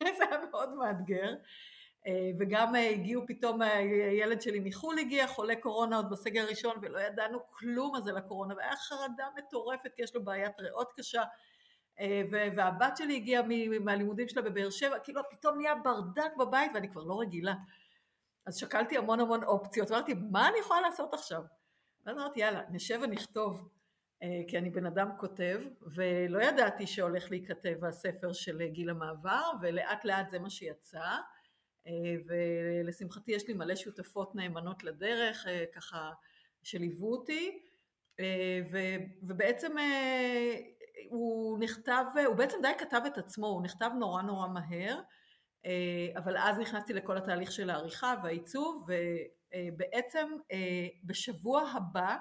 זה 0.18 0.24
היה 0.30 0.40
מאוד 0.52 0.74
מאתגר. 0.74 1.36
אה, 2.08 2.30
וגם 2.40 2.76
אה, 2.76 2.90
הגיעו 2.90 3.22
פתאום, 3.28 3.62
הילד 3.62 4.42
שלי 4.42 4.60
מחו"ל 4.60 5.00
הגיע, 5.00 5.28
חולה 5.28 5.56
קורונה 5.56 5.96
עוד 5.96 6.10
בסגר 6.10 6.42
הראשון 6.42 6.76
ולא 6.82 7.00
ידענו 7.00 7.40
כלום 7.50 7.96
על 7.96 8.02
זה 8.02 8.12
לקורונה 8.12 8.56
והיה 8.56 8.76
חרדה 8.76 9.28
מטורפת 9.38 9.94
כי 9.96 10.04
יש 10.04 10.16
לו 10.16 10.24
בעיית 10.24 10.60
ריאות 10.60 10.92
קשה. 10.98 11.22
אה, 11.22 11.26
והבת 12.30 12.98
שלי 12.98 13.16
הגיעה 13.16 13.44
מהלימודים 13.80 14.28
שלה 14.28 14.42
בבאר 14.42 14.70
שבע, 14.70 15.00
כאילו 15.00 15.22
פתאום 15.30 15.58
נהיה 15.58 15.76
ברדק 15.76 16.36
בבית 16.40 16.72
ואני 16.74 16.90
כבר 16.90 17.04
לא 17.04 17.20
רגילה. 17.20 17.54
אז 18.46 18.58
שקלתי 18.58 18.98
המון 18.98 19.20
המון 19.20 19.44
אופציות, 19.44 19.92
אמרתי, 19.92 20.14
מה 20.32 20.50
אני 20.50 20.60
יכולה 20.60 20.82
לעשות 20.82 21.14
עכשיו? 21.14 21.44
ואז 22.06 22.18
אמרתי, 22.18 22.40
יאללה, 22.40 22.62
נשב 22.72 23.00
ונכתוב, 23.04 23.70
אה, 24.24 24.42
כי 24.48 24.58
אני 24.58 24.70
בן 24.70 24.86
אדם 24.86 25.10
כותב, 25.18 25.62
ולא 25.82 26.44
ידעתי 26.44 26.88
שהולך 26.88 27.32
להיכתב 27.32 27.86
הספר 27.86 28.34
של 28.34 28.68
גיל 28.68 28.90
המעבר, 28.90 29.52
ולאט 29.62 30.06
לאט 30.06 30.30
זה 30.30 30.40
מה 30.40 30.50
שיצא, 30.50 31.06
אה, 31.88 31.92
ולשמחתי 32.26 33.32
יש 33.32 33.48
לי 33.48 33.54
מלא 33.54 33.76
שותפות 33.76 34.36
נאמנות 34.36 34.84
לדרך, 34.84 35.46
ככה, 35.74 36.12
שליוו 36.64 37.12
אותי, 37.12 37.64
ובעצם 39.24 39.72
הוא 41.10 41.60
נכתב, 41.60 42.06
הוא 42.26 42.36
בעצם 42.36 42.58
די 42.62 42.72
כתב 42.78 43.02
את 43.08 43.18
עצמו, 43.18 43.48
הוא 43.48 43.64
נכתב 43.64 43.92
נורא 44.00 44.22
נורא 44.22 44.48
מהר, 44.48 45.00
אה, 45.66 46.08
אבל 46.18 46.38
אז 46.38 46.58
נכנסתי 46.58 46.94
לכל 46.94 47.18
התהליך 47.18 47.52
של 47.52 47.70
העריכה 47.70 48.16
והעיצוב, 48.24 48.88
ובעצם 48.88 50.28
אה, 50.52 50.88
בשבוע 51.04 51.62
הבא 51.62 52.18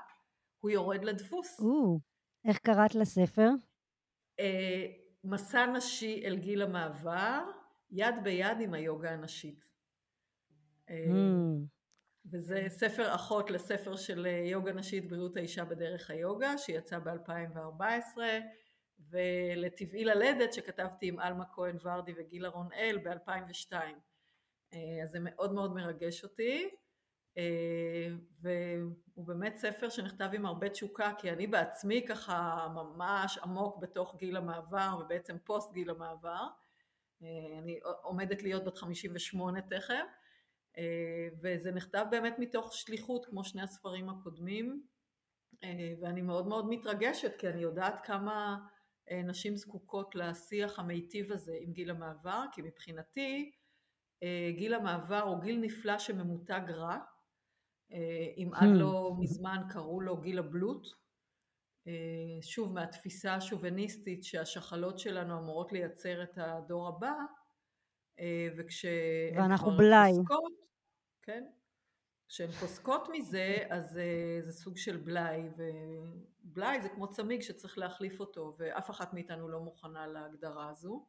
הוא 0.60 0.70
יורד 0.70 1.04
לדפוס. 1.04 1.60
או, 1.60 1.98
איך 2.44 2.58
קראת 2.58 2.94
לספר? 2.94 3.50
אה, 4.40 4.86
מסע 5.24 5.66
נשי 5.66 6.22
אל 6.24 6.36
גיל 6.36 6.62
המעבר, 6.62 7.42
יד 7.90 8.14
ביד 8.22 8.60
עם 8.60 8.74
היוגה 8.74 9.10
הנשית. 9.10 9.64
Mm. 10.88 10.92
וזה 12.32 12.64
ספר 12.68 13.14
אחות 13.14 13.50
לספר 13.50 13.96
של 13.96 14.26
יוגה 14.26 14.72
נשית 14.72 15.08
בריאות 15.08 15.36
האישה 15.36 15.64
בדרך 15.64 16.10
היוגה 16.10 16.58
שיצא 16.58 16.98
ב-2014 16.98 18.18
ולטבעי 19.10 20.04
ללדת 20.04 20.52
שכתבתי 20.52 21.08
עם 21.08 21.18
עלמה 21.18 21.44
כהן 21.52 21.76
ורדי 21.82 22.12
וגילה 22.16 22.48
רונאל 22.48 22.98
ב-2002. 23.04 23.72
אה, 24.72 25.02
אז 25.02 25.10
זה 25.10 25.18
מאוד 25.20 25.52
מאוד 25.52 25.74
מרגש 25.74 26.24
אותי. 26.24 26.68
אה, 27.38 28.08
והוא 28.40 29.26
באמת 29.26 29.56
ספר 29.56 29.88
שנכתב 29.88 30.28
עם 30.32 30.46
הרבה 30.46 30.68
תשוקה 30.68 31.12
כי 31.18 31.30
אני 31.30 31.46
בעצמי 31.46 32.04
ככה 32.08 32.68
ממש 32.74 33.38
עמוק 33.38 33.78
בתוך 33.78 34.16
גיל 34.18 34.36
המעבר 34.36 34.98
ובעצם 35.00 35.36
פוסט 35.44 35.72
גיל 35.72 35.90
המעבר. 35.90 36.46
אני 37.58 37.80
עומדת 38.02 38.42
להיות 38.42 38.64
בת 38.64 38.76
58 38.76 39.60
תכף, 39.60 40.06
וזה 41.42 41.72
נכתב 41.72 42.04
באמת 42.10 42.34
מתוך 42.38 42.72
שליחות 42.74 43.26
כמו 43.26 43.44
שני 43.44 43.62
הספרים 43.62 44.08
הקודמים, 44.10 44.86
ואני 46.00 46.22
מאוד 46.22 46.46
מאוד 46.46 46.68
מתרגשת 46.68 47.36
כי 47.38 47.48
אני 47.48 47.62
יודעת 47.62 48.06
כמה 48.06 48.58
נשים 49.10 49.56
זקוקות 49.56 50.14
לשיח 50.14 50.78
המיטיב 50.78 51.32
הזה 51.32 51.56
עם 51.60 51.72
גיל 51.72 51.90
המעבר, 51.90 52.44
כי 52.52 52.62
מבחינתי 52.62 53.52
גיל 54.50 54.74
המעבר 54.74 55.20
הוא 55.20 55.40
גיל 55.40 55.58
נפלא 55.60 55.98
שממותג 55.98 56.70
רע, 56.70 56.98
אם 58.36 58.50
עד 58.54 58.68
hmm. 58.68 58.80
לא 58.80 59.12
מזמן 59.18 59.62
קראו 59.68 60.00
לו 60.00 60.20
גיל 60.20 60.38
הבלוט, 60.38 60.86
שוב 62.42 62.72
מהתפיסה 62.72 63.34
השוביניסטית 63.34 64.24
שהשחלות 64.24 64.98
שלנו 64.98 65.38
אמורות 65.38 65.72
לייצר 65.72 66.22
את 66.22 66.38
הדור 66.38 66.88
הבא, 66.88 67.14
וכשהן 68.56 69.38
ואנחנו 69.38 69.76
בלאי. 69.76 70.12
כן, 71.22 71.44
כשהן 72.28 72.50
פוסקות 72.50 73.08
מזה 73.12 73.56
אז 73.70 74.00
זה 74.40 74.52
סוג 74.52 74.76
של 74.76 74.96
בלאי, 74.96 75.42
ובלאי 75.56 76.80
זה 76.80 76.88
כמו 76.88 77.10
צמיג 77.10 77.42
שצריך 77.42 77.78
להחליף 77.78 78.20
אותו, 78.20 78.54
ואף 78.58 78.90
אחת 78.90 79.14
מאיתנו 79.14 79.48
לא 79.48 79.60
מוכנה 79.60 80.06
להגדרה 80.06 80.68
הזו. 80.70 81.06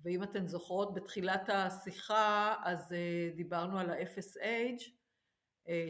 ואם 0.00 0.22
אתן 0.22 0.46
זוכרות 0.46 0.94
בתחילת 0.94 1.48
השיחה 1.48 2.54
אז 2.64 2.94
דיברנו 3.36 3.78
על 3.78 3.90
ה-FSH 3.90 4.82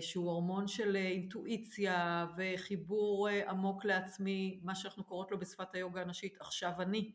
שהוא 0.00 0.30
הורמון 0.30 0.68
של 0.68 0.96
אינטואיציה 0.96 2.26
וחיבור 2.36 3.28
עמוק 3.28 3.84
לעצמי, 3.84 4.60
מה 4.62 4.74
שאנחנו 4.74 5.04
קוראות 5.04 5.30
לו 5.30 5.38
בשפת 5.38 5.74
היוגה 5.74 6.00
הנשית 6.00 6.40
עכשיו 6.40 6.72
אני. 6.78 7.12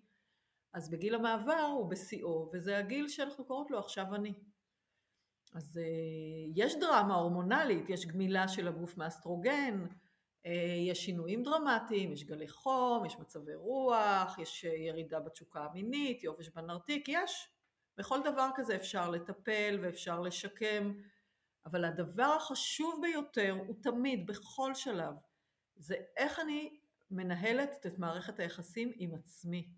אז 0.74 0.90
בגיל 0.90 1.16
המעבר 1.16 1.70
הוא 1.78 1.90
בשיאו 1.90 2.50
וזה 2.54 2.78
הגיל 2.78 3.08
שאנחנו 3.08 3.46
קוראות 3.46 3.72
לו 3.72 3.80
עכשיו 3.80 4.16
אני. 4.16 4.34
אז 5.54 5.80
יש 6.56 6.76
דרמה 6.76 7.16
הורמונלית, 7.16 7.90
יש 7.90 8.06
גמילה 8.06 8.48
של 8.48 8.68
הגוף 8.68 8.98
מאסטרוגן, 8.98 9.86
יש 10.88 11.06
שינויים 11.06 11.44
דרמטיים, 11.44 12.14
יש 12.14 12.24
גלי 12.24 12.48
חום, 12.48 13.06
יש 13.06 13.20
מצבי 13.20 13.56
רוח, 13.56 14.40
יש 14.40 14.64
ירידה 14.64 15.20
בתשוקה 15.20 15.66
המינית, 15.66 16.24
יובש 16.24 16.50
בנרתיק, 16.50 17.06
יש. 17.08 17.50
בכל 17.98 18.20
דבר 18.24 18.50
כזה 18.56 18.76
אפשר 18.76 19.10
לטפל 19.10 19.80
ואפשר 19.82 20.20
לשקם, 20.20 20.94
אבל 21.66 21.86
הדבר 21.86 22.36
החשוב 22.38 23.00
ביותר 23.02 23.58
הוא 23.68 23.76
תמיד, 23.82 24.28
בכל 24.28 24.76
שלב, 24.76 25.14
זה 25.76 25.96
איך 26.18 26.40
אני 26.40 26.78
מנהלת 27.12 27.86
את 27.86 28.00
מערכת 28.00 28.40
היחסים 28.40 28.92
עם 28.96 29.16
עצמי. 29.16 29.70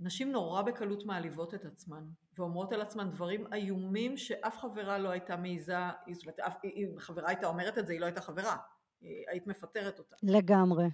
נשים 0.00 0.32
נורא 0.32 0.62
בקלות 0.62 1.04
מעליבות 1.04 1.54
את 1.54 1.64
עצמן 1.64 2.04
ואומרות 2.38 2.72
על 2.72 2.80
עצמן 2.80 3.10
דברים 3.10 3.52
איומים 3.52 4.16
שאף 4.16 4.58
חברה 4.58 4.98
לא 4.98 5.08
הייתה 5.08 5.36
מעיזה, 5.36 5.76
זאת 6.12 6.22
אומרת, 6.22 6.38
אם 6.64 6.88
חברה 6.98 7.28
הייתה 7.28 7.46
אומרת 7.46 7.78
את 7.78 7.86
זה 7.86 7.92
היא 7.92 8.00
לא 8.00 8.06
הייתה 8.06 8.20
חברה, 8.20 8.56
היית 9.00 9.46
מפטרת 9.46 9.98
אותה. 9.98 10.16
לגמרי, 10.22 10.86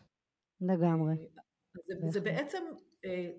לגמרי. 0.60 1.14
זה, 1.86 1.94
זה 2.10 2.20
בעצם 2.20 2.64
אה, 3.04 3.30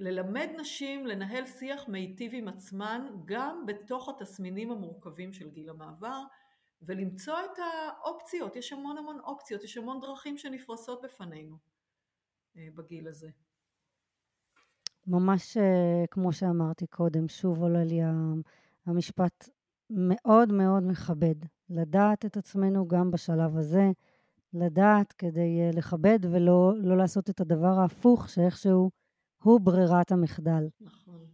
ללמד 0.00 0.48
נשים 0.60 1.06
לנהל 1.06 1.46
שיח 1.46 1.88
מיטיב 1.88 2.32
עם 2.34 2.48
עצמן 2.48 3.06
גם 3.24 3.66
בתוך 3.66 4.08
התסמינים 4.08 4.70
המורכבים 4.70 5.32
של 5.32 5.50
גיל 5.50 5.70
המעבר 5.70 6.22
ולמצוא 6.82 7.38
את 7.40 7.58
האופציות, 7.58 8.56
יש 8.56 8.72
המון 8.72 8.98
המון 8.98 9.20
אופציות, 9.20 9.64
יש 9.64 9.76
המון 9.76 10.00
דרכים 10.00 10.38
שנפרסות 10.38 11.02
בפנינו 11.02 11.56
אה, 12.56 12.68
בגיל 12.74 13.08
הזה. 13.08 13.30
ממש 15.06 15.56
אה, 15.56 16.04
כמו 16.10 16.32
שאמרתי 16.32 16.86
קודם, 16.86 17.28
שוב 17.28 17.62
עולה 17.62 17.84
לי 17.84 18.00
המשפט 18.86 19.48
מאוד 19.90 20.52
מאוד 20.52 20.82
מכבד. 20.82 21.34
לדעת 21.70 22.24
את 22.24 22.36
עצמנו 22.36 22.88
גם 22.88 23.10
בשלב 23.10 23.56
הזה, 23.56 23.90
לדעת 24.54 25.12
כדי 25.12 25.60
אה, 25.60 25.70
לכבד 25.74 26.18
ולא 26.30 26.72
לא 26.82 26.96
לעשות 26.96 27.30
את 27.30 27.40
הדבר 27.40 27.78
ההפוך, 27.78 28.28
שאיכשהו 28.28 28.90
הוא 29.42 29.60
ברירת 29.60 30.12
המחדל. 30.12 30.68
נכון. 30.80 31.26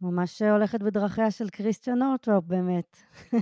ממש 0.00 0.42
הולכת 0.42 0.82
בדרכיה 0.82 1.30
של 1.30 1.48
קריסטיאן 1.48 2.02
אורטרופ 2.02 2.44
באמת. 2.44 2.96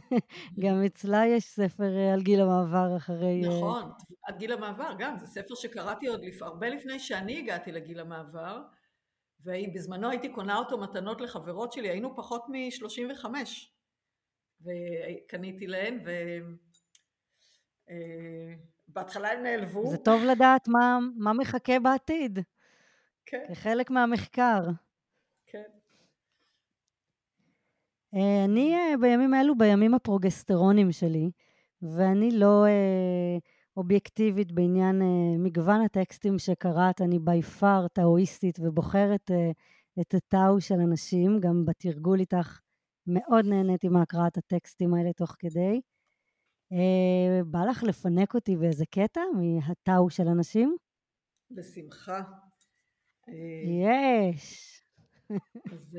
גם 0.63 0.83
אצלה 0.87 1.27
יש 1.27 1.45
ספר 1.45 1.97
אה, 1.97 2.13
על 2.13 2.23
גיל 2.23 2.41
המעבר 2.41 2.97
אחרי... 2.97 3.43
נכון, 3.49 3.91
על 4.23 4.35
גיל 4.35 4.53
המעבר 4.53 4.93
גם, 4.99 5.19
זה 5.19 5.27
ספר 5.27 5.55
שקראתי 5.55 6.07
עוד 6.07 6.25
לפ... 6.25 6.43
הרבה 6.43 6.69
לפני 6.69 6.99
שאני 6.99 7.39
הגעתי 7.39 7.73
לגיל 7.73 8.01
המעבר. 8.01 8.63
ובזמנו 9.45 10.11
הייתי 10.11 10.29
קונה 10.29 10.59
אותו 10.59 10.79
מתנות 10.79 11.21
לחברות 11.21 11.73
שלי, 11.73 11.89
היינו 11.89 12.17
פחות 12.17 12.45
מ-35, 12.49 13.27
וקניתי 14.61 15.67
להן, 15.67 16.05
ובהתחלה 18.89 19.29
אה, 19.29 19.33
הם 19.33 19.43
נעלבו. 19.43 19.91
זה 19.91 19.99
טוב 19.99 20.23
לדעת 20.23 20.69
מה, 20.69 20.99
מה 21.17 21.33
מחכה 21.33 21.81
בעתיד. 21.81 22.39
כן. 23.27 23.45
כחלק 23.49 23.91
מהמחקר. 23.91 24.61
כן. 25.47 25.63
אה, 28.15 28.45
אני 28.45 28.75
אה, 28.75 28.97
בימים 29.01 29.35
אלו, 29.35 29.55
בימים 29.59 29.95
הפרוגסטרונים 29.95 30.93
שלי, 30.93 31.31
ואני 31.83 32.31
לא... 32.31 32.65
אובייקטיבית 33.77 34.53
בעניין 34.53 35.03
uh, 35.03 35.39
מגוון 35.39 35.81
הטקסטים 35.81 36.39
שקראת, 36.39 37.01
אני 37.01 37.19
בי 37.19 37.43
פאר 37.43 37.89
טאואיסטית 37.89 38.59
ובוחרת 38.63 39.31
uh, 39.31 39.35
את 40.01 40.15
הטאו 40.15 40.61
של 40.61 40.75
אנשים, 40.75 41.41
גם 41.41 41.65
בתרגול 41.65 42.21
איתך 42.21 42.61
מאוד 43.07 43.47
נהניתי 43.47 43.89
מהקראת 43.89 44.37
הטקסטים 44.37 44.95
האלה 44.95 45.13
תוך 45.13 45.37
כדי. 45.39 45.81
Uh, 46.73 47.45
בא 47.45 47.65
לך 47.71 47.83
לפנק 47.83 48.35
אותי 48.35 48.57
באיזה 48.57 48.85
קטע 48.87 49.21
מהטאו 49.37 50.11
של 50.11 50.29
אנשים? 50.29 50.77
בשמחה. 51.51 52.23
יש. 53.87 54.75
אז 55.73 55.99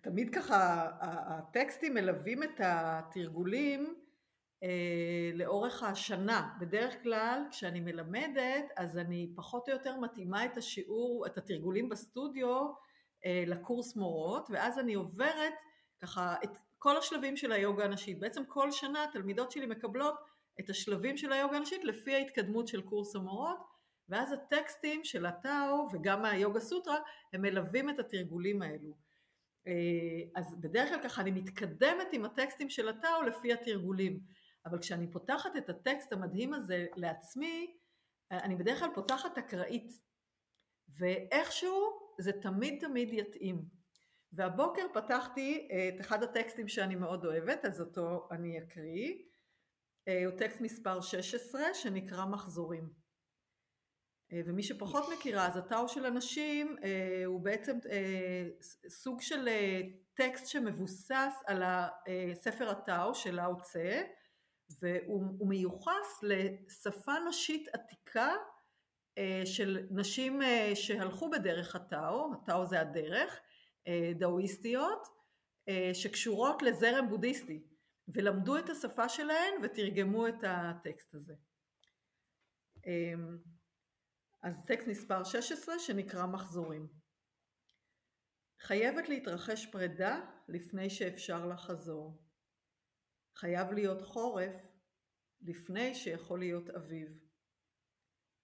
תמיד 0.00 0.34
ככה 0.34 0.90
הטקסטים 1.00 1.94
מלווים 1.94 2.42
את 2.42 2.60
התרגולים 2.64 3.80
אה, 3.80 4.03
לאורך 5.34 5.82
השנה. 5.82 6.48
בדרך 6.60 7.02
כלל 7.02 7.42
כשאני 7.50 7.80
מלמדת 7.80 8.64
אז 8.76 8.98
אני 8.98 9.32
פחות 9.36 9.68
או 9.68 9.72
יותר 9.72 9.96
מתאימה 9.96 10.44
את 10.44 10.56
השיעור, 10.56 11.26
את 11.26 11.38
התרגולים 11.38 11.88
בסטודיו 11.88 12.66
אה, 13.26 13.44
לקורס 13.46 13.96
מורות 13.96 14.48
ואז 14.50 14.78
אני 14.78 14.94
עוברת 14.94 15.54
ככה 16.02 16.34
את 16.44 16.50
כל 16.78 16.96
השלבים 16.96 17.36
של 17.36 17.52
היוגה 17.52 17.84
הנשית. 17.84 18.18
בעצם 18.18 18.42
כל 18.48 18.70
שנה 18.70 19.04
התלמידות 19.04 19.50
שלי 19.50 19.66
מקבלות 19.66 20.14
את 20.60 20.70
השלבים 20.70 21.16
של 21.16 21.32
היוגה 21.32 21.56
הנשית 21.56 21.84
לפי 21.84 22.14
ההתקדמות 22.14 22.68
של 22.68 22.82
קורס 22.82 23.16
המורות 23.16 23.58
ואז 24.08 24.32
הטקסטים 24.32 25.04
של 25.04 25.26
הטאו 25.26 25.88
וגם 25.92 26.22
מהיוגה 26.22 26.60
סוטרה 26.60 26.96
הם 27.32 27.42
מלווים 27.42 27.90
את 27.90 27.98
התרגולים 27.98 28.62
האלו. 28.62 28.94
אה, 29.66 29.72
אז 30.34 30.60
בדרך 30.60 30.88
כלל 30.88 31.02
ככה 31.02 31.22
אני 31.22 31.30
מתקדמת 31.30 32.08
עם 32.12 32.24
הטקסטים 32.24 32.70
של 32.70 32.88
הטאו 32.88 33.22
לפי 33.22 33.52
התרגולים. 33.52 34.43
אבל 34.66 34.78
כשאני 34.78 35.10
פותחת 35.10 35.56
את 35.56 35.68
הטקסט 35.68 36.12
המדהים 36.12 36.54
הזה 36.54 36.86
לעצמי, 36.96 37.76
אני 38.30 38.56
בדרך 38.56 38.78
כלל 38.78 38.90
פותחת 38.94 39.38
אקראית, 39.38 39.92
ואיכשהו 40.98 42.00
זה 42.20 42.32
תמיד 42.32 42.80
תמיד 42.80 43.12
יתאים. 43.12 43.62
והבוקר 44.32 44.86
פתחתי 44.94 45.68
את 45.88 46.00
אחד 46.00 46.22
הטקסטים 46.22 46.68
שאני 46.68 46.94
מאוד 46.94 47.24
אוהבת, 47.24 47.64
אז 47.64 47.80
אותו 47.80 48.28
אני 48.30 48.58
אקריא. 48.58 49.14
הוא 50.26 50.38
טקסט 50.38 50.60
מספר 50.60 51.00
16 51.00 51.74
שנקרא 51.74 52.24
מחזורים. 52.26 53.04
ומי 54.32 54.62
שפחות 54.62 55.04
מכירה, 55.12 55.46
אז 55.46 55.56
הטאו 55.56 55.88
של 55.88 56.06
אנשים 56.06 56.76
הוא 57.26 57.40
בעצם 57.40 57.78
סוג 58.88 59.20
של 59.20 59.48
טקסט 60.14 60.46
שמבוסס 60.46 61.42
על 61.46 61.62
ספר 62.34 62.70
הטאו 62.70 63.14
של 63.14 63.34
לאו 63.34 63.62
צה, 63.62 64.02
והוא 64.82 65.48
מיוחס 65.48 66.22
לשפה 66.22 67.12
נשית 67.28 67.68
עתיקה 67.72 68.32
אה, 69.18 69.42
של 69.44 69.86
נשים 69.90 70.42
אה, 70.42 70.70
שהלכו 70.74 71.30
בדרך 71.30 71.76
הטאו, 71.76 72.32
הטאו 72.34 72.66
זה 72.66 72.80
הדרך, 72.80 73.40
אה, 73.88 74.12
דאואיסטיות, 74.18 75.14
שקשורות 75.92 76.62
לזרם 76.62 77.08
בודהיסטי, 77.08 77.62
ולמדו 78.08 78.58
את 78.58 78.68
השפה 78.68 79.08
שלהן 79.08 79.52
ותרגמו 79.62 80.28
את 80.28 80.44
הטקסט 80.46 81.14
הזה. 81.14 81.34
אז 84.42 84.64
טקסט 84.66 84.88
מספר 84.88 85.24
16 85.24 85.78
שנקרא 85.78 86.26
מחזורים. 86.26 86.88
חייבת 88.60 89.08
להתרחש 89.08 89.66
פרידה 89.66 90.20
לפני 90.48 90.90
שאפשר 90.90 91.46
לחזור. 91.46 92.23
חייב 93.36 93.72
להיות 93.72 94.02
חורף 94.02 94.54
לפני 95.40 95.94
שיכול 95.94 96.38
להיות 96.38 96.70
אביב. 96.70 97.18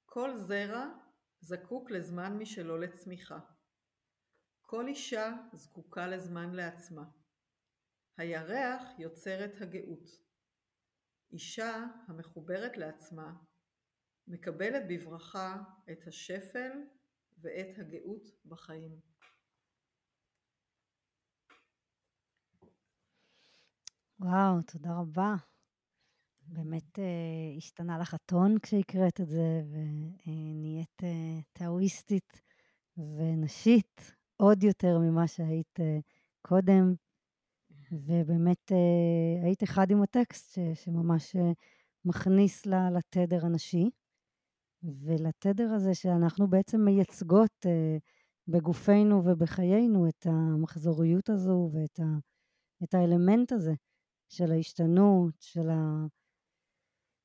כל 0.06 0.36
זרע 0.36 0.86
זקוק 1.40 1.90
לזמן 1.90 2.38
משלו 2.38 2.78
לצמיחה. 2.78 3.38
כל 4.60 4.86
אישה 4.86 5.32
זקוקה 5.52 6.06
לזמן 6.06 6.54
לעצמה. 6.54 7.04
הירח 8.16 8.82
יוצר 8.98 9.44
את 9.44 9.60
הגאות. 9.60 10.10
אישה 11.32 11.86
המחוברת 12.08 12.76
לעצמה 12.76 13.32
מקבלת 14.26 14.82
בברכה 14.88 15.62
את 15.92 16.06
השפל 16.06 16.70
ואת 17.38 17.78
הגאות 17.78 18.28
בחיים. 18.44 19.09
וואו, 24.22 24.62
תודה 24.62 24.94
רבה. 24.94 25.34
באמת 26.46 26.98
אה, 26.98 27.56
השתנה 27.56 27.98
לך 27.98 28.14
הטון 28.14 28.58
כשהקראת 28.62 29.20
את 29.20 29.28
זה, 29.28 29.62
ונהיית 29.70 31.02
אה, 31.02 31.40
טאואיסטית 31.52 32.42
ונשית 32.96 34.16
עוד 34.36 34.62
יותר 34.62 34.98
ממה 34.98 35.26
שהיית 35.26 35.80
אה, 35.80 35.98
קודם. 36.42 36.94
ובאמת 37.92 38.72
אה, 38.72 39.44
היית 39.44 39.62
אחד 39.62 39.90
עם 39.90 40.02
הטקסט 40.02 40.54
ש, 40.54 40.58
שממש 40.84 41.36
אה, 41.36 41.52
מכניס 42.04 42.66
לה, 42.66 42.90
לתדר 42.90 43.46
הנשי, 43.46 43.90
ולתדר 44.82 45.72
הזה 45.72 45.94
שאנחנו 45.94 46.48
בעצם 46.50 46.80
מייצגות 46.80 47.66
אה, 47.66 47.96
בגופנו 48.48 49.22
ובחיינו 49.24 50.08
את 50.08 50.26
המחזוריות 50.26 51.30
הזו 51.30 51.70
ואת 51.72 52.00
ה, 52.00 52.04
את 52.84 52.94
האלמנט 52.94 53.52
הזה 53.52 53.74
של 54.30 54.52
ההשתנות, 54.52 55.34
של 55.40 55.68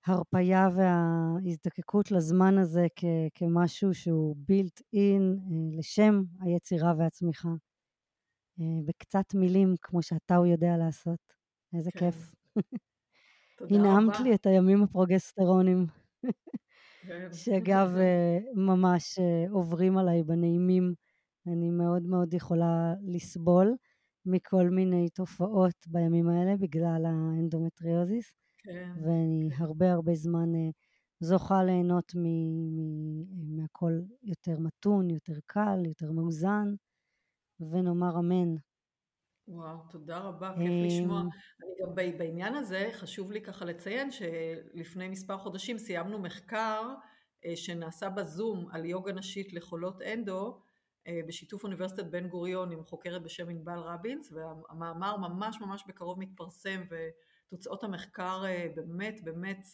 ההרפייה 0.08 0.68
וההזדקקות 0.76 2.12
לזמן 2.12 2.58
הזה 2.58 2.88
כ, 2.96 3.06
כמשהו 3.36 3.94
שהוא 3.94 4.36
built 4.36 4.82
in 4.96 5.52
לשם 5.78 6.22
היצירה 6.42 6.94
והצמיחה. 6.98 7.50
בקצת 8.86 9.34
מילים, 9.34 9.76
כמו 9.82 10.02
שאתה 10.02 10.36
הוא 10.36 10.46
יודע 10.46 10.78
לעשות. 10.78 11.20
איזה 11.74 11.92
כן. 11.92 12.00
כיף. 12.00 12.36
תודה 13.58 13.76
רבה. 13.76 13.90
הנעמת 13.90 14.20
לי 14.20 14.36
את 14.36 14.46
הימים 14.46 14.84
הפרוגסטרונים, 14.84 15.86
כן. 17.08 17.28
שאגב, 17.44 17.96
אה, 17.98 18.38
ממש 18.56 19.20
אה, 19.20 19.46
עוברים 19.52 19.98
עליי 19.98 20.24
בנעימים. 20.24 20.94
אני 21.48 21.70
מאוד 21.70 22.04
מאוד 22.04 22.34
יכולה 22.34 22.94
לסבול 23.02 23.76
מכל 24.26 24.70
מיני 24.70 25.10
תופעות 25.10 25.88
בימים 25.88 26.30
האלה 26.30 26.58
בגלל 26.58 27.06
האנדומטריוזיס, 27.06 28.34
כן, 28.58 28.92
ואני 29.02 29.50
כן. 29.58 29.64
הרבה 29.64 29.92
הרבה 29.92 30.14
זמן 30.14 30.56
אה, 30.56 30.70
זוכה 31.20 31.64
ליהנות 31.64 32.12
מהכל 33.58 33.94
יותר 34.24 34.60
מתון, 34.60 35.10
יותר 35.10 35.40
קל, 35.46 35.80
יותר 35.86 36.12
מאוזן. 36.12 36.76
ונאמר 37.60 38.20
אמן. 38.20 38.56
וואו, 39.48 39.78
תודה 39.90 40.18
רבה, 40.18 40.54
כיף 40.54 40.72
לשמוע. 40.86 41.22
אמ, 41.22 41.28
אני 41.64 41.72
גם 41.82 42.18
בעניין 42.18 42.56
הזה, 42.56 42.90
חשוב 42.94 43.32
לי 43.32 43.42
ככה 43.42 43.66
לציין 43.66 44.12
שלפני 44.12 45.08
מספר 45.08 45.38
חודשים 45.38 45.78
סיימנו 45.78 46.20
מחקר 46.20 46.94
אה, 47.46 47.56
שנעשה 47.56 48.10
בזום 48.10 48.68
על 48.72 48.86
יוגה 48.86 49.14
נשית 49.14 49.54
לחולות 49.54 50.02
אנדו, 50.02 50.62
בשיתוף 51.28 51.64
אוניברסיטת 51.64 52.06
בן 52.06 52.28
גוריון 52.28 52.72
עם 52.72 52.84
חוקרת 52.84 53.24
בשם 53.24 53.50
ענבל 53.50 53.80
רבינס, 53.80 54.32
והמאמר 54.32 55.18
ממש 55.18 55.62
ממש 55.62 55.84
בקרוב 55.88 56.20
מתפרסם, 56.20 56.82
ותוצאות 57.50 57.84
המחקר 57.84 58.44
אה, 58.46 58.68
באמת 58.76 59.24
באמת 59.24 59.68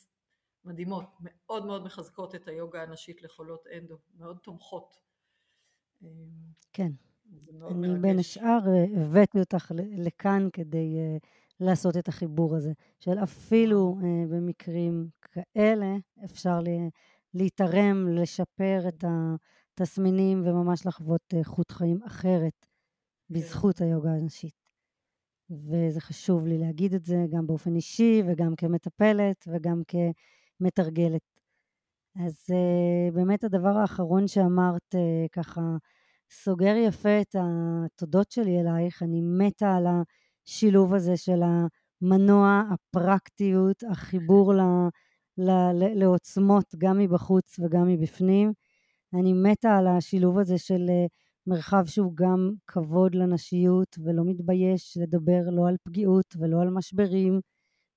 מדהימות, 0.65 1.05
מאוד 1.19 1.65
מאוד 1.65 1.84
מחזקות 1.84 2.36
את 2.36 2.47
היוגה 2.47 2.84
הנשית 2.84 3.21
לחולות 3.21 3.67
אנדו, 3.77 3.97
מאוד 4.17 4.38
תומכות. 4.43 4.95
אמ, 6.03 6.07
כן, 6.73 6.91
אני 7.71 7.99
בין 7.99 8.19
השאר 8.19 8.59
אה, 8.67 9.01
הבאתי 9.01 9.39
אותך 9.39 9.71
לכאן 9.97 10.47
כדי 10.53 10.97
אה, 10.97 11.17
לעשות 11.59 11.97
את 11.97 12.07
החיבור 12.07 12.55
הזה, 12.55 12.71
של 12.99 13.19
אפילו 13.23 13.97
אה, 14.03 14.27
במקרים 14.29 15.09
כאלה 15.21 15.95
אפשר 16.25 16.59
להתערם, 17.34 18.07
לשפר 18.07 18.79
את 18.88 19.03
התסמינים 19.74 20.43
וממש 20.45 20.86
לחוות 20.86 21.34
חוט 21.43 21.72
חיים 21.72 22.03
אחרת 22.03 22.65
כן. 23.30 23.34
בזכות 23.34 23.82
היוגה 23.82 24.11
הנשית. 24.11 24.61
וזה 25.49 26.01
חשוב 26.01 26.47
לי 26.47 26.57
להגיד 26.57 26.93
את 26.93 27.05
זה 27.05 27.26
גם 27.32 27.47
באופן 27.47 27.76
אישי 27.76 28.24
וגם 28.28 28.55
כמטפלת 28.55 29.47
וגם 29.47 29.82
כמתרגלת. 29.88 31.39
אז 32.26 32.45
באמת 33.13 33.43
הדבר 33.43 33.78
האחרון 33.78 34.28
שאמרת 34.28 34.95
ככה 35.32 35.61
סוגר 36.32 36.76
יפה 36.76 37.22
את 37.22 37.36
התודות 37.39 38.32
שלי 38.32 38.59
אלייך. 38.61 39.03
אני 39.03 39.22
מתה 39.22 39.76
על 39.76 39.86
השילוב 40.47 40.93
הזה 40.93 41.17
של 41.17 41.41
המנוע, 41.43 42.63
הפרקטיות, 42.72 43.84
החיבור 43.84 44.53
ל, 44.53 44.61
ל, 45.38 45.49
ל, 45.74 45.99
לעוצמות 45.99 46.76
גם 46.78 46.97
מבחוץ 46.97 47.59
וגם 47.59 47.88
מבפנים. 47.88 48.53
אני 49.14 49.34
מתה 49.34 49.78
על 49.78 49.88
השילוב 49.88 50.39
הזה 50.39 50.57
של 50.57 50.86
אה, 50.89 51.05
מרחב 51.47 51.86
שהוא 51.86 52.14
גם 52.16 52.51
כבוד 52.68 53.16
לנשיות 53.16 53.97
ולא 54.03 54.24
מתבייש 54.26 54.97
לדבר 55.01 55.41
לא 55.51 55.68
על 55.68 55.76
פגיעות 55.84 56.36
ולא 56.39 56.62
על 56.62 56.70
משברים 56.70 57.39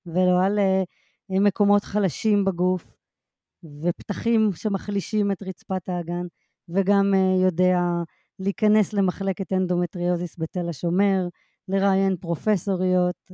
ולא 0.05 0.43
על 0.43 0.59
אה, 0.59 0.83
מקומות 1.39 1.83
חלשים 1.83 2.45
בגוף 2.45 2.97
ופתחים 3.83 4.49
שמחלישים 4.55 5.31
את 5.31 5.43
רצפת 5.43 5.89
האגן 5.89 6.25
וגם 6.69 7.13
אה, 7.13 7.45
יודע 7.45 7.79
להיכנס 8.39 8.93
למחלקת 8.93 9.53
אנדומטריוזיס 9.53 10.35
בתל 10.39 10.69
השומר, 10.69 11.27
לראיין 11.67 12.15
פרופסוריות 12.17 13.31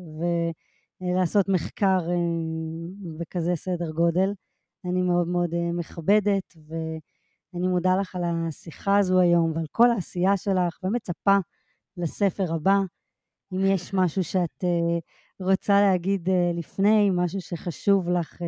ולעשות 1.02 1.50
מחקר 1.50 2.00
אה, 2.10 2.16
בכזה 3.20 3.56
סדר 3.56 3.92
גודל. 3.92 4.34
אני 4.86 5.02
מאוד 5.02 5.28
מאוד 5.28 5.54
אה, 5.54 5.72
מכבדת 5.74 6.54
ואני 7.54 7.68
מודה 7.68 7.96
לך 7.96 8.16
על 8.16 8.24
השיחה 8.24 8.98
הזו 8.98 9.20
היום 9.20 9.52
ועל 9.56 9.66
כל 9.72 9.92
העשייה 9.92 10.38
שלך 10.38 10.80
ומצפה 10.84 11.38
לספר 11.98 12.54
הבא. 12.54 12.80
אם 13.54 13.66
יש 13.66 13.94
משהו 14.00 14.24
שאת 14.24 14.64
אה, 14.64 15.00
רוצה 15.46 15.82
להגיד 15.82 16.30
לפני, 16.54 17.10
משהו 17.14 17.42
שחשוב 17.42 18.10
לך, 18.10 18.42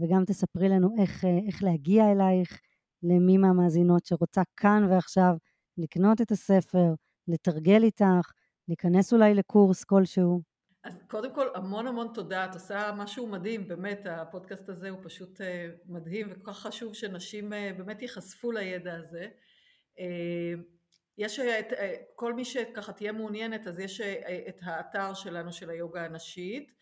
וגם 0.00 0.24
תספרי 0.24 0.68
לנו 0.68 0.88
איך, 0.98 1.24
איך 1.46 1.62
להגיע 1.62 2.12
אלייך, 2.12 2.60
למי 3.02 3.38
מהמאזינות 3.38 4.06
שרוצה 4.06 4.42
כאן 4.56 4.86
ועכשיו 4.90 5.34
לקנות 5.78 6.20
את 6.20 6.30
הספר, 6.30 6.94
לתרגל 7.28 7.82
איתך, 7.82 8.32
להיכנס 8.68 9.12
אולי 9.12 9.34
לקורס 9.34 9.84
כלשהו? 9.84 10.51
אז 10.84 10.98
קודם 11.08 11.34
כל 11.34 11.48
המון 11.54 11.86
המון 11.86 12.08
תודה, 12.14 12.44
את 12.44 12.54
עושה 12.54 12.92
משהו 12.96 13.26
מדהים, 13.26 13.68
באמת 13.68 14.06
הפודקאסט 14.10 14.68
הזה 14.68 14.90
הוא 14.90 14.98
פשוט 15.02 15.40
אה, 15.40 15.68
מדהים 15.86 16.28
וכל 16.30 16.52
כך 16.52 16.58
חשוב 16.58 16.94
שנשים 16.94 17.52
אה, 17.52 17.72
באמת 17.76 18.02
ייחשפו 18.02 18.52
לידע 18.52 18.94
הזה. 18.94 19.28
אה, 19.98 20.54
יש 21.18 21.40
את, 21.40 21.66
כל 22.14 22.34
מי 22.34 22.44
שככה 22.44 22.92
תהיה 22.92 23.12
מעוניינת 23.12 23.66
אז 23.66 23.78
יש 23.78 24.00
את 24.48 24.60
האתר 24.62 25.14
שלנו 25.14 25.52
של 25.52 25.70
היוגה 25.70 26.04
הנשית 26.04 26.72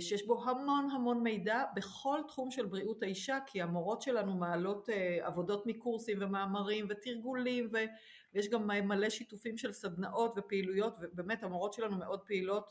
שיש 0.00 0.26
בו 0.26 0.44
המון 0.44 0.90
המון 0.90 1.22
מידע 1.22 1.62
בכל 1.76 2.20
תחום 2.28 2.50
של 2.50 2.66
בריאות 2.66 3.02
האישה, 3.02 3.38
כי 3.46 3.62
המורות 3.62 4.02
שלנו 4.02 4.34
מעלות 4.34 4.88
עבודות 5.22 5.66
מקורסים 5.66 6.18
ומאמרים 6.20 6.86
ותרגולים, 6.88 7.68
ויש 7.72 8.48
גם 8.48 8.66
מלא 8.66 9.10
שיתופים 9.10 9.56
של 9.56 9.72
סדנאות 9.72 10.34
ופעילויות, 10.36 10.94
ובאמת 11.00 11.42
המורות 11.42 11.72
שלנו 11.72 11.96
מאוד 11.96 12.20
פעילות 12.26 12.70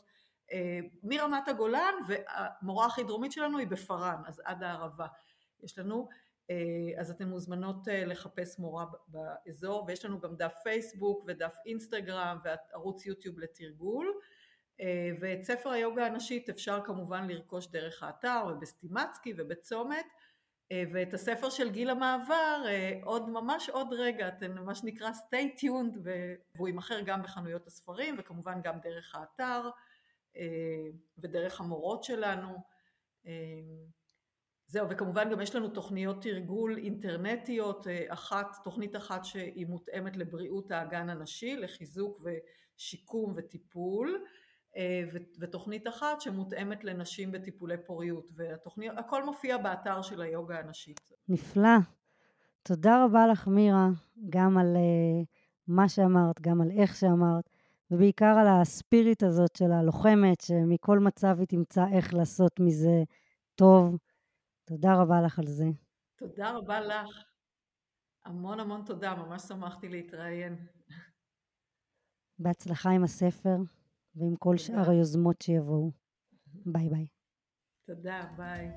מרמת 1.02 1.48
הגולן, 1.48 1.94
והמורה 2.08 2.86
הכי 2.86 3.04
דרומית 3.04 3.32
שלנו 3.32 3.58
היא 3.58 3.66
בפארן, 3.66 4.22
אז 4.26 4.42
עד 4.44 4.62
הערבה 4.62 5.06
יש 5.62 5.78
לנו. 5.78 6.08
אז 6.98 7.10
אתן 7.10 7.28
מוזמנות 7.28 7.76
לחפש 7.86 8.58
מורה 8.58 8.86
באזור, 9.08 9.84
ויש 9.88 10.04
לנו 10.04 10.20
גם 10.20 10.36
דף 10.36 10.54
פייסבוק 10.62 11.24
ודף 11.26 11.56
אינסטגרם 11.66 12.38
וערוץ 12.44 13.06
יוטיוב 13.06 13.38
לתרגול. 13.38 14.12
אה, 14.80 15.10
ואת 15.20 15.42
ספר 15.42 15.70
היוגה 15.70 16.06
הנשית 16.06 16.48
אפשר 16.48 16.80
כמובן 16.84 17.28
לרכוש 17.28 17.66
דרך 17.66 18.02
האתר 18.02 18.44
ובסטימצקי 18.48 19.34
ובצומת 19.36 20.06
אה, 20.72 20.84
ואת 20.92 21.14
הספר 21.14 21.50
של 21.50 21.70
גיל 21.70 21.90
המעבר 21.90 22.64
אה, 22.66 22.92
עוד 23.04 23.28
ממש 23.28 23.68
עוד 23.68 23.92
רגע, 23.92 24.28
אתם 24.28 24.64
מה 24.64 24.74
שנקרא 24.74 25.10
stay 25.10 25.60
tuned 25.60 25.98
והוא 26.54 26.68
יימכר 26.68 27.00
גם 27.00 27.22
בחנויות 27.22 27.66
הספרים 27.66 28.14
וכמובן 28.18 28.60
גם 28.62 28.78
דרך 28.80 29.14
האתר 29.14 29.70
ודרך 31.18 31.60
המורות 31.60 32.04
שלנו 32.04 32.48
זהו 34.68 34.88
וכמובן 34.88 35.30
גם 35.30 35.40
יש 35.40 35.54
לנו 35.54 35.68
תוכניות 35.68 36.22
תרגול 36.22 36.78
אינטרנטיות, 36.78 37.86
אחת, 38.08 38.56
תוכנית 38.64 38.96
אחת 38.96 39.24
שהיא 39.24 39.66
מותאמת 39.66 40.16
לבריאות 40.16 40.70
האגן 40.70 41.10
הנשי, 41.10 41.56
לחיזוק 41.56 42.20
ושיקום 42.24 43.32
וטיפול 43.36 44.24
אה, 44.76 45.02
ותוכנית 45.40 45.88
אחת 45.88 46.20
שמותאמת 46.20 46.84
לנשים 46.84 47.32
בטיפולי 47.32 47.76
פוריות, 47.86 48.30
והכל 48.34 49.24
מופיע 49.24 49.58
באתר 49.58 50.02
של 50.02 50.20
היוגה 50.22 50.58
הנשית. 50.58 51.00
נפלא. 51.28 51.78
תודה 52.62 53.04
רבה 53.04 53.26
לך, 53.26 53.46
מירה, 53.48 53.88
גם 54.28 54.58
על 54.58 54.76
מה 55.68 55.88
שאמרת, 55.88 56.40
גם 56.40 56.60
על 56.60 56.70
איך 56.70 56.96
שאמרת, 56.96 57.50
ובעיקר 57.90 58.34
על 58.40 58.46
הספיריט 58.46 59.22
הזאת 59.22 59.56
של 59.56 59.72
הלוחמת, 59.72 60.40
שמכל 60.40 60.98
מצב 60.98 61.36
היא 61.38 61.46
תמצא 61.46 61.84
איך 61.92 62.14
לעשות 62.14 62.60
מזה 62.60 63.02
טוב. 63.54 63.96
תודה 64.64 64.94
רבה 64.94 65.20
לך 65.26 65.38
על 65.38 65.46
זה. 65.46 65.66
תודה 66.16 66.50
רבה 66.50 66.80
לך. 66.80 67.24
המון 68.24 68.60
המון 68.60 68.82
תודה, 68.86 69.14
ממש 69.14 69.42
שמחתי 69.42 69.88
להתראיין. 69.88 70.66
בהצלחה 72.38 72.90
עם 72.90 73.04
הספר 73.04 73.56
ועם 74.14 74.36
כל 74.36 74.54
תודה. 74.56 74.58
שאר 74.58 74.90
היוזמות 74.90 75.42
שיבואו. 75.42 75.90
ביי 76.72 76.88
ביי. 76.88 77.06
תודה, 77.86 78.20
ביי. 78.36 78.70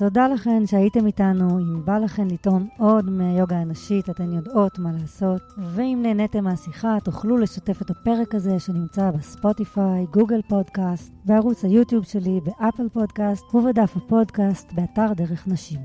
תודה 0.00 0.28
לכן 0.28 0.66
שהייתם 0.66 1.06
איתנו. 1.06 1.58
אם 1.58 1.84
בא 1.84 1.98
לכן 1.98 2.28
לטעום 2.28 2.68
עוד 2.78 3.10
מהיוגה 3.10 3.56
הנשית, 3.56 4.10
אתן 4.10 4.32
יודעות 4.32 4.78
מה 4.78 4.90
לעשות. 5.00 5.40
ואם 5.58 5.98
נהניתם 6.02 6.44
מהשיחה, 6.44 6.96
תוכלו 7.04 7.38
לשתף 7.38 7.82
את 7.82 7.90
הפרק 7.90 8.34
הזה 8.34 8.58
שנמצא 8.58 9.10
בספוטיפיי, 9.10 10.06
גוגל 10.10 10.42
פודקאסט, 10.48 11.12
בערוץ 11.24 11.64
היוטיוב 11.64 12.04
שלי, 12.04 12.40
באפל 12.44 12.88
פודקאסט 12.92 13.54
ובדף 13.54 13.96
הפודקאסט 13.96 14.72
באתר 14.72 15.12
דרך 15.12 15.48
נשים. 15.48 15.80